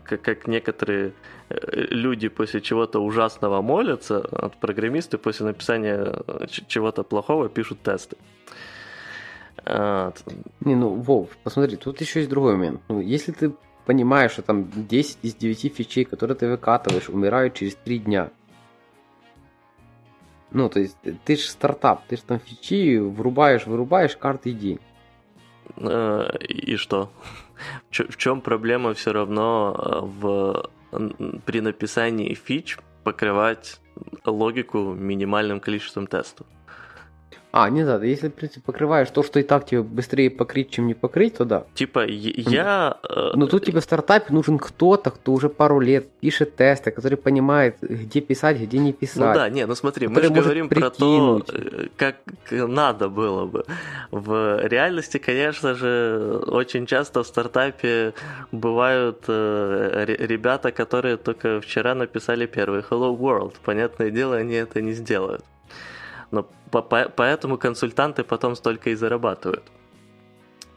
как, 0.05 0.23
как 0.23 0.47
некоторые 0.47 1.13
э, 1.51 1.57
люди 1.91 2.29
после 2.29 2.61
чего-то 2.61 3.01
ужасного 3.01 3.61
молятся, 3.63 4.21
от 4.21 4.57
программисты 4.57 5.19
после 5.19 5.47
написания 5.47 6.23
э, 6.27 6.47
чего-то 6.69 7.03
плохого 7.03 7.49
пишут 7.49 7.83
тесты. 7.83 8.17
Вот. 9.67 10.23
Не, 10.61 10.77
ну, 10.77 10.91
Вов, 10.91 11.37
посмотри, 11.43 11.77
тут 11.77 12.01
еще 12.01 12.21
есть 12.21 12.31
другой 12.31 12.55
момент. 12.55 12.81
Ну, 12.89 13.01
если 13.01 13.33
ты 13.33 13.53
понимаешь, 13.85 14.33
что 14.33 14.43
там 14.43 14.71
10 14.71 15.19
из 15.23 15.35
9 15.35 15.75
фичей, 15.75 16.05
которые 16.05 16.37
ты 16.37 16.49
выкатываешь, 16.49 17.09
умирают 17.09 17.55
через 17.55 17.75
3 17.75 17.99
дня, 17.99 18.31
ну, 20.51 20.69
то 20.69 20.81
есть 20.81 20.97
ты 21.25 21.37
же 21.37 21.49
стартап, 21.49 22.07
ты 22.07 22.17
же 22.17 22.23
там 22.23 22.39
фичи 22.39 22.99
врубаешь, 22.99 23.67
вырубаешь 23.67 24.17
каждый 24.17 24.53
день. 24.53 24.81
Э, 25.77 26.29
и 26.41 26.77
что? 26.77 27.11
В 27.91 28.17
чем 28.17 28.41
проблема 28.41 28.95
все 28.95 29.13
равно 29.13 29.75
э, 29.79 30.01
в, 30.03 30.71
при 31.45 31.61
написании 31.61 32.35
фич 32.35 32.79
покрывать 33.05 33.81
логику 34.25 34.95
минимальным 34.95 35.61
количеством 35.61 36.07
тестов? 36.07 36.47
А, 37.57 37.71
не 37.71 37.85
надо. 37.85 38.05
Если, 38.05 38.29
в 38.29 38.35
принципе, 38.35 38.61
покрываешь 38.67 39.09
то, 39.11 39.23
что 39.23 39.41
и 39.41 39.43
так 39.43 39.65
тебе 39.65 39.83
быстрее 39.83 40.31
покрыть, 40.31 40.71
чем 40.71 40.87
не 40.87 40.95
покрыть, 40.95 41.39
то 41.39 41.45
да. 41.47 41.65
Типа, 41.75 42.05
я... 42.07 42.99
Э, 43.09 43.31
Но 43.35 43.47
тут 43.47 43.65
тебе 43.65 43.81
в 43.81 43.85
стартапе 43.85 44.35
нужен 44.35 44.59
кто-то, 44.59 45.11
кто 45.11 45.33
уже 45.33 45.49
пару 45.49 45.81
лет 45.81 46.07
пишет 46.21 46.57
тесты, 46.57 46.91
который 46.91 47.17
понимает, 47.17 47.77
где 47.81 48.21
писать, 48.21 48.59
где 48.61 48.79
не 48.79 48.93
писать. 48.93 49.17
Ну 49.17 49.35
да, 49.35 49.49
не, 49.49 49.67
ну 49.67 49.75
смотри, 49.75 50.07
мы 50.09 50.23
же 50.23 50.29
говорим 50.29 50.69
прикинуть. 50.69 51.47
про 51.47 51.53
то, 51.53 51.59
э, 51.59 51.89
как 51.97 52.17
надо 52.51 53.09
было 53.09 53.47
бы. 53.47 53.65
В 54.11 54.67
реальности, 54.67 55.17
конечно 55.17 55.75
же, 55.75 56.43
очень 56.47 56.85
часто 56.85 57.23
в 57.23 57.27
стартапе 57.27 58.13
бывают 58.53 59.25
э, 59.29 60.05
ребята, 60.07 60.73
которые 60.73 61.17
только 61.17 61.63
вчера 61.63 61.95
написали 61.95 62.45
первый 62.45 62.81
Hello 62.81 63.17
World. 63.17 63.55
Понятное 63.65 64.11
дело, 64.11 64.37
они 64.37 64.55
это 64.57 64.83
не 64.83 64.93
сделают. 64.93 65.43
Но 66.31 66.47
по 66.71 66.83
поэтому 66.83 67.59
консультанты 67.59 68.25
потом 68.25 68.57
столько 68.57 68.91
и 68.91 68.95
зарабатывают 68.95 69.63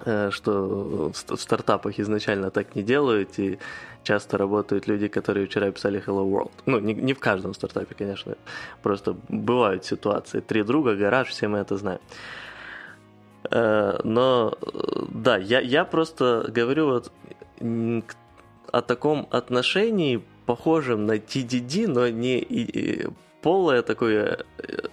э, 0.06 0.30
что 0.32 1.12
в 1.12 1.38
стартапах 1.38 2.00
изначально 2.00 2.52
так 2.52 2.76
не 2.76 2.84
делают, 2.84 3.40
и 3.40 3.60
часто 4.04 4.38
работают 4.38 4.88
люди, 4.88 5.08
которые 5.08 5.46
вчера 5.46 5.72
писали 5.72 6.04
Hello 6.06 6.26
World. 6.30 6.52
Ну, 6.66 6.80
не, 6.80 6.94
не 6.94 7.14
в 7.14 7.20
каждом 7.20 7.54
стартапе, 7.54 7.96
конечно, 7.96 8.36
просто 8.84 9.16
бывают 9.30 9.86
ситуации. 9.86 10.40
Три 10.40 10.64
друга, 10.64 10.96
гараж, 10.96 11.30
все 11.30 11.48
мы 11.48 11.60
это 11.60 11.78
знаем. 11.78 12.00
Э, 13.52 14.00
но, 14.04 14.58
да, 15.10 15.38
я, 15.38 15.60
я 15.60 15.86
просто 15.86 16.46
говорю 16.56 16.88
вот 16.88 17.12
о 18.72 18.82
таком 18.82 19.28
отношении, 19.32 20.24
похожем 20.46 21.06
на 21.06 21.18
TDD, 21.18 21.88
но 21.88 22.08
не 22.10 23.08
полое 23.42 23.82
такое 23.82 24.46
э, 24.58 24.88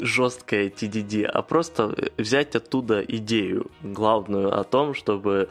жесткое 0.00 0.68
TDD, 0.68 1.24
а 1.24 1.42
просто 1.42 1.94
взять 2.16 2.56
оттуда 2.56 3.00
идею 3.02 3.70
главную 3.82 4.58
о 4.58 4.64
том, 4.64 4.94
чтобы 4.94 5.48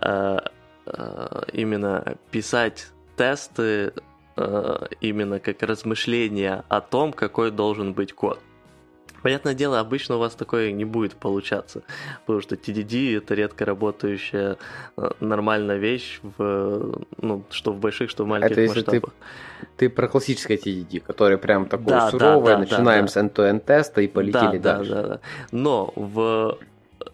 э, 0.00 0.38
э, 0.86 1.42
именно 1.52 2.16
писать 2.30 2.88
тесты 3.16 3.92
э, 4.36 4.86
именно 5.00 5.40
как 5.40 5.62
размышления 5.62 6.64
о 6.68 6.80
том, 6.80 7.12
какой 7.12 7.50
должен 7.50 7.94
быть 7.94 8.12
код. 8.12 8.40
Понятное 9.24 9.54
дело, 9.54 9.80
обычно 9.80 10.16
у 10.16 10.18
вас 10.18 10.34
такое 10.34 10.70
не 10.70 10.84
будет 10.84 11.14
получаться, 11.14 11.82
потому 12.26 12.42
что 12.42 12.56
TDD 12.56 13.16
это 13.16 13.32
редко 13.32 13.64
работающая 13.64 14.58
э, 14.98 15.10
нормальная 15.20 15.78
вещь, 15.78 16.20
в, 16.22 17.00
ну, 17.16 17.42
что 17.48 17.72
в 17.72 17.78
больших, 17.78 18.10
что 18.10 18.24
в 18.24 18.26
маленьких 18.26 18.58
это 18.58 18.74
масштабах. 18.74 19.14
Ты, 19.78 19.88
ты 19.88 19.88
про 19.88 20.08
классическое 20.08 20.58
TDD, 20.58 21.00
которое 21.00 21.38
прям 21.38 21.64
такое 21.64 21.94
да, 21.94 22.10
суровое, 22.10 22.44
да, 22.44 22.52
да, 22.52 22.58
начинаем 22.58 23.06
да, 23.06 23.12
с 23.12 23.16
end-to-end 23.16 23.60
теста 23.60 24.02
и 24.02 24.08
полетели 24.08 24.58
да, 24.58 24.76
дальше. 24.76 24.90
Да, 24.90 25.02
да, 25.02 25.08
да. 25.08 25.20
Но 25.52 25.90
в 25.96 26.58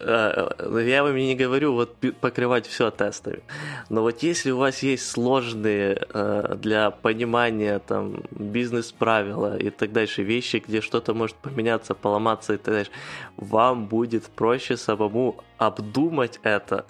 я 0.01 1.03
вам 1.03 1.17
не 1.17 1.35
говорю 1.35 1.75
вот 1.75 1.97
покрывать 2.21 2.67
все 2.67 2.91
тестами, 2.91 3.43
но 3.89 4.03
вот 4.03 4.23
если 4.23 4.51
у 4.51 4.59
вас 4.59 4.83
есть 4.83 5.11
сложные 5.11 6.07
э, 6.13 6.57
для 6.59 6.91
понимания 6.91 7.79
там 7.79 8.23
бизнес-правила 8.31 9.57
и 9.57 9.71
так 9.71 9.93
дальше 9.93 10.23
вещи, 10.23 10.63
где 10.67 10.81
что-то 10.81 11.15
может 11.15 11.37
поменяться, 11.37 11.95
поломаться 11.95 12.55
и 12.55 12.57
так 12.57 12.75
дальше, 12.75 12.91
вам 13.37 13.87
будет 13.87 14.25
проще 14.25 14.77
самому 14.77 15.45
обдумать 15.59 16.41
это, 16.43 16.87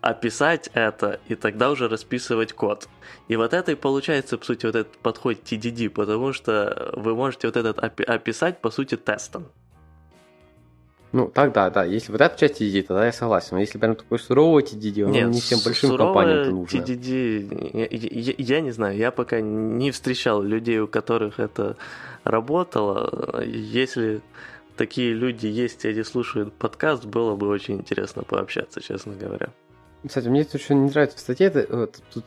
описать 0.00 0.70
это 0.74 1.20
и 1.28 1.34
тогда 1.34 1.70
уже 1.70 1.88
расписывать 1.88 2.52
код. 2.52 2.88
И 3.28 3.36
вот 3.36 3.54
это 3.54 3.72
и 3.72 3.74
получается, 3.74 4.38
по 4.38 4.44
сути, 4.44 4.66
вот 4.66 4.74
этот 4.74 4.98
подход 4.98 5.38
TDD, 5.44 5.88
потому 5.88 6.32
что 6.32 6.92
вы 6.96 7.14
можете 7.14 7.46
вот 7.46 7.56
этот 7.56 7.78
описать, 7.78 8.60
по 8.60 8.70
сути, 8.70 8.96
тестом. 8.96 9.46
Ну, 11.14 11.28
так 11.28 11.52
да, 11.52 11.70
да. 11.70 11.84
Если 11.84 12.10
вот 12.10 12.20
эта 12.20 12.36
часть 12.36 12.60
TDD, 12.60 12.82
тогда 12.82 13.06
я 13.06 13.12
согласен. 13.12 13.50
Но 13.52 13.60
если 13.60 13.78
прям 13.78 13.94
такой 13.94 14.18
суровый 14.18 14.64
TDD, 14.64 15.04
он 15.04 15.12
Нет, 15.12 15.28
не 15.28 15.40
всем 15.40 15.60
большим 15.64 15.96
компаниям 15.96 16.38
это 16.38 16.50
нужно. 16.50 16.76
TDD, 16.76 17.70
я, 17.72 17.86
я, 17.88 18.34
я 18.36 18.60
не 18.60 18.72
знаю, 18.72 18.96
я 18.96 19.12
пока 19.12 19.40
не 19.40 19.92
встречал 19.92 20.42
людей, 20.42 20.80
у 20.80 20.88
которых 20.88 21.38
это 21.38 21.76
работало. 22.24 23.44
Если 23.44 24.22
такие 24.76 25.14
люди 25.14 25.46
есть, 25.46 25.84
и 25.84 25.88
они 25.88 26.02
слушают 26.02 26.52
подкаст, 26.52 27.04
было 27.04 27.36
бы 27.36 27.46
очень 27.46 27.76
интересно 27.76 28.24
пообщаться, 28.24 28.80
честно 28.80 29.14
говоря. 29.14 29.50
Кстати, 30.04 30.26
мне 30.26 30.42
тут 30.42 30.60
еще 30.60 30.74
не 30.74 30.90
нравится 30.90 31.16
в 31.16 31.20
статье, 31.20 31.46
это, 31.46 31.76
вот, 31.76 32.02
тут, 32.12 32.24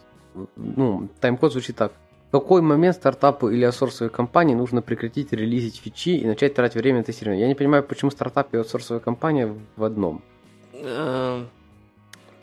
ну, 0.56 1.10
тайм-код 1.20 1.52
звучит 1.52 1.76
так 1.76 1.92
какой 2.40 2.62
момент 2.62 2.96
стартапу 2.96 3.50
или 3.50 3.64
аутсорсовой 3.64 4.10
компании 4.10 4.56
нужно 4.56 4.82
прекратить 4.82 5.32
релизить 5.32 5.78
фичи 5.78 6.10
и 6.10 6.26
начать 6.26 6.54
тратить 6.54 6.76
время 6.76 7.00
на 7.00 7.04
тестирование? 7.04 7.42
Я 7.42 7.48
не 7.48 7.56
понимаю, 7.56 7.84
почему 7.84 8.12
стартап 8.12 8.54
и 8.54 8.58
аутсорсовая 8.58 9.00
компания 9.00 9.54
в 9.76 9.84
одном. 9.84 10.22
Эм, 10.74 11.50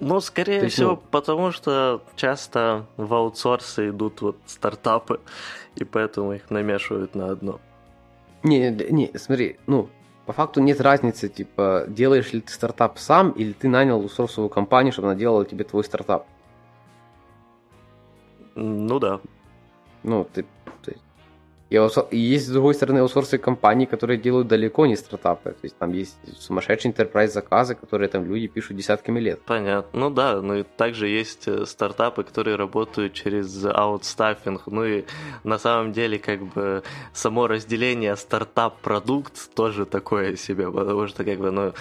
ну, 0.01 0.21
скорее 0.21 0.63
есть, 0.63 0.75
всего, 0.75 0.91
ну... 0.91 1.03
потому 1.11 1.53
что 1.53 2.03
часто 2.17 2.87
в 2.97 3.15
аутсорсы 3.15 3.91
идут 3.91 4.21
вот 4.23 4.37
стартапы, 4.47 5.21
и 5.77 5.85
поэтому 5.85 6.33
их 6.33 6.51
намешивают 6.51 7.15
на 7.15 7.31
одно. 7.31 7.61
Не, 8.43 8.71
не, 8.71 9.11
смотри, 9.17 9.57
ну, 9.67 9.89
по 10.27 10.33
факту 10.33 10.61
нет 10.61 10.81
разницы, 10.81 11.29
типа, 11.29 11.85
делаешь 11.89 12.33
ли 12.33 12.41
ты 12.41 12.53
стартап 12.53 12.99
сам, 12.99 13.31
или 13.31 13.53
ты 13.53 13.69
нанял 13.69 14.01
аутсорсовую 14.01 14.51
компанию, 14.51 14.93
чтобы 14.93 15.09
она 15.09 15.17
делала 15.17 15.45
тебе 15.45 15.65
твой 15.65 15.85
стартап. 15.85 16.27
Ну 18.55 18.99
да. 18.99 19.21
Ну, 20.05 20.27
ты, 20.33 20.45
ты 20.83 20.97
и, 21.75 21.77
и 22.11 22.19
есть, 22.19 22.47
с 22.47 22.51
другой 22.51 22.75
стороны, 22.75 23.01
аутсорсы 23.01 23.39
компании, 23.39 23.87
которые 23.87 24.19
делают 24.19 24.49
далеко 24.49 24.87
не 24.87 24.97
стартапы. 24.97 25.51
То 25.51 25.65
есть 25.65 25.77
там 25.79 25.93
есть 25.93 26.17
сумасшедшие 26.39 26.93
enterprise 26.93 27.29
заказы, 27.29 27.75
которые 27.75 28.09
там 28.09 28.25
люди 28.25 28.47
пишут 28.47 28.77
десятками 28.77 29.19
лет. 29.19 29.41
Понятно. 29.47 29.99
Ну 29.99 30.11
да, 30.11 30.41
ну 30.41 30.55
и 30.55 30.63
также 30.63 31.09
есть 31.09 31.49
э, 31.49 31.67
стартапы, 31.67 32.23
которые 32.23 32.57
работают 32.57 33.15
через 33.15 33.65
аутстаффинг. 33.65 34.67
Ну 34.67 34.85
и 34.85 35.05
на 35.43 35.59
самом 35.59 35.93
деле 35.93 36.19
как 36.19 36.43
бы 36.43 36.83
само 37.13 37.49
разделение 37.49 38.15
стартап-продукт 38.17 39.55
тоже 39.55 39.87
такое 39.87 40.37
себе, 40.37 40.71
потому 40.71 41.09
что 41.09 41.25
как 41.25 41.39
бы 41.39 41.51
ну 41.51 41.73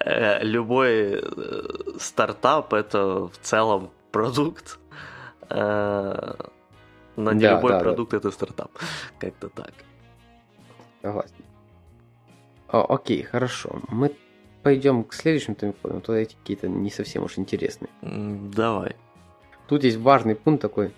э, 0.00 0.42
любой 0.42 1.20
э, 1.22 1.62
стартап 2.00 2.72
это 2.72 3.28
в 3.28 3.38
целом 3.42 3.90
продукт 4.10 4.78
но 7.16 7.32
не 7.32 7.40
да, 7.40 7.56
любой 7.56 7.72
да, 7.72 7.80
продукт 7.80 8.10
да. 8.12 8.18
это 8.18 8.30
стартап. 8.30 8.70
Как-то 9.18 9.48
так. 9.48 9.72
Согласен. 11.02 11.44
О, 12.68 12.94
окей, 12.94 13.22
хорошо. 13.22 13.80
Мы 13.88 14.12
пойдем 14.62 15.04
к 15.04 15.14
следующим 15.14 15.54
таймкодам, 15.54 16.00
то 16.00 16.14
эти 16.14 16.34
какие-то 16.34 16.68
не 16.68 16.90
совсем 16.90 17.24
уж 17.24 17.38
интересные. 17.38 17.90
Давай. 18.02 18.96
Тут 19.68 19.84
есть 19.84 19.98
важный 19.98 20.34
пункт 20.34 20.62
такой. 20.62 20.92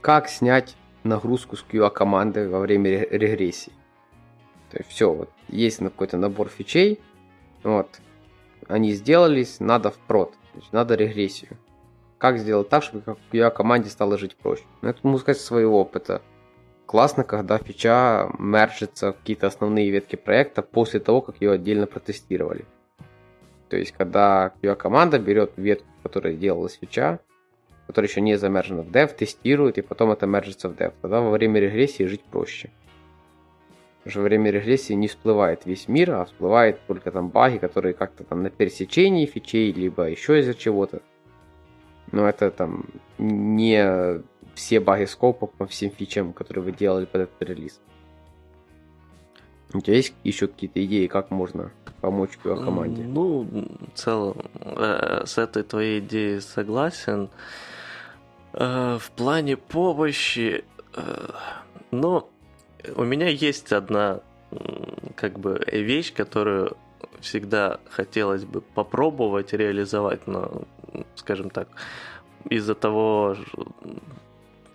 Как 0.00 0.28
снять 0.28 0.76
нагрузку 1.04 1.56
с 1.56 1.64
QA 1.64 1.90
команды 1.90 2.48
во 2.48 2.60
время 2.60 3.06
регрессии. 3.10 3.72
То 4.70 4.78
есть 4.78 4.90
все, 4.90 5.12
вот 5.12 5.30
есть 5.48 5.78
какой-то 5.78 6.16
набор 6.16 6.48
фичей, 6.48 7.00
вот, 7.62 8.00
они 8.68 8.92
сделались, 8.92 9.58
надо 9.58 9.90
в 9.90 9.98
прод, 9.98 10.34
надо 10.72 10.94
регрессию 10.94 11.58
как 12.20 12.38
сделать 12.38 12.68
так, 12.68 12.82
чтобы 12.82 13.16
я 13.32 13.48
команде 13.48 13.88
стало 13.88 14.18
жить 14.18 14.36
проще. 14.36 14.62
Ну, 14.82 14.90
это 14.90 15.00
могу 15.02 15.18
сказать 15.18 15.40
своего 15.40 15.80
опыта. 15.80 16.20
Классно, 16.84 17.24
когда 17.24 17.56
фича 17.56 18.30
мержится 18.38 19.12
в 19.12 19.16
какие-то 19.16 19.46
основные 19.46 19.90
ветки 19.90 20.16
проекта 20.16 20.60
после 20.60 21.00
того, 21.00 21.22
как 21.22 21.40
ее 21.40 21.52
отдельно 21.52 21.86
протестировали. 21.86 22.66
То 23.70 23.78
есть, 23.78 23.92
когда 23.92 24.52
QA 24.60 24.76
команда 24.76 25.18
берет 25.18 25.52
ветку, 25.56 25.88
которая 26.02 26.34
делалась 26.34 26.78
фича, 26.78 27.20
которая 27.86 28.10
еще 28.10 28.20
не 28.20 28.36
замержена 28.36 28.82
в 28.82 28.88
dev, 28.88 29.14
тестирует, 29.14 29.78
и 29.78 29.82
потом 29.82 30.10
это 30.10 30.26
мержится 30.26 30.68
в 30.68 30.72
dev. 30.72 30.92
Тогда 31.00 31.22
во 31.22 31.30
время 31.30 31.58
регрессии 31.58 32.04
жить 32.04 32.24
проще. 32.24 32.70
Потому 33.98 34.10
что 34.10 34.20
во 34.20 34.24
время 34.24 34.50
регрессии 34.50 34.92
не 34.92 35.08
всплывает 35.08 35.64
весь 35.64 35.88
мир, 35.88 36.10
а 36.10 36.24
всплывают 36.26 36.80
только 36.86 37.10
там 37.12 37.30
баги, 37.30 37.56
которые 37.56 37.94
как-то 37.94 38.24
там 38.24 38.42
на 38.42 38.50
пересечении 38.50 39.24
фичей, 39.24 39.72
либо 39.72 40.10
еще 40.10 40.38
из-за 40.40 40.52
чего-то. 40.54 41.00
Но 42.12 42.28
это 42.28 42.50
там 42.50 42.86
не 43.18 44.22
все 44.54 44.80
баги 44.80 45.04
скопа 45.04 45.46
по 45.46 45.66
всем 45.66 45.90
фичам, 45.90 46.32
которые 46.32 46.64
вы 46.64 46.72
делали 46.72 47.04
под 47.04 47.22
этот 47.22 47.42
релиз. 47.42 47.80
У 49.72 49.80
тебя 49.80 49.96
есть 49.96 50.14
еще 50.24 50.48
какие-то 50.48 50.84
идеи, 50.84 51.06
как 51.06 51.30
можно 51.30 51.70
помочь 52.00 52.36
команде? 52.42 53.02
Ну, 53.04 53.42
в 53.42 53.96
целом, 53.96 54.36
э, 54.60 55.22
с 55.26 55.38
этой 55.38 55.62
твоей 55.62 56.00
идеей 56.00 56.40
согласен. 56.40 57.30
Э, 58.52 58.98
в 59.00 59.10
плане 59.12 59.56
помощи, 59.56 60.64
э, 60.94 61.28
но 61.92 62.28
у 62.96 63.04
меня 63.04 63.28
есть 63.28 63.72
одна 63.72 64.20
как 65.14 65.38
бы 65.38 65.62
вещь, 65.70 66.12
которую 66.12 66.76
всегда 67.20 67.78
хотелось 67.88 68.44
бы 68.44 68.62
попробовать 68.62 69.52
реализовать, 69.52 70.26
но 70.26 70.64
скажем 71.14 71.50
так, 71.50 71.68
из-за 72.48 72.74
того, 72.74 73.36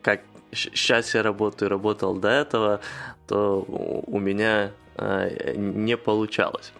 как 0.02 0.22
сейчас 0.52 1.16
я 1.16 1.24
работаю, 1.24 1.70
работал 1.70 2.16
до 2.16 2.30
этого, 2.30 2.80
то 3.28 3.66
у 3.68 4.20
меня 4.20 4.72
э, 4.96 5.56
не 5.56 5.98
получалось. 5.98 6.74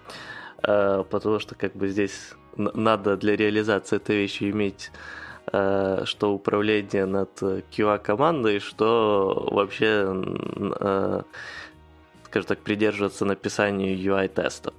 Э, 0.64 1.04
потому 1.10 1.40
что 1.40 1.56
как 1.56 1.76
бы 1.76 1.88
здесь 1.90 2.34
надо 2.56 3.18
для 3.18 3.36
реализации 3.36 3.98
этой 3.98 4.16
вещи 4.18 4.50
иметь 4.50 4.92
э, 5.52 6.04
что 6.06 6.34
управление 6.34 7.06
над 7.06 7.42
QA-командой, 7.42 8.60
что 8.60 9.48
вообще, 9.52 10.04
скажем 12.26 12.48
так, 12.48 12.60
придерживаться 12.60 13.26
написанию 13.26 13.98
UI-тестов. 13.98 14.74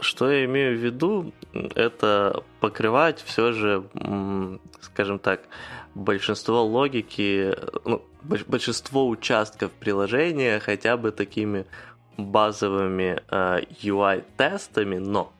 Что 0.00 0.30
я 0.30 0.44
имею 0.46 0.78
в 0.78 0.80
виду, 0.80 1.32
это 1.74 2.42
покрывать 2.60 3.22
все 3.22 3.52
же, 3.52 3.84
скажем 4.80 5.18
так, 5.18 5.42
большинство 5.94 6.64
логики, 6.64 7.54
ну, 7.84 8.02
большинство 8.22 9.08
участков 9.08 9.72
приложения 9.72 10.58
хотя 10.60 10.96
бы 10.96 11.10
такими 11.10 11.66
базовыми 12.16 13.22
э, 13.30 13.60
UI-тестами, 13.82 14.98
но 14.98 15.32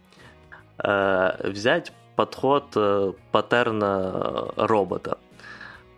э, 0.78 1.48
взять 1.48 1.92
подход 2.16 2.72
э, 2.74 3.12
паттерна 3.32 4.48
робота, 4.56 5.18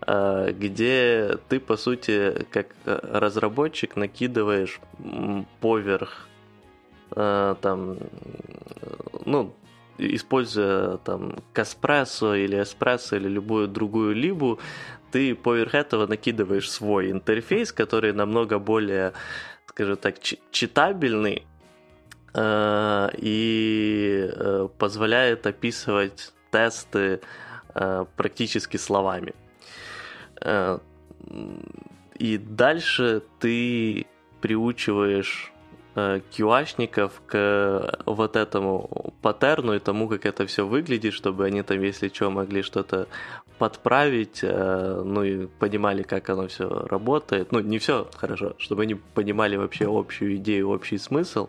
э, 0.05 0.51
где 0.51 1.37
ты, 1.49 1.59
по 1.59 1.77
сути, 1.77 2.45
как 2.51 2.67
разработчик 2.85 3.95
накидываешь 3.95 4.79
поверх 5.59 6.27
Э, 6.27 6.32
там, 7.15 7.97
ну, 9.25 9.53
используя 9.97 10.97
там 10.97 11.35
Каспрессо 11.53 12.35
или 12.35 12.61
Эспрессо 12.61 13.15
или 13.15 13.27
любую 13.27 13.67
другую 13.67 14.15
либу, 14.15 14.59
ты 15.11 15.35
поверх 15.35 15.75
этого 15.75 16.07
накидываешь 16.07 16.69
свой 16.69 17.11
интерфейс, 17.11 17.71
который 17.71 18.13
намного 18.13 18.57
более, 18.59 19.13
скажем 19.67 19.97
так, 19.97 20.15
читабельный 20.51 21.45
э, 22.33 23.09
и 23.17 24.27
э, 24.27 24.67
позволяет 24.79 25.45
описывать 25.45 26.33
тесты 26.51 27.21
э, 27.75 28.05
практически 28.17 28.77
словами. 28.77 29.35
Э, 30.41 30.79
и 32.15 32.37
дальше 32.37 33.21
ты 33.39 34.07
приучиваешь 34.41 35.52
QA-шников 35.95 37.11
э, 37.11 37.27
к 37.27 38.03
вот 38.05 38.35
этому 38.35 39.13
паттерну 39.21 39.73
и 39.73 39.79
тому, 39.79 40.07
как 40.07 40.25
это 40.25 40.45
все 40.45 40.65
выглядит, 40.65 41.13
чтобы 41.13 41.45
они 41.45 41.61
там, 41.61 41.81
если 41.81 42.09
что, 42.09 42.29
могли 42.29 42.63
что-то 42.63 43.07
подправить, 43.59 44.39
э, 44.41 45.01
ну 45.05 45.23
и 45.23 45.45
понимали, 45.45 46.03
как 46.03 46.29
оно 46.29 46.47
все 46.47 46.67
работает. 46.67 47.51
Ну, 47.51 47.59
не 47.59 47.77
все 47.77 48.07
хорошо, 48.15 48.55
чтобы 48.57 48.83
они 48.83 48.95
понимали 48.95 49.55
вообще 49.55 49.85
общую 49.87 50.35
идею, 50.37 50.69
общий 50.69 50.97
смысл. 50.97 51.47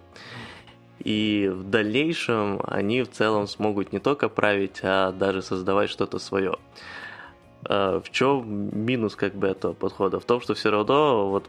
И 1.01 1.51
в 1.53 1.65
дальнейшем 1.65 2.61
они 2.67 3.03
в 3.03 3.11
целом 3.11 3.47
смогут 3.47 3.93
не 3.93 3.99
только 3.99 4.29
править, 4.29 4.81
а 4.83 5.13
даже 5.13 5.43
создавать 5.43 5.91
что-то 5.91 6.19
свое. 6.19 6.57
Э, 7.69 8.01
в 8.05 8.11
чем 8.11 8.71
минус 8.87 9.17
как 9.17 9.35
бы 9.35 9.49
этого 9.49 9.73
подхода? 9.73 10.21
В 10.21 10.25
том, 10.25 10.41
что 10.41 10.55
все 10.55 10.71
равно 10.71 11.31
вот 11.31 11.49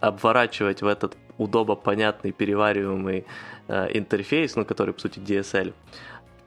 обворачивать 0.00 0.82
в 0.82 0.86
этот 0.86 1.16
удобно 1.36 1.76
понятный 1.76 2.32
перевариваемый 2.32 3.24
э, 3.68 3.88
интерфейс, 3.96 4.56
ну, 4.56 4.64
который, 4.64 4.92
по 4.92 5.00
сути, 5.00 5.20
DSL, 5.20 5.72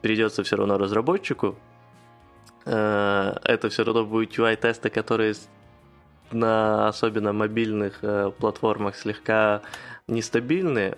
придется 0.02 0.44
все 0.44 0.58
равно 0.58 0.78
разработчику. 0.78 1.56
Э, 2.66 3.36
это 3.44 3.70
все 3.70 3.84
равно 3.84 4.06
будут 4.06 4.38
UI-тесты, 4.38 4.90
которые 4.90 5.34
на 6.32 6.88
особенно 6.88 7.34
мобильных 7.34 8.00
э, 8.04 8.32
платформах 8.38 8.96
слегка 8.96 9.62
нестабильные. 10.08 10.98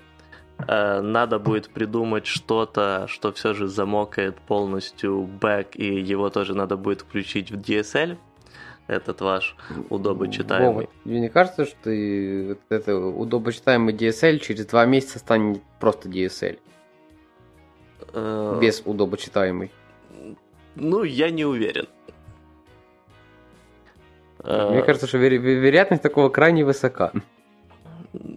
Э, 0.68 1.02
надо 1.02 1.40
будет 1.40 1.70
придумать 1.70 2.26
что-то, 2.26 3.06
что 3.08 3.32
все 3.32 3.54
же 3.54 3.68
замокает 3.68 4.40
полностью 4.40 5.24
бэк, 5.24 5.76
и 5.76 6.02
его 6.02 6.30
тоже 6.30 6.56
надо 6.56 6.78
будет 6.78 7.02
включить 7.02 7.52
в 7.52 7.60
DSL 7.60 8.18
этот 8.88 9.22
ваш 9.22 9.56
удобочитаемый. 9.90 10.74
Вова, 10.74 10.88
тебе 11.04 11.20
не 11.20 11.30
кажется, 11.30 11.66
что 11.66 11.90
это 11.90 12.98
удобочитаемый 12.98 13.94
DSL 13.94 14.40
через 14.40 14.66
два 14.66 14.86
месяца 14.86 15.20
станет 15.20 15.62
просто 15.80 16.10
DSL? 16.10 16.60
Э, 18.14 18.60
Без 18.62 18.82
удобочитаемый. 18.86 19.72
Ну, 20.76 21.04
я 21.04 21.30
не 21.30 21.46
уверен. 21.46 21.88
Мне 24.44 24.80
э, 24.80 24.84
кажется, 24.84 25.08
что 25.08 25.18
вероятность 25.18 26.04
такого 26.04 26.30
крайне 26.30 26.66
высока. 26.66 27.12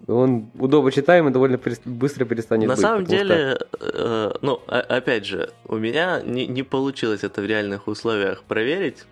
Он 0.06 0.50
удобочитаемый 0.54 1.32
довольно 1.32 1.60
быстро 1.84 2.24
перестанет 2.24 2.68
На 2.68 2.74
быть. 2.74 2.82
На 2.82 2.88
самом 2.88 3.04
деле, 3.04 3.56
что... 3.56 3.68
э, 3.80 4.32
ну, 4.40 4.60
опять 4.66 5.26
же, 5.26 5.50
у 5.66 5.76
меня 5.76 6.22
не, 6.22 6.46
не 6.46 6.62
получилось 6.62 7.24
это 7.24 7.42
в 7.42 7.44
реальных 7.44 7.88
условиях 7.88 8.42
проверить, 8.44 9.04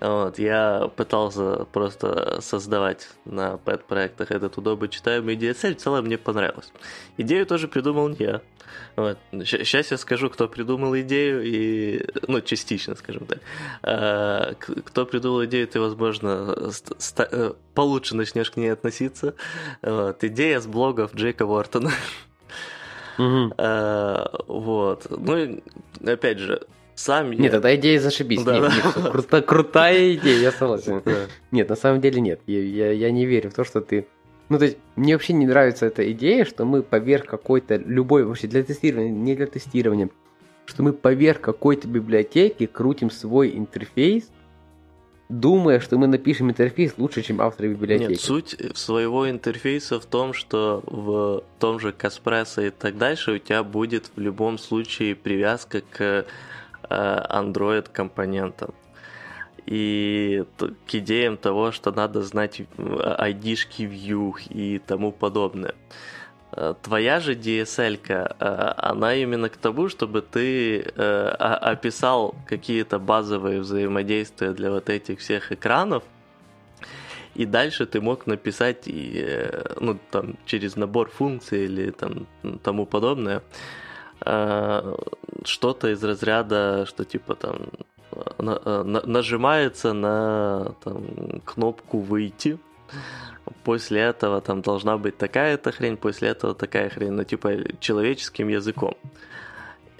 Вот, 0.00 0.38
я 0.38 0.90
пытался 0.94 1.64
просто 1.72 2.40
создавать 2.42 3.08
на 3.24 3.56
пэт-проектах 3.56 4.30
этот 4.30 4.58
удобно 4.58 4.88
читаемый 4.88 5.36
DSL, 5.36 5.74
в 5.74 5.78
целом 5.78 6.04
мне 6.04 6.18
понравилось. 6.18 6.70
Идею 7.16 7.46
тоже 7.46 7.66
придумал 7.66 8.08
не 8.08 8.16
я. 8.18 8.42
Вот. 8.96 9.18
Сейчас 9.32 9.90
я 9.90 9.98
скажу, 9.98 10.30
кто 10.30 10.48
придумал 10.48 10.96
идею, 10.98 11.42
и, 11.44 12.06
ну, 12.28 12.40
частично, 12.40 12.94
скажем 12.94 13.26
так. 13.26 13.38
А, 13.82 14.54
кто 14.54 15.06
придумал 15.06 15.44
идею, 15.44 15.68
ты, 15.68 15.80
возможно, 15.80 16.70
э, 17.18 17.52
получше 17.74 18.16
начнешь 18.16 18.50
к 18.50 18.56
ней 18.56 18.72
относиться. 18.72 19.34
Вот. 19.82 20.22
Идея 20.24 20.60
с 20.60 20.66
блогов 20.66 21.14
Джейка 21.14 21.44
Уортона. 21.44 21.90
Угу. 23.18 23.54
А, 23.58 24.30
вот. 24.46 25.06
Ну, 25.10 25.36
и, 25.36 25.62
опять 26.04 26.38
же, 26.38 26.66
сам 26.96 27.30
Нет, 27.30 27.52
тогда 27.52 27.76
идея 27.76 28.00
зашибись. 28.00 28.42
Да, 28.42 28.54
нет, 28.58 28.62
да. 28.62 28.74
Нет, 28.74 29.10
круто, 29.12 29.42
крутая 29.42 30.14
идея, 30.14 30.40
я 30.40 30.50
согласен. 30.50 31.02
Да. 31.04 31.26
Нет, 31.50 31.68
на 31.68 31.76
самом 31.76 32.00
деле 32.00 32.22
нет. 32.22 32.40
Я, 32.46 32.62
я, 32.62 32.90
я 32.90 33.10
не 33.10 33.26
верю 33.26 33.50
в 33.50 33.54
то, 33.54 33.64
что 33.64 33.82
ты... 33.82 34.08
Ну, 34.48 34.58
то 34.58 34.64
есть, 34.64 34.78
мне 34.96 35.14
вообще 35.14 35.34
не 35.34 35.46
нравится 35.46 35.84
эта 35.84 36.10
идея, 36.12 36.46
что 36.46 36.64
мы 36.64 36.82
поверх 36.82 37.26
какой-то 37.26 37.76
любой, 37.76 38.24
вообще 38.24 38.46
для 38.46 38.62
тестирования, 38.62 39.12
не 39.12 39.36
для 39.36 39.46
тестирования, 39.46 40.08
что 40.64 40.82
мы 40.82 40.94
поверх 40.94 41.42
какой-то 41.42 41.86
библиотеки 41.86 42.64
крутим 42.64 43.10
свой 43.10 43.54
интерфейс, 43.54 44.30
думая, 45.28 45.80
что 45.80 45.98
мы 45.98 46.06
напишем 46.06 46.48
интерфейс 46.48 46.94
лучше, 46.96 47.20
чем 47.20 47.42
авторы 47.42 47.70
библиотеки. 47.74 48.10
Нет, 48.12 48.20
суть 48.20 48.56
своего 48.74 49.28
интерфейса 49.28 50.00
в 50.00 50.06
том, 50.06 50.32
что 50.32 50.82
в 50.86 51.44
том 51.58 51.78
же 51.78 51.92
Каспрессо 51.92 52.62
и 52.62 52.70
так 52.70 52.96
дальше 52.96 53.32
у 53.32 53.38
тебя 53.38 53.62
будет 53.62 54.10
в 54.16 54.20
любом 54.20 54.56
случае 54.56 55.14
привязка 55.14 55.82
к 55.90 56.24
Э, 56.88 57.26
Android 57.30 57.88
компонентам. 57.92 58.74
И 59.66 60.44
к 60.86 60.94
идеям 60.94 61.36
того, 61.36 61.72
что 61.72 61.90
надо 61.90 62.22
знать 62.22 62.60
ID-шки 62.60 63.82
view 63.82 64.34
и 64.48 64.78
тому 64.78 65.10
подобное. 65.10 65.74
Э, 66.52 66.74
твоя 66.82 67.18
же 67.20 67.34
DSL, 67.34 67.98
э, 68.08 68.74
она 68.76 69.14
именно 69.14 69.48
к 69.48 69.56
тому, 69.56 69.88
чтобы 69.88 70.22
ты 70.22 70.82
описал 70.82 72.34
какие-то 72.46 72.98
базовые 72.98 73.60
взаимодействия 73.60 74.52
для 74.52 74.70
вот 74.70 74.88
этих 74.88 75.18
всех 75.18 75.50
экранов, 75.50 76.04
и 77.34 77.44
дальше 77.44 77.84
ты 77.86 78.00
мог 78.00 78.26
написать 78.26 78.88
ну, 79.80 79.98
там, 80.10 80.36
через 80.46 80.76
набор 80.76 81.10
функций 81.10 81.64
или 81.64 81.90
там, 81.90 82.26
тому 82.62 82.86
подобное 82.86 83.38
Э, 83.38 83.85
что-то 84.20 85.88
из 85.88 86.02
разряда, 86.02 86.86
что 86.86 87.04
типа 87.04 87.34
там 87.34 87.56
на, 88.38 88.60
э, 88.64 88.82
на, 88.82 89.02
нажимается 89.06 89.92
на 89.92 90.74
там, 90.82 91.04
кнопку 91.44 91.98
выйти. 91.98 92.58
После 93.64 94.00
этого 94.00 94.40
там 94.40 94.62
должна 94.62 94.96
быть 94.96 95.18
такая-то 95.18 95.72
хрень, 95.72 95.96
после 95.96 96.28
этого 96.28 96.54
такая 96.54 96.88
хрень, 96.88 97.12
ну 97.12 97.24
типа 97.24 97.52
человеческим 97.80 98.48
языком. 98.48 98.96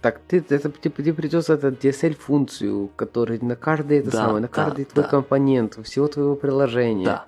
Так 0.00 0.20
ты, 0.28 0.38
это, 0.38 0.70
типа, 0.70 1.00
тебе 1.00 1.14
придется 1.14 1.54
этот 1.54 1.84
DSL-функцию, 1.84 2.90
которая 2.96 3.40
на 3.40 3.56
каждый 3.56 3.98
это 3.98 4.10
да, 4.10 4.18
самое, 4.18 4.40
на 4.40 4.48
каждый 4.48 4.84
да, 4.84 4.90
твой 4.90 5.04
да. 5.04 5.10
компонент 5.10 5.78
всего 5.84 6.06
твоего 6.06 6.36
приложения. 6.36 7.06
Да 7.06 7.26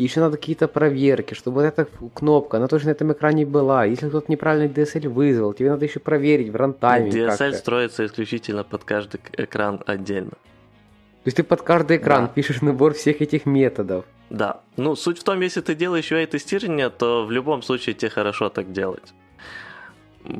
и 0.00 0.04
еще 0.04 0.20
надо 0.20 0.38
какие-то 0.38 0.66
проверки, 0.66 1.34
чтобы 1.34 1.60
вот 1.60 1.66
эта 1.66 1.86
кнопка, 2.14 2.56
она 2.56 2.68
точно 2.68 2.88
на 2.88 2.92
этом 2.92 3.12
экране 3.12 3.44
была. 3.44 3.84
Если 3.84 4.08
кто-то 4.08 4.32
неправильный 4.32 4.68
DSL 4.68 5.08
вызвал, 5.10 5.52
тебе 5.52 5.70
надо 5.70 5.84
еще 5.84 6.00
проверить 6.00 6.48
в 6.48 6.56
рантайме. 6.56 7.10
DSL 7.10 7.36
как-то. 7.36 7.52
строится 7.58 8.06
исключительно 8.06 8.64
под 8.64 8.84
каждый 8.84 9.20
экран 9.36 9.82
отдельно. 9.86 10.30
То 10.30 11.26
есть 11.26 11.36
ты 11.36 11.42
под 11.42 11.60
каждый 11.60 11.98
экран 11.98 12.26
да. 12.26 12.32
пишешь 12.32 12.62
набор 12.62 12.94
всех 12.94 13.20
этих 13.20 13.44
методов. 13.44 14.06
Да. 14.30 14.62
Ну, 14.78 14.96
суть 14.96 15.18
в 15.18 15.22
том, 15.22 15.38
если 15.42 15.60
ты 15.60 15.74
делаешь 15.74 16.10
UI-тестирование, 16.10 16.88
то 16.88 17.26
в 17.26 17.30
любом 17.30 17.60
случае 17.60 17.94
тебе 17.94 18.10
хорошо 18.10 18.48
так 18.48 18.72
делать. 18.72 19.12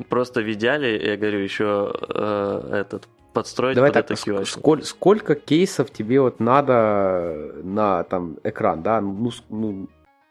Просто 0.09 0.41
в 0.41 0.51
идеале, 0.51 1.05
я 1.05 1.17
говорю, 1.17 1.37
еще 1.37 1.93
э, 2.09 2.81
этот 2.81 3.07
подстроить 3.33 3.75
Давай 3.75 3.91
под 3.91 4.07
так, 4.07 4.17
это 4.17 4.29
QA. 4.29 4.45
Сколь, 4.45 4.83
сколько 4.83 5.35
кейсов 5.35 5.91
тебе 5.91 6.21
вот 6.21 6.39
надо 6.39 7.53
на 7.63 8.03
там 8.03 8.37
экран, 8.43 8.83
да? 8.83 9.01
Ну, 9.01 9.31
ну, 9.49 9.87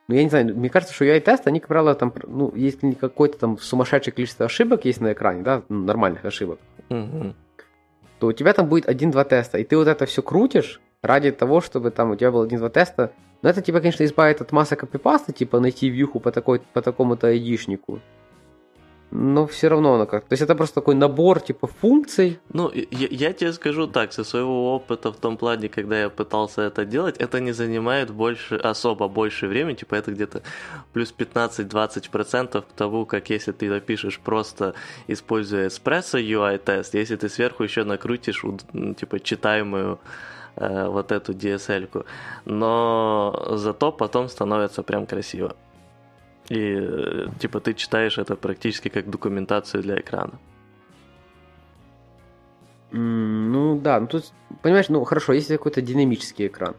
ну, 0.08 0.14
я 0.14 0.24
не 0.24 0.28
знаю, 0.28 0.56
мне 0.56 0.68
кажется, 0.70 0.94
что 0.94 1.04
UI-тесты, 1.04 1.48
они, 1.48 1.60
как 1.60 1.68
правило, 1.68 1.94
там, 1.94 2.12
ну, 2.26 2.52
если 2.54 2.92
какое-то 2.92 3.38
там 3.38 3.58
сумасшедшее 3.58 4.12
количество 4.12 4.46
ошибок 4.46 4.84
есть 4.84 5.00
на 5.00 5.12
экране, 5.12 5.42
да, 5.42 5.62
ну, 5.68 5.84
нормальных 5.84 6.24
ошибок, 6.24 6.58
угу. 6.88 7.34
то 8.18 8.26
у 8.26 8.32
тебя 8.32 8.52
там 8.52 8.66
будет 8.68 8.88
один-два 8.88 9.24
теста, 9.24 9.58
и 9.58 9.64
ты 9.64 9.76
вот 9.76 9.86
это 9.86 10.06
все 10.06 10.22
крутишь 10.22 10.80
ради 11.02 11.30
того, 11.30 11.60
чтобы 11.60 11.90
там 11.90 12.10
у 12.10 12.16
тебя 12.16 12.30
было 12.30 12.44
один-два 12.44 12.70
теста. 12.70 13.12
Но 13.42 13.48
это 13.48 13.62
тебя, 13.62 13.80
конечно, 13.80 14.04
избавит 14.04 14.40
от 14.40 14.52
массы 14.52 14.76
копипаста, 14.76 15.32
типа 15.32 15.60
найти 15.60 15.88
вьюху 15.88 16.20
по, 16.20 16.30
такой, 16.30 16.60
по 16.74 16.82
такому-то 16.82 17.28
айдишнику 17.28 18.00
но 19.10 19.46
все 19.46 19.68
равно 19.68 19.94
оно 19.94 20.06
как. 20.06 20.24
То 20.24 20.32
есть 20.32 20.42
это 20.42 20.54
просто 20.54 20.76
такой 20.76 20.94
набор 20.94 21.40
типа 21.40 21.66
функций. 21.66 22.38
Ну, 22.52 22.70
я, 22.72 23.08
я 23.10 23.32
тебе 23.32 23.52
скажу 23.52 23.86
так, 23.86 24.12
со 24.12 24.24
своего 24.24 24.74
опыта 24.74 25.12
в 25.12 25.16
том 25.16 25.36
плане, 25.36 25.68
когда 25.68 26.00
я 26.00 26.10
пытался 26.10 26.62
это 26.62 26.84
делать, 26.84 27.16
это 27.18 27.40
не 27.40 27.52
занимает 27.52 28.10
больше, 28.10 28.56
особо 28.56 29.08
больше 29.08 29.48
времени, 29.48 29.74
типа 29.74 29.96
это 29.96 30.12
где-то 30.12 30.42
плюс 30.92 31.14
15-20% 31.16 32.62
к 32.62 32.72
тому, 32.76 33.06
как 33.06 33.30
если 33.30 33.52
ты 33.52 33.68
напишешь 33.68 34.20
просто 34.20 34.74
используя 35.08 35.66
Espresso 35.66 36.20
UI 36.20 36.58
тест, 36.58 36.94
если 36.94 37.16
ты 37.16 37.28
сверху 37.28 37.64
еще 37.64 37.84
накрутишь 37.84 38.44
типа 38.96 39.20
читаемую 39.20 39.98
э, 40.56 40.86
вот 40.86 41.10
эту 41.12 41.32
DSL-ку. 41.32 42.04
Но 42.44 43.48
зато 43.56 43.92
потом 43.92 44.28
становится 44.28 44.82
прям 44.82 45.06
красиво. 45.06 45.56
И 46.50 47.28
типа 47.38 47.60
ты 47.60 47.74
читаешь 47.74 48.18
это 48.18 48.36
практически 48.36 48.88
как 48.88 49.08
документацию 49.08 49.82
для 49.82 50.00
экрана. 50.00 50.38
Ну 52.90 53.80
да, 53.80 54.00
ну 54.00 54.08
тут, 54.08 54.32
понимаешь, 54.62 54.88
ну 54.88 55.04
хорошо, 55.04 55.32
если 55.32 55.56
какой-то 55.56 55.80
динамический 55.80 56.48
экран. 56.48 56.74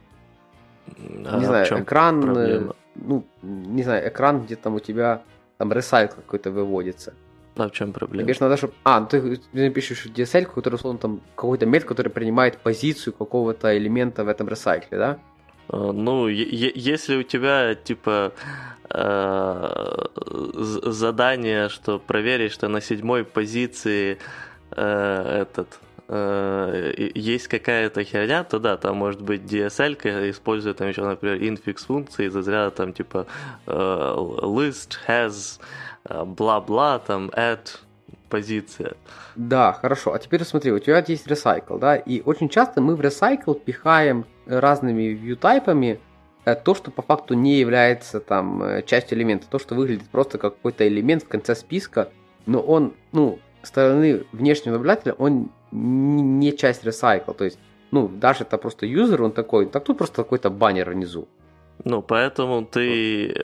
А 1.26 1.40
не 1.40 1.46
знаю, 1.46 1.84
экран, 1.84 2.20
э, 2.20 2.24
проблема? 2.24 2.76
ну, 2.96 3.26
не 3.42 3.84
знаю, 3.84 4.10
экран, 4.10 4.44
где 4.44 4.58
там 4.58 4.76
у 4.76 4.80
тебя 4.80 5.22
там 5.58 5.72
ресайкл 5.72 6.16
какой-то 6.16 6.52
выводится. 6.52 7.14
А 7.56 7.68
в 7.68 7.72
чем 7.72 7.94
проблема? 7.94 8.26
Конечно, 8.26 8.48
надо, 8.48 8.58
чтобы... 8.58 8.74
А, 8.84 9.00
ну 9.00 9.08
ты, 9.08 9.38
ты 9.38 9.68
напишешь 9.68 10.06
DSL, 10.06 10.46
который, 10.46 10.76
условно, 10.76 11.00
там, 11.00 11.22
какой-то 11.36 11.66
метод, 11.66 11.88
который 11.88 12.10
принимает 12.10 12.58
позицию 12.58 13.14
какого-то 13.14 13.78
элемента 13.78 14.24
в 14.24 14.28
этом 14.28 14.50
ресайкле, 14.50 14.98
да? 14.98 15.20
А, 15.72 15.92
ну, 15.92 16.28
если 16.28 17.16
у 17.16 17.24
тебя, 17.24 17.74
типа, 17.76 18.34
Э, 18.94 20.06
задание, 20.86 21.70
что 21.70 21.98
проверить, 21.98 22.52
что 22.52 22.68
на 22.68 22.82
седьмой 22.82 23.24
позиции 23.24 24.18
э, 24.72 25.42
этот 25.42 25.80
э, 26.10 27.10
есть 27.16 27.48
какая-то 27.48 28.04
херня, 28.04 28.44
то 28.44 28.60
да, 28.60 28.76
там 28.76 28.98
может 28.98 29.22
быть 29.22 29.44
DSL, 29.44 30.30
используя 30.32 30.74
там 30.74 30.90
еще, 30.90 31.06
например, 31.06 31.38
infix 31.38 31.86
функции 31.86 32.26
из 32.26 32.36
разряда 32.36 32.72
там 32.72 32.92
типа 32.92 33.28
list 33.66 34.98
has 35.08 35.62
бла-бла, 36.06 37.00
там 37.00 37.30
add 37.30 37.78
позиция. 38.32 38.94
Да, 39.36 39.74
хорошо. 39.74 40.14
А 40.14 40.20
теперь 40.20 40.44
смотри, 40.44 40.72
у 40.72 40.80
тебя 40.80 41.04
есть 41.08 41.28
recycle, 41.28 41.78
да, 41.78 41.96
и 41.96 42.22
очень 42.22 42.50
часто 42.50 42.82
мы 42.82 42.96
в 42.96 43.02
recycle 43.02 43.60
пихаем 43.60 44.26
разными 44.48 45.14
view-тайпами 45.14 46.00
Э, 46.44 46.56
то, 46.56 46.74
что 46.74 46.92
по 46.92 47.02
факту 47.02 47.36
не 47.36 47.60
является 47.60 48.20
там 48.20 48.64
э, 48.64 48.84
частью 48.84 49.18
элемента, 49.18 49.48
то, 49.50 49.60
что 49.60 49.76
выглядит 49.76 50.10
просто 50.10 50.38
как 50.38 50.56
какой-то 50.56 50.88
элемент 50.88 51.24
в 51.24 51.28
конце 51.28 51.56
списка, 51.56 52.10
но 52.48 52.60
он, 52.60 52.94
ну, 53.12 53.40
стороны 53.62 54.26
внешнего 54.32 54.74
наблюдателя, 54.74 55.14
он 55.14 55.52
не 55.72 56.58
часть 56.58 56.84
recycle, 56.84 57.36
то 57.36 57.44
есть, 57.44 57.60
ну, 57.92 58.08
даже 58.08 58.44
это 58.44 58.58
просто 58.58 58.86
юзер, 58.86 59.22
он 59.22 59.32
такой, 59.32 59.68
так 59.68 59.84
тут 59.84 59.98
просто 59.98 60.16
какой-то 60.16 60.50
баннер 60.50 60.90
внизу. 60.90 61.28
Ну, 61.84 62.02
поэтому 62.02 62.66
ты... 62.66 63.36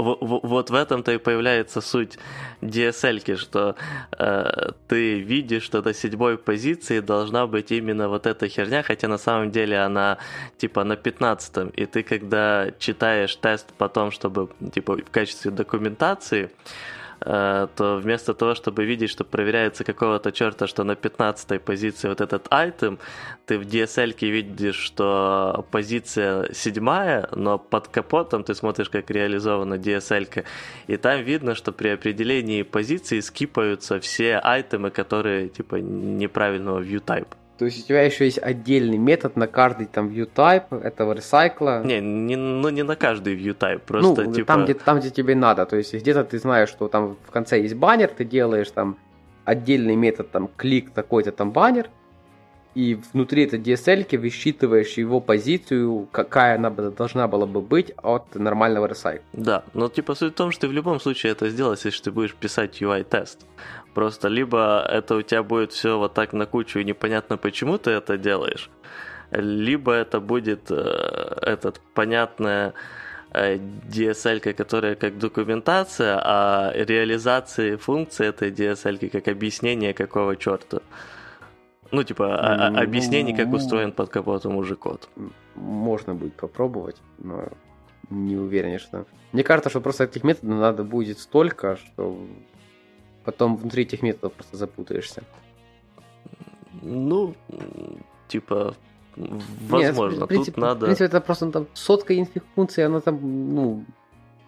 Вот 0.00 0.70
в 0.70 0.74
этом-то 0.74 1.12
и 1.12 1.18
появляется 1.18 1.80
суть 1.80 2.18
DSL, 2.60 3.36
что 3.36 3.74
э, 4.18 4.70
ты 4.88 5.20
видишь, 5.20 5.62
что 5.62 5.82
до 5.82 5.94
седьмой 5.94 6.38
позиции 6.38 7.00
должна 7.00 7.46
быть 7.46 7.70
именно 7.72 8.08
вот 8.08 8.26
эта 8.26 8.48
херня, 8.48 8.82
хотя 8.82 9.08
на 9.08 9.18
самом 9.18 9.50
деле 9.50 9.78
она 9.78 10.18
типа 10.58 10.84
на 10.84 10.96
15 10.96 11.70
и 11.76 11.86
ты 11.86 12.02
когда 12.02 12.70
читаешь 12.78 13.36
тест 13.36 13.72
потом, 13.78 14.10
чтобы 14.10 14.48
типа 14.72 14.96
в 14.96 15.10
качестве 15.10 15.50
документации, 15.50 16.50
то 17.20 18.00
вместо 18.02 18.34
того, 18.34 18.54
чтобы 18.54 18.84
видеть, 18.84 19.10
что 19.10 19.24
проверяется 19.24 19.84
какого-то 19.84 20.32
черта, 20.32 20.66
что 20.66 20.84
на 20.84 20.94
15 20.94 21.62
позиции 21.62 22.08
вот 22.08 22.20
этот 22.20 22.46
айтем, 22.50 22.98
ты 23.46 23.58
в 23.58 23.62
DSL 23.62 24.14
видишь, 24.20 24.76
что 24.76 25.66
позиция 25.70 26.52
седьмая, 26.52 27.28
но 27.32 27.58
под 27.58 27.88
капотом 27.88 28.42
ты 28.44 28.54
смотришь, 28.54 28.88
как 28.88 29.10
реализована 29.10 29.74
DSL, 29.74 30.44
и 30.86 30.96
там 30.96 31.22
видно, 31.22 31.54
что 31.54 31.72
при 31.72 31.88
определении 31.88 32.62
позиции 32.62 33.20
скипаются 33.20 33.98
все 34.00 34.38
айтемы, 34.38 34.90
которые 34.90 35.48
типа 35.48 35.76
неправильного 35.76 36.80
view 36.80 37.02
type. 37.04 37.28
То 37.60 37.66
есть 37.66 37.84
у 37.84 37.88
тебя 37.88 38.00
еще 38.00 38.24
есть 38.24 38.38
отдельный 38.38 38.96
метод 38.96 39.36
на 39.36 39.46
каждый 39.46 39.86
там 39.86 40.08
view 40.08 40.26
type 40.34 40.82
этого 40.82 41.12
ресайкла. 41.12 41.82
Не, 41.84 42.00
не, 42.00 42.34
ну 42.34 42.70
не 42.70 42.82
на 42.82 42.96
каждый 42.96 43.36
view 43.36 43.54
type, 43.54 43.80
просто 43.80 44.22
ну, 44.24 44.32
типа... 44.32 44.46
там, 44.46 44.64
где, 44.64 44.72
там, 44.72 44.98
где 44.98 45.10
тебе 45.10 45.34
надо. 45.34 45.66
То 45.66 45.76
есть 45.76 45.92
где-то 45.92 46.24
ты 46.24 46.38
знаешь, 46.38 46.70
что 46.70 46.88
там 46.88 47.18
в 47.22 47.30
конце 47.30 47.60
есть 47.60 47.74
баннер, 47.74 48.08
ты 48.08 48.24
делаешь 48.24 48.70
там 48.70 48.96
отдельный 49.44 49.94
метод, 49.94 50.30
там 50.30 50.48
клик 50.56 50.92
такой-то 50.92 51.32
там 51.32 51.50
баннер, 51.50 51.90
и 52.74 52.98
внутри 53.12 53.44
этой 53.44 53.58
DSL 53.58 54.18
высчитываешь 54.18 54.96
его 54.96 55.20
позицию, 55.20 56.08
какая 56.12 56.54
она 56.54 56.70
должна 56.70 57.28
была 57.28 57.44
бы 57.44 57.60
быть 57.60 57.92
от 58.02 58.34
нормального 58.36 58.86
ресайкла. 58.86 59.26
Да, 59.32 59.64
но 59.74 59.88
типа 59.88 60.14
суть 60.14 60.32
в 60.32 60.36
том, 60.36 60.50
что 60.50 60.62
ты 60.62 60.68
в 60.68 60.72
любом 60.72 61.00
случае 61.00 61.32
это 61.32 61.50
сделаешь, 61.50 61.80
если 61.84 62.04
ты 62.04 62.10
будешь 62.10 62.34
писать 62.34 62.80
UI-тест. 62.80 63.44
Просто 63.94 64.28
либо 64.28 64.86
это 64.88 65.16
у 65.16 65.22
тебя 65.22 65.42
будет 65.42 65.72
все 65.72 65.98
вот 65.98 66.14
так 66.14 66.32
на 66.32 66.46
кучу 66.46 66.78
и 66.78 66.84
непонятно, 66.84 67.36
почему 67.36 67.76
ты 67.78 67.90
это 67.90 68.16
делаешь, 68.16 68.70
либо 69.32 69.92
это 69.92 70.20
будет 70.20 70.70
э, 70.70 71.38
этот 71.42 71.80
понятная 71.94 72.74
э, 73.32 73.56
DSL, 73.56 74.52
которая 74.54 74.94
как 74.94 75.18
документация, 75.18 76.20
а 76.22 76.72
реализации 76.74 77.76
функции 77.76 78.26
этой 78.26 78.50
DSL 78.52 79.08
как 79.10 79.28
объяснение 79.28 79.92
какого 79.92 80.36
черта. 80.36 80.80
Ну, 81.92 82.04
типа, 82.04 82.36
а, 82.36 82.68
объяснение, 82.68 83.36
как 83.36 83.52
устроен 83.52 83.90
под 83.90 84.10
капотом 84.10 84.54
уже 84.56 84.76
код. 84.76 85.08
Можно 85.56 86.14
будет 86.14 86.34
попробовать, 86.34 86.96
но 87.18 87.48
не 88.10 88.36
уверен, 88.36 88.78
что... 88.78 89.06
Мне 89.32 89.42
кажется, 89.42 89.70
что 89.70 89.80
просто 89.80 90.04
этих 90.04 90.22
методов 90.22 90.58
надо 90.58 90.84
будет 90.84 91.18
столько, 91.18 91.76
что 91.76 92.16
потом 93.30 93.56
внутри 93.56 93.82
этих 93.82 94.02
методов 94.02 94.32
просто 94.32 94.56
запутаешься. 94.56 95.22
Ну, 96.82 97.34
типа, 98.28 98.74
возможно, 99.16 100.20
Нет, 100.20 100.24
в 100.24 100.26
принципе, 100.28 100.52
тут 100.52 100.62
надо... 100.62 100.80
В 100.80 100.84
принципе, 100.84 101.04
это 101.04 101.20
просто 101.20 101.50
там 101.50 101.66
сотка 101.74 102.18
инфиг 102.18 102.44
функций, 102.54 102.86
она 102.86 103.00
там, 103.00 103.18
ну, 103.54 103.84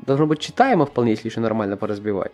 должно 0.01 0.27
быть 0.27 0.41
читаемо 0.41 0.87
вполне, 0.87 1.13
если 1.13 1.29
еще 1.29 1.41
нормально 1.41 1.77
поразбивать. 1.77 2.33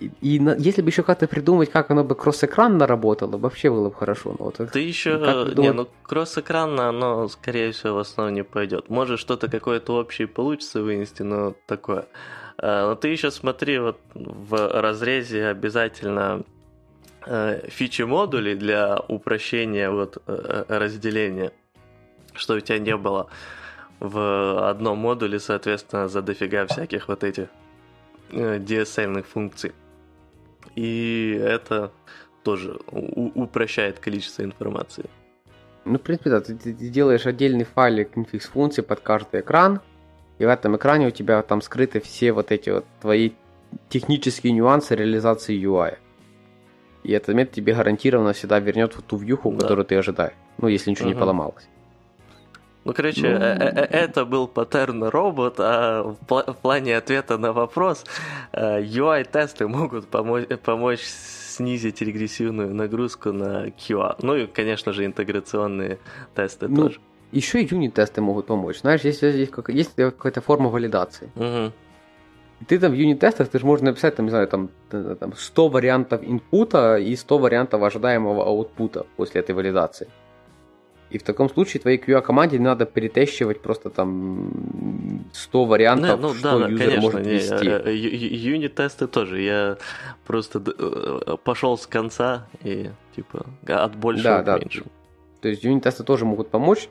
И, 0.00 0.10
и 0.20 0.40
на, 0.40 0.54
если 0.54 0.82
бы 0.82 0.88
еще 0.88 1.02
как-то 1.02 1.26
придумать, 1.26 1.70
как 1.70 1.90
оно 1.90 2.04
бы 2.04 2.14
кросс-экранно 2.14 2.86
работало, 2.86 3.36
вообще 3.36 3.70
было 3.70 3.88
бы 3.88 3.94
хорошо. 3.94 4.34
Но 4.38 4.46
вот 4.46 4.70
Ты 4.72 4.80
еще... 4.80 5.18
Не, 5.56 5.72
ну 5.72 5.88
кросс-экранно 6.02 6.88
оно, 6.88 7.28
скорее 7.28 7.72
всего, 7.72 7.94
в 7.94 7.98
основу 7.98 8.30
не 8.30 8.44
пойдет. 8.44 8.88
Может, 8.90 9.18
что-то 9.18 9.48
какое-то 9.48 9.94
общее 9.94 10.28
получится 10.28 10.82
вынести, 10.82 11.22
но 11.22 11.54
такое. 11.66 12.06
Но 12.58 12.94
ты 12.94 13.08
еще 13.08 13.30
смотри, 13.30 13.78
вот 13.78 13.98
в 14.14 14.80
разрезе 14.80 15.46
обязательно 15.48 16.42
э, 17.26 17.68
фичи 17.68 18.02
модулей 18.02 18.54
для 18.54 18.98
упрощения 19.08 19.90
вот 19.90 20.22
э, 20.26 20.64
разделения, 20.68 21.52
что 22.34 22.54
у 22.54 22.60
тебя 22.60 22.78
не 22.78 22.96
было 22.96 23.28
в 24.00 24.68
одном 24.68 24.98
модуле, 24.98 25.40
соответственно, 25.40 26.08
за 26.08 26.22
дофига 26.22 26.66
всяких 26.66 27.08
вот 27.08 27.24
этих 27.24 27.48
Э, 28.32 28.58
DSL 28.58 29.22
функций. 29.22 29.72
И 30.74 31.38
это 31.42 31.92
тоже 32.42 32.78
упрощает 32.86 33.98
количество 33.98 34.42
информации. 34.42 35.04
Ну, 35.84 35.98
в 35.98 36.02
принципе, 36.02 36.30
да, 36.30 36.40
ты, 36.40 36.54
ты 36.54 36.72
делаешь 36.72 37.26
отдельный 37.26 37.64
файлик 37.64 38.16
infix 38.16 38.50
функции 38.50 38.80
под 38.80 39.00
каждый 39.00 39.40
экран, 39.40 39.80
и 40.42 40.44
в 40.44 40.48
этом 40.48 40.76
экране 40.76 41.06
у 41.06 41.10
тебя 41.10 41.40
там 41.42 41.62
скрыты 41.62 42.00
все 42.00 42.32
вот 42.32 42.50
эти 42.50 42.70
вот 42.70 42.84
твои 43.00 43.30
технические 43.88 44.52
нюансы 44.52 44.96
реализации 44.96 45.56
UI. 45.56 45.98
И 47.04 47.12
этот 47.12 47.36
метод 47.36 47.54
тебе 47.54 47.74
гарантированно 47.74 48.32
всегда 48.32 48.58
вернет 48.58 48.92
в 48.96 49.02
ту 49.02 49.18
вьюху, 49.18 49.52
да. 49.52 49.60
которую 49.60 49.84
ты 49.84 49.94
ожидаешь. 49.94 50.34
Ну, 50.58 50.66
если 50.66 50.90
ничего 50.90 51.06
угу. 51.06 51.14
не 51.14 51.20
поломалось. 51.20 51.68
Ну, 52.84 52.92
короче, 52.92 53.22
ну... 53.22 53.36
Э, 53.36 53.54
э, 53.54 53.84
это 53.84 54.24
был 54.24 54.48
паттерн 54.48 55.04
робот, 55.04 55.54
а 55.58 56.02
в 56.02 56.56
плане 56.60 56.96
ответа 56.96 57.38
на 57.38 57.52
вопрос 57.52 58.04
UI-тесты 58.52 59.68
могут 59.68 60.08
помочь, 60.08 60.48
помочь 60.64 61.02
снизить 61.02 62.02
регрессивную 62.02 62.74
нагрузку 62.74 63.32
на 63.32 63.68
QA. 63.68 64.16
Ну 64.22 64.34
и, 64.34 64.46
конечно 64.48 64.92
же, 64.92 65.06
интеграционные 65.06 66.00
тесты 66.34 66.66
ну, 66.66 66.88
тоже. 66.88 67.00
Еще 67.32 67.62
и 67.62 67.68
юнит-тесты 67.68 68.20
могут 68.20 68.46
помочь. 68.46 68.80
Знаешь, 68.80 69.00
если 69.04 69.26
есть, 69.26 69.50
как, 69.50 69.70
есть 69.70 69.94
какая-то 69.96 70.40
форма 70.40 70.68
валидации. 70.68 71.30
Угу. 71.34 71.72
Ты 72.68 72.78
там 72.78 72.92
в 72.92 72.94
юнит-тестах, 72.94 73.48
ты 73.48 73.58
же 73.58 73.66
можешь 73.66 73.82
написать, 73.82 74.14
там, 74.16 74.26
не 74.26 74.30
знаю, 74.30 74.46
там, 74.48 74.70
там 74.90 75.32
100 75.34 75.68
вариантов 75.68 76.20
инпута 76.22 76.96
и 76.96 77.16
100 77.16 77.38
вариантов 77.38 77.82
ожидаемого 77.82 78.44
аутпута 78.44 79.06
после 79.16 79.40
этой 79.40 79.54
валидации. 79.54 80.08
И 81.12 81.18
в 81.18 81.22
таком 81.24 81.50
случае 81.50 81.80
твоей 81.80 81.98
QA-команде 81.98 82.58
надо 82.58 82.86
перетещивать 82.86 83.60
просто 83.60 83.90
там 83.90 85.26
100 85.32 85.64
вариантов, 85.64 86.20
ну, 86.20 86.34
что 86.34 86.58
да, 86.58 86.68
юзер 86.68 86.86
конечно, 86.86 87.02
может 87.02 87.26
вести. 87.26 87.68
Э, 87.68 87.82
э, 87.84 87.94
юнит-тесты 87.94 89.06
тоже. 89.06 89.42
Я 89.42 89.76
просто 90.26 90.62
э, 90.66 91.36
пошел 91.44 91.76
с 91.76 91.86
конца 91.86 92.46
и 92.62 92.90
типа 93.14 93.44
от 93.66 93.96
большего 93.96 94.42
да, 94.42 94.58
к 94.58 94.62
меньшему. 94.62 94.90
То 95.42 95.48
есть 95.48 95.64
юнит-тесты 95.64 96.02
тоже 96.02 96.24
могут 96.24 96.48
помочь. 96.48 96.88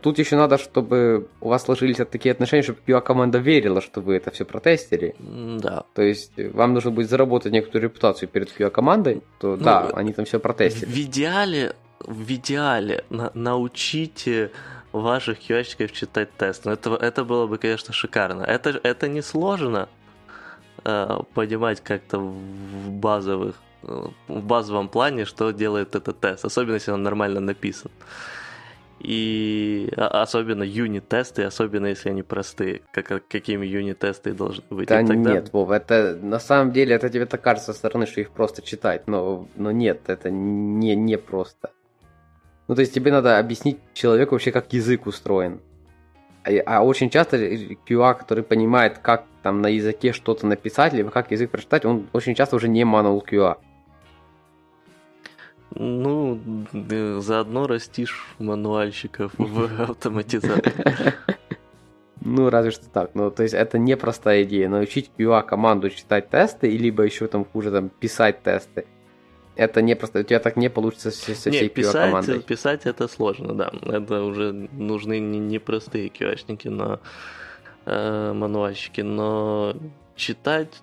Тут 0.00 0.18
еще 0.18 0.36
надо, 0.36 0.58
чтобы 0.58 1.26
у 1.40 1.48
вас 1.48 1.64
сложились 1.64 1.96
такие 1.96 2.32
отношения, 2.32 2.62
чтобы 2.62 2.78
QA-команда 2.86 3.38
верила, 3.38 3.80
что 3.80 4.00
вы 4.00 4.14
это 4.14 4.30
все 4.30 4.44
протестили. 4.44 5.16
Да. 5.18 5.84
То 5.94 6.02
есть 6.02 6.32
вам 6.54 6.74
нужно 6.74 6.92
будет 6.92 7.10
заработать 7.10 7.52
некоторую 7.52 7.90
репутацию 7.90 8.28
перед 8.28 8.48
QA-командой, 8.56 9.22
то 9.40 9.56
ну, 9.56 9.64
да, 9.64 9.90
они 9.94 10.12
там 10.12 10.24
все 10.24 10.38
протестили. 10.38 10.88
В 10.88 10.96
идеале 10.96 11.74
в 12.06 12.32
идеале 12.32 13.04
на, 13.10 13.30
научите 13.34 14.50
ваших 14.92 15.38
QA-щиков 15.38 15.92
читать 15.92 16.32
тест. 16.36 16.64
Но 16.64 16.72
это, 16.72 16.94
это 16.94 17.24
было 17.24 17.46
бы, 17.46 17.58
конечно, 17.58 17.92
шикарно. 17.92 18.42
Это, 18.42 18.80
это 18.82 19.08
не 19.08 19.22
сложно 19.22 19.88
э, 20.84 21.20
понимать 21.34 21.80
как-то 21.80 22.18
в 22.18 22.90
базовых 22.90 23.56
э, 23.82 24.06
в 24.28 24.42
базовом 24.42 24.88
плане, 24.88 25.24
что 25.24 25.50
делает 25.52 25.94
этот 25.94 26.20
тест, 26.20 26.44
особенно 26.44 26.74
если 26.74 26.90
он 26.92 27.02
нормально 27.02 27.40
написан. 27.40 27.90
И 29.02 29.92
особенно 29.96 30.62
юнит-тесты, 30.62 31.42
особенно 31.42 31.86
если 31.86 32.10
они 32.10 32.22
простые, 32.22 32.82
как, 32.92 33.26
какими 33.26 33.66
юнит-тесты 33.66 34.32
должны 34.32 34.62
быть. 34.70 34.88
Да 34.88 35.04
тогда... 35.04 35.32
нет, 35.32 35.52
Вов, 35.52 35.72
это 35.72 36.16
на 36.22 36.38
самом 36.38 36.70
деле, 36.70 36.94
это 36.94 37.08
тебе 37.10 37.26
так 37.26 37.40
кажется 37.40 37.72
со 37.72 37.78
стороны, 37.78 38.06
что 38.06 38.20
их 38.20 38.30
просто 38.30 38.62
читать, 38.62 39.08
но, 39.08 39.48
но 39.56 39.72
нет, 39.72 40.02
это 40.06 40.30
не, 40.30 40.94
не 40.94 41.18
просто. 41.18 41.70
Ну, 42.68 42.76
то 42.76 42.80
есть 42.80 42.94
тебе 42.94 43.10
надо 43.10 43.40
объяснить 43.40 43.78
человеку 43.92 44.36
вообще, 44.36 44.52
как 44.52 44.72
язык 44.72 45.08
устроен. 45.08 45.60
А, 46.44 46.50
а 46.66 46.82
очень 46.82 47.10
часто 47.10 47.36
QA, 47.36 48.14
который 48.14 48.44
понимает, 48.44 48.98
как 48.98 49.24
там 49.42 49.62
на 49.62 49.66
языке 49.66 50.12
что-то 50.12 50.46
написать, 50.46 50.92
либо 50.92 51.10
как 51.10 51.32
язык 51.32 51.50
прочитать, 51.50 51.84
он 51.84 52.06
очень 52.12 52.36
часто 52.36 52.54
уже 52.54 52.68
не 52.68 52.84
манул 52.84 53.20
QA. 53.28 53.56
Ну, 55.74 56.40
заодно 57.20 57.66
растишь 57.66 58.34
мануальщиков 58.38 59.32
в 59.36 59.82
автоматизации. 59.90 61.14
Ну, 62.20 62.50
разве 62.50 62.70
что 62.70 62.88
так. 62.88 63.14
Ну, 63.14 63.30
то 63.30 63.42
есть 63.42 63.54
это 63.54 63.78
непростая 63.78 64.44
идея. 64.44 64.68
Научить 64.68 65.10
QA 65.18 65.42
команду 65.42 65.90
читать 65.90 66.30
тесты, 66.30 66.70
либо 66.70 67.02
еще 67.02 67.26
там 67.26 67.44
хуже 67.44 67.70
там 67.70 67.88
писать 67.88 68.42
тесты 68.42 68.86
это 69.56 69.82
не 69.82 69.94
просто, 69.94 70.20
у 70.20 70.22
тебя 70.22 70.40
так 70.40 70.56
не 70.56 70.70
получится 70.70 71.10
со, 71.10 71.34
со 71.34 71.50
всей 71.50 71.68
писать, 71.68 72.06
командой. 72.06 72.40
Писать 72.40 72.86
это 72.86 73.08
сложно, 73.08 73.54
да. 73.54 73.70
Это 73.84 74.22
уже 74.22 74.52
нужны 74.52 75.18
не, 75.18 75.58
простые 75.58 76.08
QA-шники, 76.08 76.70
но 76.70 77.00
э, 77.84 78.32
мануальщики, 78.32 79.02
но 79.02 79.76
читать, 80.16 80.82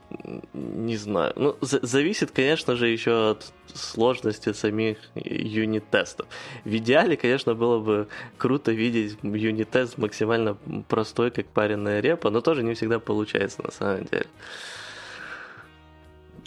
не 0.54 0.98
знаю. 0.98 1.34
Ну, 1.36 1.58
за- 1.62 1.86
зависит, 1.86 2.32
конечно 2.32 2.76
же, 2.76 2.88
еще 2.88 3.32
от 3.32 3.52
сложности 3.74 4.54
самих 4.54 4.98
юнит-тестов. 5.16 6.28
В 6.66 6.78
идеале, 6.78 7.18
конечно, 7.18 7.54
было 7.56 7.80
бы 7.80 8.08
круто 8.38 8.72
видеть 8.72 9.18
юнит-тест 9.24 9.98
максимально 9.98 10.58
простой, 10.88 11.32
как 11.32 11.46
пареная 11.48 12.02
репа, 12.02 12.30
но 12.30 12.42
тоже 12.42 12.64
не 12.64 12.74
всегда 12.74 13.00
получается 13.00 13.64
на 13.64 13.72
самом 13.72 14.06
деле. 14.06 14.28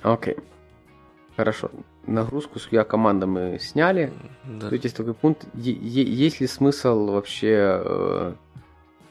Окей. 0.02 0.34
Okay. 0.34 0.42
Хорошо 1.36 1.70
нагрузку 2.06 2.58
с 2.58 2.68
я 2.70 2.84
команда 2.84 3.26
мы 3.26 3.58
сняли. 3.60 4.12
Да. 4.44 4.70
Тут 4.70 4.84
есть 4.84 4.96
такой 4.96 5.14
пункт. 5.14 5.46
есть 5.54 6.40
ли 6.40 6.46
смысл 6.46 7.10
вообще 7.10 7.82
э, 7.84 8.34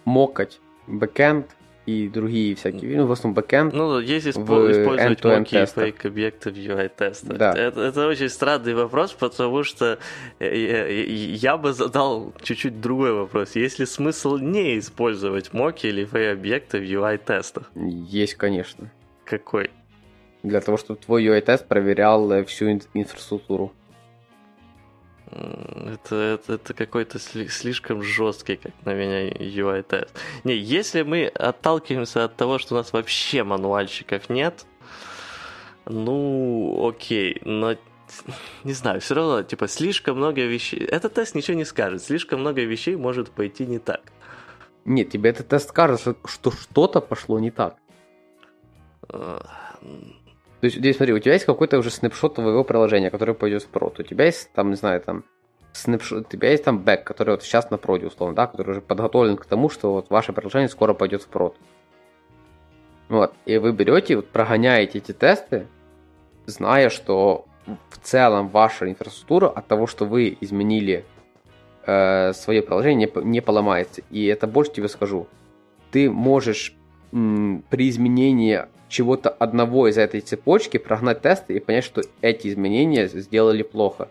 мокать 0.05 0.59
backend 0.87 1.47
и 1.91 2.09
другие 2.09 2.55
всякие, 2.55 2.97
ну, 2.97 3.05
в 3.05 3.11
основном 3.11 3.35
backend. 3.35 3.73
Ну, 3.73 3.99
есть 3.99 4.27
использовать 4.27 5.23
моки 5.23 5.61
и 5.61 5.65
фейк 5.65 6.05
объекты 6.05 6.51
в 6.51 6.55
UI-тестах. 6.55 7.37
Да. 7.37 7.53
Это, 7.53 7.81
это 7.81 8.07
очень 8.07 8.29
странный 8.29 8.73
вопрос, 8.73 9.13
потому 9.13 9.63
что 9.63 9.99
я, 10.39 10.87
я 10.87 11.57
бы 11.57 11.73
задал 11.73 12.33
чуть-чуть 12.41 12.81
другой 12.81 13.13
вопрос. 13.13 13.55
Есть 13.55 13.79
ли 13.79 13.85
смысл 13.85 14.37
не 14.37 14.79
использовать 14.79 15.53
моки 15.53 15.87
или 15.87 16.05
фейк 16.05 16.37
объекты 16.37 16.79
в 16.79 16.83
UI-тестах? 16.83 17.71
Есть, 17.75 18.35
конечно. 18.35 18.91
Какой? 19.25 19.69
для 20.43 20.61
того, 20.61 20.77
чтобы 20.77 20.99
твой 20.99 21.25
UI-тест 21.25 21.67
проверял 21.67 22.31
э, 22.31 22.43
всю 22.45 22.71
инфраструктуру. 22.93 23.73
Это, 25.31 26.15
это, 26.15 26.53
это 26.53 26.73
какой-то 26.73 27.19
слишком 27.19 28.03
жесткий, 28.03 28.57
как 28.57 28.73
на 28.83 28.93
меня, 28.93 29.29
UI-тест. 29.29 30.13
Не, 30.43 30.55
если 30.55 31.03
мы 31.03 31.27
отталкиваемся 31.27 32.25
от 32.25 32.35
того, 32.35 32.59
что 32.59 32.75
у 32.75 32.77
нас 32.77 32.91
вообще 32.91 33.43
мануальщиков 33.43 34.29
нет, 34.29 34.65
ну, 35.85 36.87
окей, 36.87 37.41
но 37.45 37.75
не 38.63 38.73
знаю, 38.73 38.99
все 38.99 39.15
равно, 39.15 39.43
типа, 39.43 39.67
слишком 39.67 40.17
много 40.17 40.41
вещей. 40.41 40.83
Этот 40.83 41.13
тест 41.13 41.33
ничего 41.33 41.55
не 41.55 41.65
скажет. 41.65 42.03
Слишком 42.03 42.41
много 42.41 42.61
вещей 42.61 42.97
может 42.97 43.31
пойти 43.31 43.65
не 43.65 43.79
так. 43.79 44.01
Нет, 44.83 45.11
тебе 45.11 45.29
этот 45.29 45.47
тест 45.47 45.69
скажет, 45.69 46.01
что, 46.01 46.15
что 46.25 46.51
что-то 46.51 46.99
пошло 46.99 47.39
не 47.39 47.51
так. 47.51 47.77
То 50.61 50.65
есть 50.65 50.77
здесь 50.77 50.97
смотри, 50.97 51.13
у 51.13 51.19
тебя 51.19 51.33
есть 51.33 51.45
какой-то 51.45 51.79
уже 51.79 51.89
снапшот 51.89 52.35
твоего 52.35 52.63
приложения, 52.63 53.09
которое 53.09 53.33
пойдет 53.33 53.63
в 53.63 53.67
прод. 53.67 53.99
У 53.99 54.03
тебя 54.03 54.25
есть 54.25 54.51
там, 54.53 54.69
не 54.69 54.75
знаю, 54.75 55.01
там 55.01 55.23
снапшот, 55.73 56.27
у 56.27 56.29
тебя 56.29 56.51
есть 56.51 56.63
там 56.63 56.77
бэк, 56.77 57.03
который 57.03 57.31
вот 57.31 57.43
сейчас 57.43 57.71
на 57.71 57.77
проде, 57.77 58.05
условно, 58.05 58.35
да, 58.35 58.45
который 58.45 58.71
уже 58.71 58.81
подготовлен 58.81 59.37
к 59.37 59.45
тому, 59.45 59.69
что 59.69 59.91
вот 59.91 60.11
ваше 60.11 60.33
приложение 60.33 60.69
скоро 60.69 60.93
пойдет 60.93 61.23
в 61.23 61.27
прод. 61.27 61.57
Вот. 63.09 63.33
И 63.45 63.57
вы 63.57 63.71
берете, 63.73 64.17
вот, 64.17 64.27
прогоняете 64.27 64.99
эти 64.99 65.13
тесты, 65.13 65.65
зная, 66.45 66.89
что 66.89 67.45
в 67.89 67.97
целом 67.97 68.47
ваша 68.47 68.87
инфраструктура 68.87 69.49
от 69.49 69.65
того, 69.65 69.87
что 69.87 70.05
вы 70.05 70.37
изменили 70.41 71.05
э, 71.87 72.33
свое 72.33 72.61
приложение, 72.61 73.11
не, 73.15 73.23
не 73.23 73.41
поломается. 73.41 74.03
И 74.11 74.27
это 74.27 74.45
больше 74.45 74.73
тебе 74.73 74.89
скажу. 74.89 75.25
Ты 75.89 76.09
можешь 76.11 76.75
при 77.11 77.89
изменении 77.89 78.65
чего-то 78.87 79.29
одного 79.29 79.87
из 79.87 79.97
этой 79.97 80.21
цепочки 80.21 80.77
прогнать 80.77 81.21
тесты 81.21 81.55
и 81.55 81.59
понять, 81.59 81.83
что 81.83 82.01
эти 82.21 82.47
изменения 82.47 83.07
сделали 83.07 83.63
плохо 83.63 84.09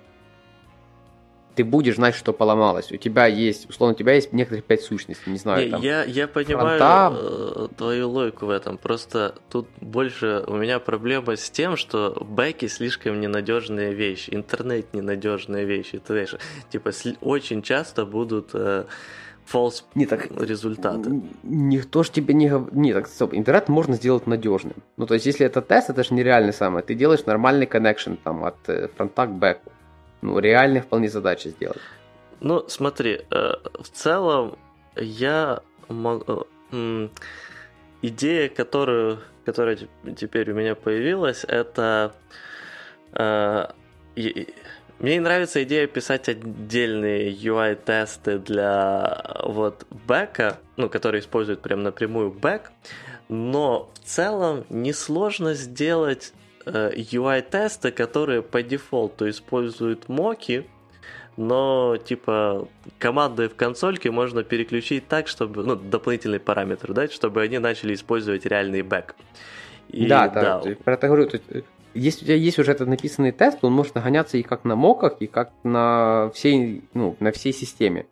ты 1.61 1.65
будешь 1.65 1.97
знать, 1.97 2.15
что 2.15 2.33
поломалось. 2.33 2.91
У 2.91 2.97
тебя 2.97 3.27
есть, 3.27 3.69
условно, 3.69 3.95
у 3.95 3.99
тебя 3.99 4.15
есть 4.15 4.33
некоторые 4.33 4.63
пять 4.63 4.83
сущностей, 4.83 5.31
не 5.31 5.39
знаю. 5.39 5.65
Не, 5.67 5.71
там, 5.71 5.83
я, 5.83 6.05
я 6.05 6.27
понимаю 6.27 6.79
фронта... 6.79 7.19
Э, 7.21 7.69
твою 7.77 8.09
логику 8.09 8.47
в 8.47 8.51
этом. 8.51 8.79
Просто 8.79 9.35
тут 9.51 9.69
больше 9.81 10.43
у 10.47 10.57
меня 10.57 10.79
проблема 10.79 11.37
с 11.37 11.51
тем, 11.51 11.77
что 11.77 12.17
бэки 12.21 12.67
слишком 12.67 13.21
ненадежные 13.21 13.93
вещи, 13.93 14.31
интернет 14.33 14.95
ненадежные 14.95 15.67
вещи. 15.67 15.99
Ты 15.99 16.13
знаешь, 16.15 16.35
типа 16.71 16.93
очень 17.21 17.61
часто 17.61 18.07
будут 18.07 18.51
э, 18.55 18.87
false 19.53 19.85
не, 19.95 20.07
так, 20.07 20.31
результаты. 20.41 21.23
Никто 21.43 22.03
ж 22.03 22.11
тебе 22.11 22.35
не 22.35 22.49
говорит... 22.49 22.75
Не, 22.75 22.93
так, 22.93 23.09
стоп, 23.09 23.35
интернет 23.35 23.69
можно 23.69 23.95
сделать 23.95 24.27
надежным. 24.27 24.75
Ну, 24.97 25.07
то 25.07 25.15
есть, 25.15 25.27
если 25.27 25.47
это 25.47 25.61
тест, 25.61 25.91
это 25.91 26.05
же 26.05 26.15
нереально 26.15 26.53
самое. 26.53 26.85
Ты 26.85 26.95
делаешь 26.95 27.27
нормальный 27.27 27.67
connection 27.67 28.19
там 28.23 28.45
от 28.45 28.57
фронта 28.97 29.27
к 29.27 29.33
бэку 29.33 29.73
ну, 30.23 30.39
реальные 30.39 30.83
вполне 30.83 31.09
задачи 31.09 31.49
сделать. 31.49 31.81
Ну, 32.41 32.65
смотри, 32.69 33.23
э, 33.31 33.53
в 33.81 33.89
целом 33.93 34.59
я 34.97 35.61
могу... 35.89 36.47
Э, 36.73 37.09
идея, 38.03 38.49
которую, 38.49 39.19
которая 39.45 39.79
теперь 40.17 40.51
у 40.51 40.55
меня 40.55 40.75
появилась, 40.75 41.45
это... 41.45 42.15
Э, 43.13 43.69
мне 45.01 45.19
нравится 45.19 45.63
идея 45.63 45.87
писать 45.87 46.29
отдельные 46.29 47.33
UI-тесты 47.33 48.39
для 48.39 49.39
вот 49.43 49.87
бэка, 50.07 50.59
ну, 50.77 50.91
которые 50.91 51.23
используют 51.23 51.63
прям 51.63 51.83
напрямую 51.83 52.31
бэк, 52.31 52.71
но 53.31 53.91
в 53.95 53.99
целом 54.07 54.67
несложно 54.69 55.55
сделать 55.55 56.35
UI-тесты, 56.67 57.89
э, 57.89 57.93
которые 57.93 58.43
по 58.43 58.63
дефолту 58.63 59.31
используют 59.31 60.11
моки, 60.11 60.67
но 61.39 61.97
типа 61.97 62.69
команды 62.99 63.49
в 63.49 63.55
консольке 63.55 64.11
можно 64.11 64.45
переключить 64.45 65.09
так, 65.09 65.29
чтобы, 65.29 65.65
ну, 65.65 65.77
дополнительный 65.77 66.41
параметр 66.41 66.93
дать, 66.93 67.13
чтобы 67.13 67.41
они 67.41 67.59
начали 67.59 67.95
использовать 67.95 68.45
реальный 68.45 68.83
бэк. 68.83 69.15
И, 69.89 70.07
да, 70.07 70.29
да, 70.29 70.61
да. 70.61 70.75
Про 70.85 70.95
это 70.95 71.07
говорю. 71.07 71.31
Если 71.95 72.25
у 72.25 72.27
тебя 72.27 72.37
есть 72.37 72.59
уже 72.59 72.73
этот 72.73 72.89
написанный 72.89 73.33
тест, 73.33 73.59
он 73.63 73.73
может 73.73 73.95
нагоняться 73.95 74.39
и 74.39 74.43
как 74.43 74.65
на 74.65 74.77
моках, 74.77 75.17
и 75.21 75.27
как 75.27 75.51
на 75.65 76.31
всей, 76.35 76.85
ну, 76.95 77.17
на 77.21 77.33
всей 77.33 77.53
системе. 77.53 78.07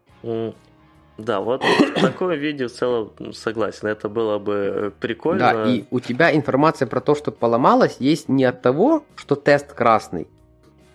Да, 1.18 1.41
вот 1.41 1.62
в 1.97 2.01
таком 2.01 2.31
виде 2.33 2.68
в 2.68 2.72
целом 2.72 3.12
согласен, 3.33 3.89
это 3.89 4.09
было 4.09 4.39
бы 4.39 4.55
э, 4.55 4.91
прикольно. 5.01 5.53
Да, 5.53 5.68
и 5.68 5.85
у 5.91 5.99
тебя 5.99 6.35
информация 6.35 6.87
про 6.87 7.01
то, 7.01 7.14
что 7.14 7.33
поломалось, 7.33 7.97
есть 7.99 8.29
не 8.29 8.45
от 8.45 8.62
того, 8.62 9.05
что 9.16 9.35
тест 9.35 9.72
красный, 9.72 10.29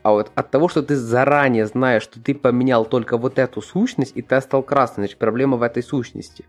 а 0.02 0.12
вот 0.12 0.32
от 0.36 0.52
того, 0.52 0.68
что 0.68 0.82
ты 0.82 0.96
заранее 0.96 1.66
знаешь, 1.66 2.04
что 2.04 2.22
ты 2.22 2.36
поменял 2.36 2.86
только 2.86 3.18
вот 3.18 3.40
эту 3.40 3.62
сущность, 3.62 4.14
и 4.16 4.22
тест 4.22 4.48
стал 4.48 4.64
красный, 4.64 5.04
значит 5.04 5.18
проблема 5.18 5.58
в 5.58 5.62
этой 5.62 5.84
сущности. 5.84 6.46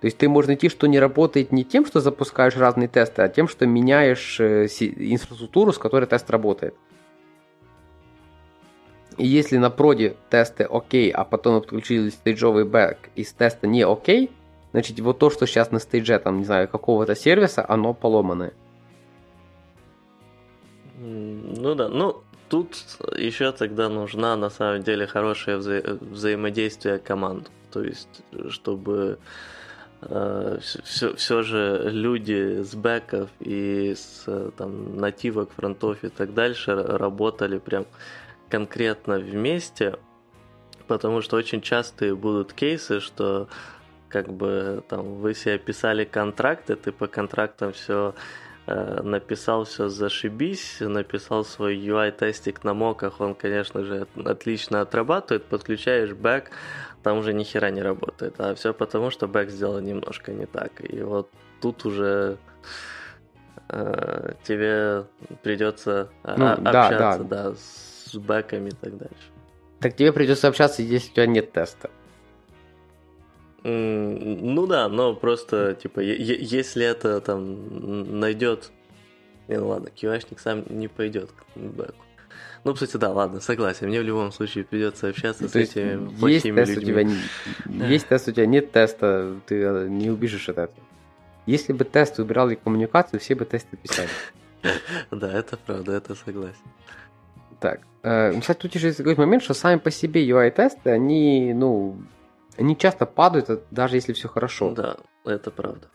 То 0.00 0.06
есть 0.06 0.18
ты 0.18 0.28
можешь 0.28 0.48
найти, 0.48 0.68
что 0.68 0.86
не 0.86 0.98
работает 0.98 1.52
не 1.52 1.64
тем, 1.64 1.86
что 1.86 2.00
запускаешь 2.00 2.56
разные 2.56 2.88
тесты, 2.88 3.22
а 3.22 3.28
тем, 3.28 3.48
что 3.48 3.66
меняешь 3.66 4.38
э, 4.40 4.66
инфраструктуру, 4.66 5.72
с 5.72 5.78
которой 5.78 6.06
тест 6.06 6.30
работает. 6.30 6.74
И 9.16 9.26
если 9.26 9.56
на 9.56 9.70
проде 9.70 10.16
тесты 10.28 10.64
окей, 10.64 11.10
а 11.10 11.24
потом 11.24 11.60
подключили 11.60 12.10
стейджовый 12.10 12.66
бэк 12.66 12.98
и 13.14 13.24
с 13.24 13.32
теста 13.32 13.66
не 13.66 13.82
окей, 13.82 14.30
значит 14.72 15.00
вот 15.00 15.18
то, 15.18 15.30
что 15.30 15.46
сейчас 15.46 15.70
на 15.70 15.78
стейдже, 15.78 16.18
там, 16.18 16.38
не 16.38 16.44
знаю, 16.44 16.68
какого-то 16.68 17.14
сервиса, 17.14 17.64
оно 17.66 17.94
поломанное. 17.94 18.52
Ну 20.98 21.74
да, 21.74 21.88
ну 21.88 22.22
тут 22.50 22.76
еще 23.16 23.52
тогда 23.52 23.88
нужна 23.88 24.36
на 24.36 24.50
самом 24.50 24.82
деле 24.82 25.06
хорошее 25.06 25.58
вза- 25.58 25.98
взаимодействие 26.04 26.98
команд. 26.98 27.50
То 27.72 27.82
есть, 27.82 28.22
чтобы 28.48 29.18
э, 29.18 29.55
все, 30.08 31.14
все 31.16 31.42
же 31.42 31.90
люди 31.90 32.62
с 32.62 32.74
бэков 32.74 33.28
и 33.40 33.94
с 33.96 34.24
там, 34.56 34.96
нативок, 34.96 35.50
фронтов 35.52 36.04
и 36.04 36.08
так 36.08 36.32
дальше 36.32 36.74
работали 36.74 37.58
прям 37.58 37.86
конкретно 38.48 39.18
вместе, 39.18 39.96
потому 40.86 41.20
что 41.22 41.36
очень 41.36 41.60
частые 41.60 42.14
будут 42.14 42.52
кейсы, 42.52 43.00
что 43.00 43.48
как 44.08 44.32
бы 44.32 44.84
там 44.88 45.16
вы 45.16 45.34
себе 45.34 45.58
писали 45.58 46.04
контракты, 46.04 46.76
ты 46.76 46.92
по 46.92 47.06
контрактам 47.08 47.72
все 47.72 48.14
э, 48.66 49.02
написал 49.02 49.64
все 49.64 49.88
зашибись, 49.88 50.78
написал 50.80 51.44
свой 51.44 51.76
UI-тестик 51.76 52.62
на 52.62 52.74
моках, 52.74 53.20
он, 53.20 53.34
конечно 53.34 53.84
же, 53.84 54.06
отлично 54.24 54.80
отрабатывает, 54.80 55.44
подключаешь 55.46 56.12
бэк, 56.12 56.50
там 57.06 57.18
уже 57.18 57.32
ни 57.32 57.44
хера 57.44 57.70
не 57.70 57.82
работает, 57.82 58.34
а 58.38 58.52
все 58.56 58.74
потому, 58.74 59.10
что 59.10 59.28
бэк 59.28 59.48
сделал 59.48 59.78
немножко 59.78 60.32
не 60.32 60.46
так, 60.46 60.72
и 60.80 61.02
вот 61.02 61.30
тут 61.60 61.84
уже 61.84 62.36
э, 63.68 64.32
тебе 64.42 65.04
придется 65.44 66.08
ну, 66.24 66.50
общаться, 66.50 66.64
да, 66.64 67.18
да. 67.18 67.50
да, 67.50 67.54
с 67.54 68.16
бэками 68.16 68.70
и 68.70 68.72
так 68.72 68.98
дальше. 68.98 69.30
Так 69.78 69.94
тебе 69.94 70.12
придется 70.12 70.48
общаться, 70.48 70.82
если 70.82 71.12
у 71.12 71.14
тебя 71.14 71.26
нет 71.26 71.52
теста. 71.52 71.90
ну 73.62 74.66
да, 74.66 74.88
но 74.88 75.14
просто, 75.14 75.74
типа, 75.80 76.00
если 76.00 76.84
это 76.84 77.20
там 77.20 78.18
найдет... 78.18 78.72
Не, 79.46 79.58
ну 79.58 79.68
ладно, 79.68 79.90
QA-шник 79.94 80.40
сам 80.40 80.64
не 80.68 80.88
пойдет 80.88 81.30
к 81.30 81.56
бэку. 81.56 82.05
Ну, 82.66 82.74
кстати, 82.74 82.96
да, 82.96 83.12
ладно, 83.12 83.38
согласен. 83.38 83.86
Мне 83.86 84.00
в 84.00 84.02
любом 84.02 84.32
случае 84.32 84.64
придется 84.64 85.06
общаться 85.06 85.44
ну, 85.44 85.48
с 85.48 85.54
этими 85.54 86.08
плохими 86.18 86.58
есть 86.58 86.74
людьми. 86.74 87.04
Тест 87.04 87.46
у 87.64 87.70
тебя, 87.70 87.86
есть 87.86 88.08
тест, 88.08 88.28
у 88.28 88.32
тебя 88.32 88.46
нет 88.46 88.72
теста, 88.72 89.36
ты 89.46 89.62
э, 89.62 89.86
не 89.88 90.10
убежишь 90.10 90.48
от 90.48 90.58
этого. 90.58 90.84
Если 91.46 91.72
бы 91.72 91.84
тест 91.84 92.18
убирал 92.18 92.50
коммуникацию, 92.56 93.20
все 93.20 93.36
бы 93.36 93.44
тесты 93.44 93.76
писали. 93.76 94.08
Да, 95.12 95.32
это 95.32 95.56
правда, 95.56 95.92
это 95.92 96.16
согласен. 96.16 96.58
Так, 97.60 97.82
э, 98.02 98.36
кстати, 98.40 98.58
тут 98.58 98.74
еще 98.74 98.88
есть 98.88 98.98
такой 98.98 99.14
момент, 99.14 99.44
что 99.44 99.54
сами 99.54 99.78
по 99.78 99.92
себе 99.92 100.28
UI-тесты, 100.28 100.90
они, 100.90 101.54
ну, 101.54 101.96
они 102.58 102.76
часто 102.76 103.06
падают, 103.06 103.62
даже 103.70 103.94
если 103.94 104.12
все 104.12 104.26
хорошо. 104.26 104.72
Да, 104.72 104.96
это 105.24 105.52
правда. 105.52 105.86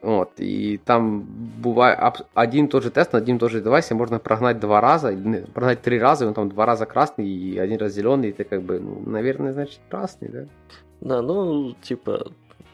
Вот, 0.00 0.30
и 0.36 0.78
там 0.84 1.22
бывает 1.22 1.98
один 2.34 2.66
и 2.66 2.68
тот 2.68 2.84
же 2.84 2.90
тест 2.90 3.12
на 3.12 3.18
один 3.18 3.36
и 3.36 3.38
тот 3.40 3.50
же 3.50 3.60
девайсе 3.60 3.94
можно 3.94 4.20
прогнать 4.20 4.60
два 4.60 4.80
раза, 4.80 5.12
прогнать 5.52 5.82
три 5.82 5.98
раза, 5.98 6.24
и 6.24 6.28
он 6.28 6.34
там 6.34 6.48
два 6.48 6.66
раза 6.66 6.86
красный 6.86 7.26
и 7.26 7.58
один 7.58 7.78
раз 7.78 7.92
зеленый, 7.92 8.28
и 8.28 8.32
ты 8.32 8.44
как 8.44 8.62
бы, 8.62 8.78
ну, 8.78 9.02
наверное, 9.04 9.52
значит, 9.52 9.80
красный, 9.90 10.28
да? 10.28 10.46
Да, 11.00 11.22
ну, 11.22 11.74
типа, 11.82 12.30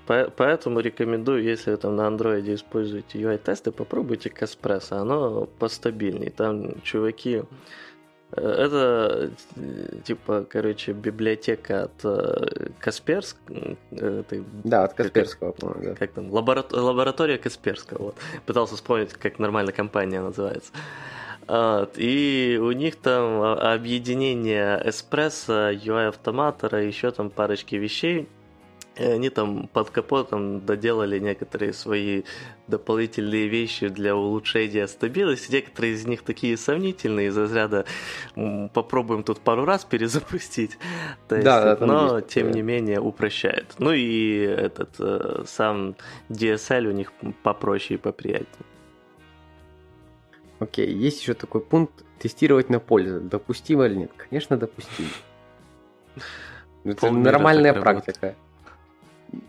Поэтому 0.07 0.81
рекомендую, 0.81 1.43
если 1.43 1.71
вы 1.71 1.77
там 1.79 1.97
на 1.97 2.07
андроиде 2.07 2.55
используете 2.55 3.19
UI-тесты, 3.19 3.73
попробуйте 3.73 4.29
Каспрессо, 4.29 4.97
оно 4.97 5.47
постабильнее. 5.47 6.31
Там 6.31 6.83
чуваки 6.83 7.43
это, 8.37 9.31
типа, 10.05 10.47
короче, 10.49 10.93
библиотека 10.93 11.85
от 11.85 12.05
э, 12.05 12.71
Касперск... 12.79 13.37
Э, 13.91 14.23
да, 14.65 14.85
от 14.85 14.95
Касперского, 14.95 15.53
как, 15.53 15.61
по-моему, 15.61 15.85
да. 15.85 15.95
Как 15.95 16.13
там? 16.13 16.33
Лабора... 16.33 16.65
Лаборатория 16.71 17.39
Касперского, 17.39 18.03
вот. 18.03 18.17
Пытался 18.47 18.77
вспомнить, 18.77 19.13
как 19.13 19.39
нормально 19.39 19.73
компания 19.73 20.21
называется. 20.21 20.73
Вот, 21.47 21.93
и 21.97 22.59
у 22.61 22.73
них 22.73 22.97
там 22.97 23.43
объединение 23.43 24.81
эспрессо, 24.85 25.71
UI-автоматора, 25.73 26.83
еще 26.83 27.11
там 27.11 27.31
парочки 27.31 27.75
вещей. 27.75 28.29
И 28.97 29.03
они 29.03 29.29
там 29.29 29.67
под 29.73 29.91
капотом 29.91 30.65
доделали 30.65 31.19
некоторые 31.19 31.73
свои 31.73 32.23
дополнительные 32.69 33.49
вещи 33.49 33.89
для 33.89 34.15
улучшения 34.15 34.87
стабильности. 34.87 35.51
Некоторые 35.51 35.95
из 35.95 36.07
них 36.07 36.23
такие 36.23 36.57
сомнительные 36.57 37.29
из 37.29 37.37
разряда 37.37 37.87
попробуем 38.73 39.25
тут 39.25 39.41
пару 39.41 39.65
раз 39.65 39.85
перезапустить. 39.85 40.79
То 41.29 41.37
есть, 41.37 41.45
да, 41.45 41.77
но 41.81 42.19
есть, 42.19 42.29
тем 42.29 42.53
не 42.53 42.63
менее 42.63 43.01
упрощает. 43.01 43.75
Ну 43.79 43.91
и 43.93 44.39
этот 44.39 44.95
э, 45.01 45.43
сам 45.47 45.97
DSL 46.29 46.87
у 46.87 46.93
них 46.93 47.13
попроще 47.43 47.99
и 47.99 48.01
поприятнее. 48.01 48.67
Окей, 50.61 50.93
есть 50.93 51.21
еще 51.21 51.35
такой 51.35 51.63
пункт 51.63 52.05
тестировать 52.21 52.71
на 52.71 52.79
пользу. 52.79 53.21
Допустимо 53.21 53.87
или 53.87 53.97
нет? 53.97 54.13
Конечно, 54.17 54.57
допустимо. 54.57 55.09
Это 56.85 57.11
нормальная 57.11 57.73
практика. 57.73 58.27
Работает 58.27 58.44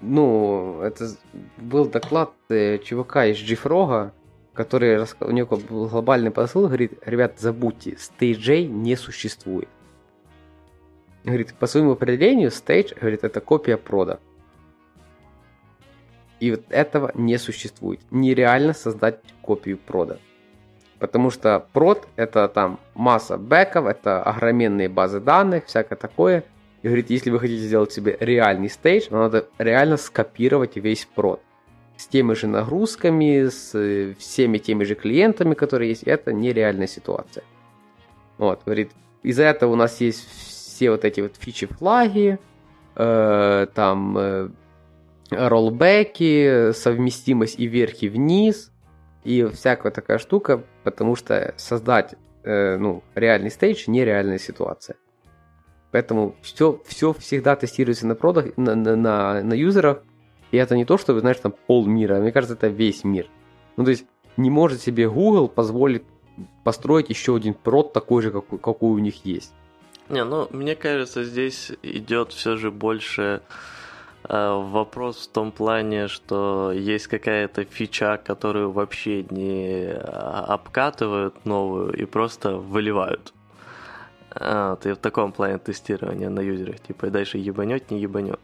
ну, 0.02 0.82
это 0.82 1.10
был 1.58 1.86
доклад 1.86 2.32
э, 2.50 2.80
чувака 2.80 3.26
из 3.26 3.38
Джифрога, 3.38 4.14
который 4.54 5.06
у 5.20 5.32
него 5.32 5.58
был 5.58 5.88
глобальный 5.88 6.32
посыл, 6.32 6.68
говорит, 6.68 7.00
ребят, 7.06 7.40
забудьте, 7.40 7.98
стейджей 7.98 8.68
не 8.68 8.96
существует. 8.96 9.70
Говорит, 11.24 11.54
по 11.56 11.68
своему 11.68 11.92
определению, 11.92 12.52
стейдж, 12.52 12.94
говорит, 13.00 13.24
это 13.24 13.42
копия 13.42 13.78
прода. 13.78 14.20
И 16.40 16.52
вот 16.52 16.64
этого 16.70 17.12
не 17.16 17.38
существует. 17.38 18.00
Нереально 18.12 18.74
создать 18.74 19.20
копию 19.42 19.78
прода. 19.78 20.20
Потому 21.00 21.32
что 21.32 21.66
прод 21.74 22.08
это 22.16 22.48
там 22.48 22.80
масса 22.94 23.38
бэков, 23.38 23.86
это 23.88 24.22
огроменные 24.24 24.90
базы 24.90 25.20
данных, 25.20 25.66
всякое 25.66 25.96
такое– 25.96 26.44
и 26.86 26.88
говорит, 26.88 27.10
если 27.10 27.32
вы 27.32 27.40
хотите 27.40 27.64
сделать 27.64 27.92
себе 27.92 28.16
реальный 28.20 28.70
стейдж, 28.70 29.08
вам 29.10 29.22
надо 29.22 29.48
реально 29.58 29.98
скопировать 29.98 30.76
весь 30.76 31.06
прод. 31.16 31.42
С 31.98 32.06
теми 32.06 32.36
же 32.36 32.46
нагрузками, 32.46 33.48
с 33.48 33.74
э, 33.74 34.14
всеми 34.20 34.60
теми 34.60 34.84
же 34.84 34.94
клиентами, 34.94 35.56
которые 35.56 35.90
есть. 35.90 36.04
Это 36.04 36.32
нереальная 36.32 36.86
ситуация. 36.86 37.44
Вот, 38.38 38.62
говорит, 38.66 38.92
из-за 39.24 39.46
этого 39.46 39.72
у 39.72 39.76
нас 39.76 40.00
есть 40.00 40.30
все 40.30 40.92
вот 40.92 41.06
эти 41.06 41.22
вот 41.22 41.38
фичи-флаги, 41.38 42.38
э, 42.96 43.68
там 43.74 44.18
э, 44.20 44.50
роллбеки, 45.32 46.72
совместимость 46.74 47.60
и 47.60 47.66
вверх, 47.66 48.04
и 48.04 48.10
вниз, 48.10 48.72
и 49.24 49.44
всякая 49.46 49.92
такая 49.92 50.20
штука, 50.20 50.64
потому 50.84 51.16
что 51.16 51.56
создать 51.58 52.14
э, 52.44 52.78
ну, 52.78 53.02
реальный 53.16 53.50
стейдж 53.50 53.86
нереальная 53.88 54.38
ситуация. 54.38 54.98
Поэтому 55.96 56.36
все, 56.42 56.82
все 56.86 57.14
всегда 57.14 57.56
тестируется 57.56 58.06
на 58.06 58.16
продах, 58.16 58.58
на, 58.58 58.76
на, 58.76 58.98
на, 58.98 59.42
на 59.42 59.54
юзерах. 59.54 60.04
И 60.52 60.58
это 60.58 60.76
не 60.76 60.84
то, 60.84 60.98
что, 60.98 61.18
знаешь, 61.18 61.38
там 61.38 61.54
пол 61.68 61.86
мира. 61.86 62.20
Мне 62.20 62.34
кажется, 62.34 62.56
это 62.56 62.68
весь 62.68 63.06
мир. 63.06 63.28
Ну, 63.78 63.86
то 63.86 63.92
есть, 63.92 64.06
не 64.36 64.50
может 64.50 64.82
себе 64.82 65.08
Google 65.08 65.48
позволить 65.48 66.04
построить 66.66 67.10
еще 67.10 67.38
один 67.38 67.54
прод 67.54 67.94
такой 67.94 68.24
же, 68.24 68.32
как, 68.32 68.60
какой 68.60 68.90
у 68.90 69.00
них 69.00 69.24
есть. 69.24 69.54
Не, 70.10 70.26
ну, 70.26 70.50
мне 70.52 70.76
кажется, 70.76 71.24
здесь 71.24 71.72
идет 71.82 72.34
все 72.34 72.58
же 72.58 72.72
больше 72.72 73.42
э, 74.28 74.62
вопрос 74.64 75.28
в 75.28 75.32
том 75.32 75.54
плане, 75.54 76.10
что 76.10 76.74
есть 76.74 77.08
какая-то 77.08 77.64
фича, 77.64 78.18
которую 78.18 78.72
вообще 78.72 79.24
не 79.30 79.94
а, 79.94 80.44
обкатывают 80.56 81.46
новую 81.46 81.94
и 81.94 82.04
просто 82.04 82.58
выливают. 82.58 83.32
А, 84.36 84.76
ты 84.76 84.94
в 84.94 84.98
таком 84.98 85.32
плане 85.32 85.58
тестирования 85.58 86.30
на 86.30 86.42
юзерах, 86.42 86.80
типа, 86.82 87.08
и 87.08 87.10
дальше 87.10 87.38
ебанет, 87.38 87.90
не 87.90 88.00
ебанет. 88.00 88.40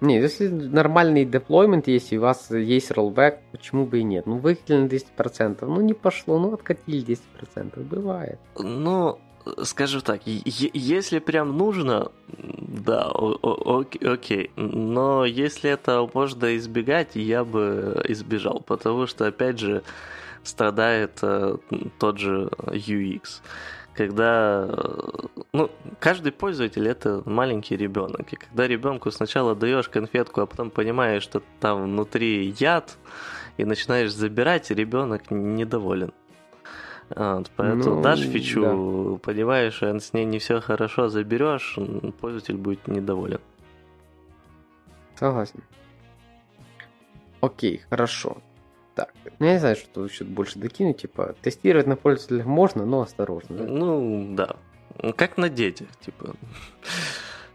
Не, 0.00 0.18
если 0.18 0.48
нормальный 0.48 1.24
деплоймент 1.24 1.88
есть, 1.88 2.12
и 2.12 2.18
у 2.18 2.22
вас 2.22 2.50
есть 2.50 2.90
роллбэк, 2.90 3.40
почему 3.52 3.86
бы 3.86 4.00
и 4.00 4.02
нет? 4.02 4.26
Ну, 4.26 4.36
выкатили 4.36 4.76
на 4.76 4.86
200%, 4.86 5.64
ну 5.66 5.80
не 5.80 5.94
пошло, 5.94 6.38
ну 6.38 6.52
откатили 6.52 7.02
10%, 7.02 7.82
бывает. 7.82 8.38
Ну, 8.58 9.18
скажу 9.62 10.02
так, 10.02 10.20
если 10.26 11.18
прям 11.18 11.56
нужно, 11.56 12.10
да, 12.28 13.10
окей. 14.02 14.50
Но 14.56 15.24
если 15.24 15.70
это 15.70 16.06
можно 16.12 16.56
избегать, 16.56 17.14
я 17.14 17.44
бы 17.44 18.02
избежал, 18.08 18.60
потому 18.60 19.06
что, 19.06 19.26
опять 19.26 19.58
же, 19.58 19.82
страдает 20.42 21.18
э, 21.22 21.56
тот 21.98 22.18
же 22.18 22.50
UX 22.66 23.40
когда 23.96 24.68
ну, 25.52 25.70
каждый 25.98 26.32
пользователь 26.32 26.86
это 26.86 27.22
маленький 27.24 27.76
ребенок. 27.76 28.32
И 28.32 28.36
когда 28.36 28.66
ребенку 28.66 29.10
сначала 29.10 29.54
даешь 29.54 29.88
конфетку, 29.88 30.42
а 30.42 30.46
потом 30.46 30.70
понимаешь, 30.70 31.22
что 31.22 31.42
там 31.60 31.84
внутри 31.84 32.54
яд, 32.58 32.98
и 33.56 33.64
начинаешь 33.64 34.12
забирать, 34.12 34.70
ребенок 34.70 35.30
недоволен. 35.30 36.12
Вот, 37.08 37.50
поэтому 37.56 37.96
ну, 37.96 38.02
дашь 38.02 38.20
фичу, 38.20 38.62
да. 38.62 39.18
понимаешь, 39.24 39.82
а 39.82 39.98
с 39.98 40.12
ней 40.12 40.24
не 40.24 40.40
все 40.40 40.60
хорошо, 40.60 41.08
заберешь, 41.08 41.78
пользователь 42.20 42.56
будет 42.56 42.86
недоволен. 42.88 43.40
Согласен. 45.14 45.62
Окей, 47.40 47.82
хорошо. 47.88 48.38
Ну, 49.38 49.46
я 49.46 49.54
не 49.54 49.58
знаю, 49.58 49.76
что 49.76 50.04
еще 50.04 50.24
больше 50.24 50.58
докинуть, 50.58 50.98
типа, 50.98 51.34
тестировать 51.42 51.86
на 51.86 51.96
пользователях 51.96 52.46
можно, 52.46 52.86
но 52.86 53.02
осторожно. 53.02 53.56
Да? 53.58 53.64
Ну, 53.64 54.34
да. 54.34 54.56
Как 55.16 55.36
на 55.36 55.48
детях, 55.48 55.88
типа. 56.00 56.34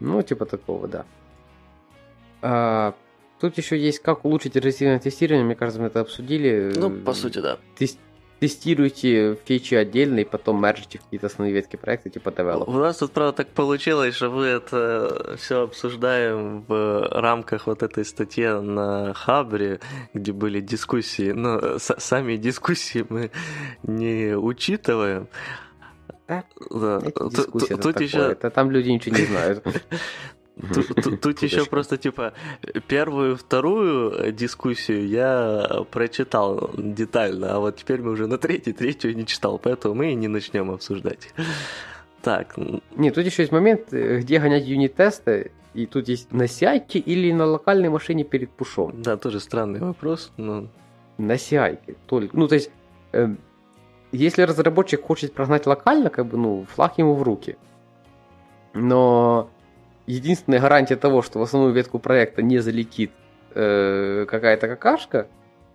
Ну, 0.00 0.22
типа 0.22 0.46
такого, 0.46 0.86
да. 0.88 1.06
А, 2.40 2.94
тут 3.40 3.58
еще 3.58 3.78
есть, 3.78 4.00
как 4.00 4.24
улучшить 4.24 4.56
регрессивное 4.56 4.98
тестирование, 4.98 5.44
мне 5.44 5.54
кажется, 5.56 5.80
мы 5.80 5.88
это 5.88 6.00
обсудили. 6.00 6.72
Ну, 6.76 6.90
по 6.90 7.14
сути, 7.14 7.38
да. 7.38 7.58
Тест, 7.76 7.98
тестируйте 8.42 9.38
фичи 9.44 9.76
отдельно 9.76 10.18
и 10.18 10.24
потом 10.24 10.60
мержите 10.60 10.98
в 10.98 11.02
какие-то 11.02 11.28
основные 11.28 11.54
ветки 11.54 11.76
проекта 11.76 12.10
типа 12.10 12.30
develop. 12.30 12.64
У 12.66 12.72
нас 12.72 12.96
тут, 12.96 13.12
правда, 13.12 13.36
так 13.44 13.48
получилось, 13.50 14.16
что 14.16 14.30
мы 14.30 14.46
это 14.46 15.36
все 15.38 15.62
обсуждаем 15.62 16.64
в 16.66 17.08
рамках 17.12 17.68
вот 17.68 17.84
этой 17.84 18.04
статьи 18.04 18.48
на 18.48 19.14
Хабре, 19.14 19.78
где 20.12 20.32
были 20.32 20.60
дискуссии, 20.60 21.30
но 21.30 21.78
сами 21.78 22.36
дискуссии 22.36 23.06
мы 23.08 23.30
не 23.84 24.36
учитываем. 24.36 25.28
Да, 26.26 26.42
да. 26.68 27.00
Тут, 27.00 28.00
еще... 28.00 28.18
Это 28.32 28.50
там 28.50 28.72
люди 28.72 28.88
ничего 28.88 29.16
не 29.18 29.24
знают. 29.24 29.64
Тут, 30.74 31.20
тут 31.20 31.42
еще 31.42 31.64
просто, 31.64 31.96
типа, 31.96 32.34
первую, 32.86 33.36
вторую 33.36 34.32
дискуссию 34.32 35.08
я 35.08 35.84
прочитал 35.90 36.70
детально, 36.76 37.56
а 37.56 37.58
вот 37.58 37.76
теперь 37.76 38.02
мы 38.02 38.10
уже 38.10 38.26
на 38.26 38.38
третью, 38.38 38.74
третью 38.74 39.16
не 39.16 39.26
читал, 39.26 39.58
поэтому 39.58 39.94
мы 39.94 40.12
и 40.12 40.14
не 40.14 40.28
начнем 40.28 40.70
обсуждать. 40.70 41.30
Так. 42.22 42.56
Нет, 42.96 43.14
тут 43.14 43.24
еще 43.24 43.42
есть 43.42 43.52
момент, 43.52 43.92
э, 43.92 44.18
где 44.18 44.38
гонять 44.38 44.64
юнит-тесты, 44.64 45.50
и 45.74 45.86
тут 45.86 46.08
есть 46.08 46.30
на 46.32 46.44
CI 46.44 46.98
или 46.98 47.32
на 47.32 47.46
локальной 47.46 47.88
машине 47.88 48.24
перед 48.24 48.50
пушом. 48.50 49.02
Да, 49.02 49.16
тоже 49.16 49.40
странный 49.40 49.80
вопрос, 49.80 50.32
но... 50.36 50.68
На 51.18 51.32
CI 51.32 51.96
только. 52.06 52.36
Ну, 52.36 52.48
то 52.48 52.54
есть, 52.54 52.70
э, 53.12 53.34
если 54.12 54.42
разработчик 54.42 55.02
хочет 55.02 55.32
прогнать 55.32 55.66
локально, 55.66 56.10
как 56.10 56.26
бы, 56.26 56.38
ну, 56.38 56.66
флаг 56.74 56.98
ему 56.98 57.14
в 57.14 57.22
руки. 57.22 57.56
Но 58.74 59.50
единственная 60.06 60.60
гарантия 60.60 60.96
того, 60.96 61.22
что 61.22 61.38
в 61.38 61.42
основную 61.42 61.72
ветку 61.74 61.98
проекта 61.98 62.42
не 62.42 62.58
залетит 62.58 63.12
э, 63.54 64.26
какая-то 64.28 64.68
какашка, 64.68 65.28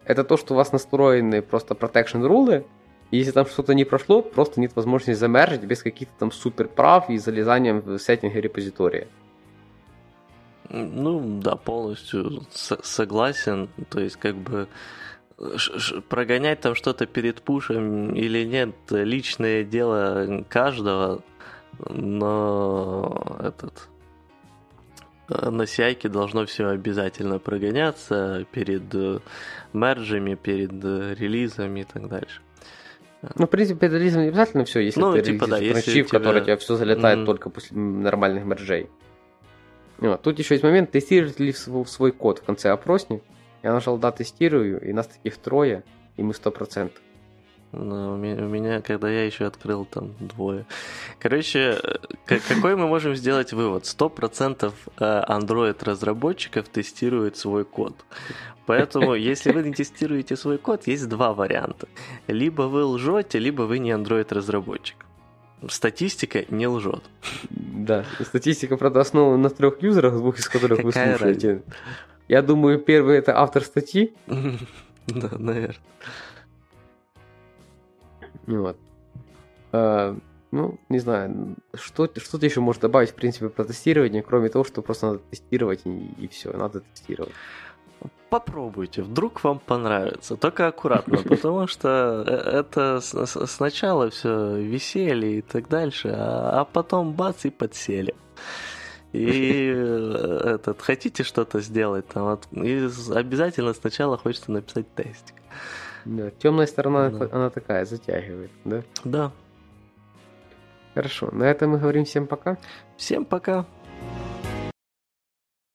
это 0.06 0.24
то, 0.24 0.38
что 0.38 0.54
у 0.54 0.58
вас 0.58 0.72
настроены 0.72 1.42
просто 1.42 1.74
protection 1.74 2.26
рулы, 2.26 2.66
и 3.12 3.18
если 3.18 3.32
там 3.32 3.46
что-то 3.46 3.74
не 3.74 3.86
прошло, 3.86 4.22
просто 4.22 4.60
нет 4.60 4.76
возможности 4.76 5.14
замержить 5.14 5.64
без 5.64 5.82
каких-то 5.82 6.14
там 6.20 6.32
супер 6.32 6.68
прав 6.68 7.10
и 7.10 7.18
залезанием 7.18 7.80
в 7.80 8.00
сеттинги 8.00 8.38
репозитория. 8.38 9.08
Ну, 10.70 11.40
да, 11.42 11.56
полностью 11.56 12.44
согласен. 12.52 13.70
То 13.90 14.02
есть, 14.02 14.18
как 14.18 14.36
бы 14.36 14.68
прогонять 16.10 16.62
там 16.62 16.76
что-то 16.76 17.06
перед 17.06 17.42
пушем 17.42 18.14
или 18.14 18.44
нет, 18.44 18.76
личное 18.90 19.64
дело 19.64 20.44
каждого, 20.50 21.22
но 21.80 23.38
этот 23.40 23.88
на 25.30 25.64
CI 25.64 26.08
должно 26.10 26.46
все 26.46 26.68
обязательно 26.68 27.40
прогоняться 27.40 28.46
перед 28.52 28.94
э, 28.96 29.20
мерджами, 29.74 30.36
перед 30.36 30.72
э, 30.84 31.16
релизами 31.16 31.82
и 31.82 31.84
так 31.84 32.08
дальше. 32.08 32.42
Ну, 33.36 33.46
в 33.46 33.50
принципе, 33.50 33.80
перед 33.80 33.94
релизом 33.94 34.22
не 34.22 34.30
обязательно 34.30 34.64
все, 34.64 34.80
если 34.80 35.00
ну, 35.00 35.14
ты 35.14 35.22
типа, 35.22 35.48
да, 35.48 35.58
если 35.58 36.04
тебя... 36.04 36.10
который 36.10 36.42
у 36.42 36.46
тебя 36.46 36.58
все 36.58 36.76
залетает 36.76 37.20
mm-hmm. 37.20 37.26
только 37.26 37.50
после 37.50 37.78
нормальных 37.78 38.46
мержей. 38.46 38.90
Вот. 39.98 40.22
Тут 40.22 40.40
еще 40.40 40.54
есть 40.54 40.64
момент, 40.64 40.92
тестирует 40.92 41.40
ли 41.40 41.52
свой, 41.52 41.86
свой 41.88 42.12
код 42.12 42.40
в 42.40 42.44
конце 42.44 42.70
опросник. 42.70 43.24
Я 43.64 43.74
нажал 43.74 43.98
«Да, 43.98 44.12
тестирую», 44.12 44.80
и 44.88 44.94
нас 44.94 45.08
таких 45.08 45.38
трое, 45.38 45.84
и 46.16 46.24
мы 46.24 46.32
100%. 46.32 46.92
Но 47.72 48.14
у 48.14 48.18
меня, 48.18 48.82
когда 48.82 49.10
я 49.10 49.26
еще 49.26 49.46
открыл, 49.46 49.86
там 49.86 50.14
двое. 50.20 50.66
Короче, 51.20 51.80
какой 52.26 52.76
мы 52.76 52.88
можем 52.88 53.16
сделать 53.16 53.54
вывод? 53.54 53.84
100% 53.84 54.74
Android-разработчиков 55.00 56.70
тестируют 56.70 57.38
свой 57.38 57.66
код. 57.66 58.06
Поэтому, 58.66 59.16
если 59.16 59.52
вы 59.52 59.64
не 59.64 59.74
тестируете 59.74 60.38
свой 60.38 60.58
код, 60.58 60.88
есть 60.88 61.10
два 61.10 61.34
варианта. 61.34 61.88
Либо 62.28 62.64
вы 62.64 62.86
лжете, 62.86 63.40
либо 63.40 63.64
вы 63.64 63.80
не 63.80 63.92
Android-разработчик. 63.92 65.06
Статистика 65.70 66.46
не 66.50 66.68
лжет. 66.68 67.04
Да, 67.50 68.06
статистика, 68.22 68.78
правда, 68.78 69.02
основана 69.02 69.38
на 69.38 69.50
трех 69.50 69.82
юзерах, 69.82 70.14
двух 70.14 70.38
из 70.38 70.48
которых 70.48 70.78
Какая 70.84 70.86
вы 70.86 71.18
слушаете. 71.18 71.48
Разница? 71.48 71.74
Я 72.28 72.42
думаю, 72.42 72.80
первый 72.80 73.18
это 73.18 73.38
автор 73.38 73.64
статьи. 73.64 74.14
Да, 75.08 75.30
наверное. 75.40 75.78
Вот. 78.48 78.78
А, 79.72 80.18
ну, 80.52 80.80
не 80.90 81.00
знаю, 81.00 81.56
что, 81.74 82.10
что 82.16 82.38
ты 82.40 82.46
еще 82.46 82.62
можешь 82.62 82.82
добавить, 82.82 83.12
в 83.12 83.16
принципе, 83.16 83.50
про 83.50 83.66
тестирование, 83.66 84.24
кроме 84.24 84.50
того, 84.50 84.64
что 84.64 84.82
просто 84.82 85.08
надо 85.08 85.20
тестировать 85.30 85.82
и, 85.86 86.08
и 86.18 86.28
все, 86.28 86.52
надо 86.54 86.80
тестировать. 86.80 87.34
Попробуйте, 88.30 89.04
вдруг 89.04 89.44
вам 89.44 89.60
понравится. 89.60 90.36
Только 90.36 90.68
аккуратно, 90.68 91.18
потому 91.30 91.68
что 91.68 92.24
э, 92.28 92.32
это 92.32 93.00
сначала 93.02 94.10
все 94.10 94.58
веселье 94.58 95.40
и 95.40 95.42
так 95.42 95.68
дальше, 95.68 96.14
а, 96.16 96.62
а 96.62 96.66
потом 96.66 97.14
бац 97.14 97.46
и 97.46 97.50
подсели. 97.50 98.16
И 99.14 99.72
э, 99.74 100.42
этот, 100.56 100.82
хотите 100.82 101.24
что-то 101.24 101.62
сделать 101.62 102.08
там, 102.08 102.40
и 102.52 102.90
обязательно 103.14 103.74
сначала 103.74 104.18
хочется 104.18 104.52
написать 104.52 104.94
тестик. 104.94 105.36
Да, 106.08 106.32
темная 106.32 106.68
сторона, 106.68 107.10
да. 107.10 107.28
она 107.32 107.50
такая, 107.50 107.86
затягивает, 107.86 108.52
да? 108.64 108.84
Да. 109.04 109.32
Хорошо, 110.94 111.30
на 111.34 111.44
этом 111.44 111.72
мы 111.72 111.80
говорим 111.80 112.06
всем 112.06 112.28
пока. 112.28 112.58
Всем 112.96 113.26
пока. 113.26 113.66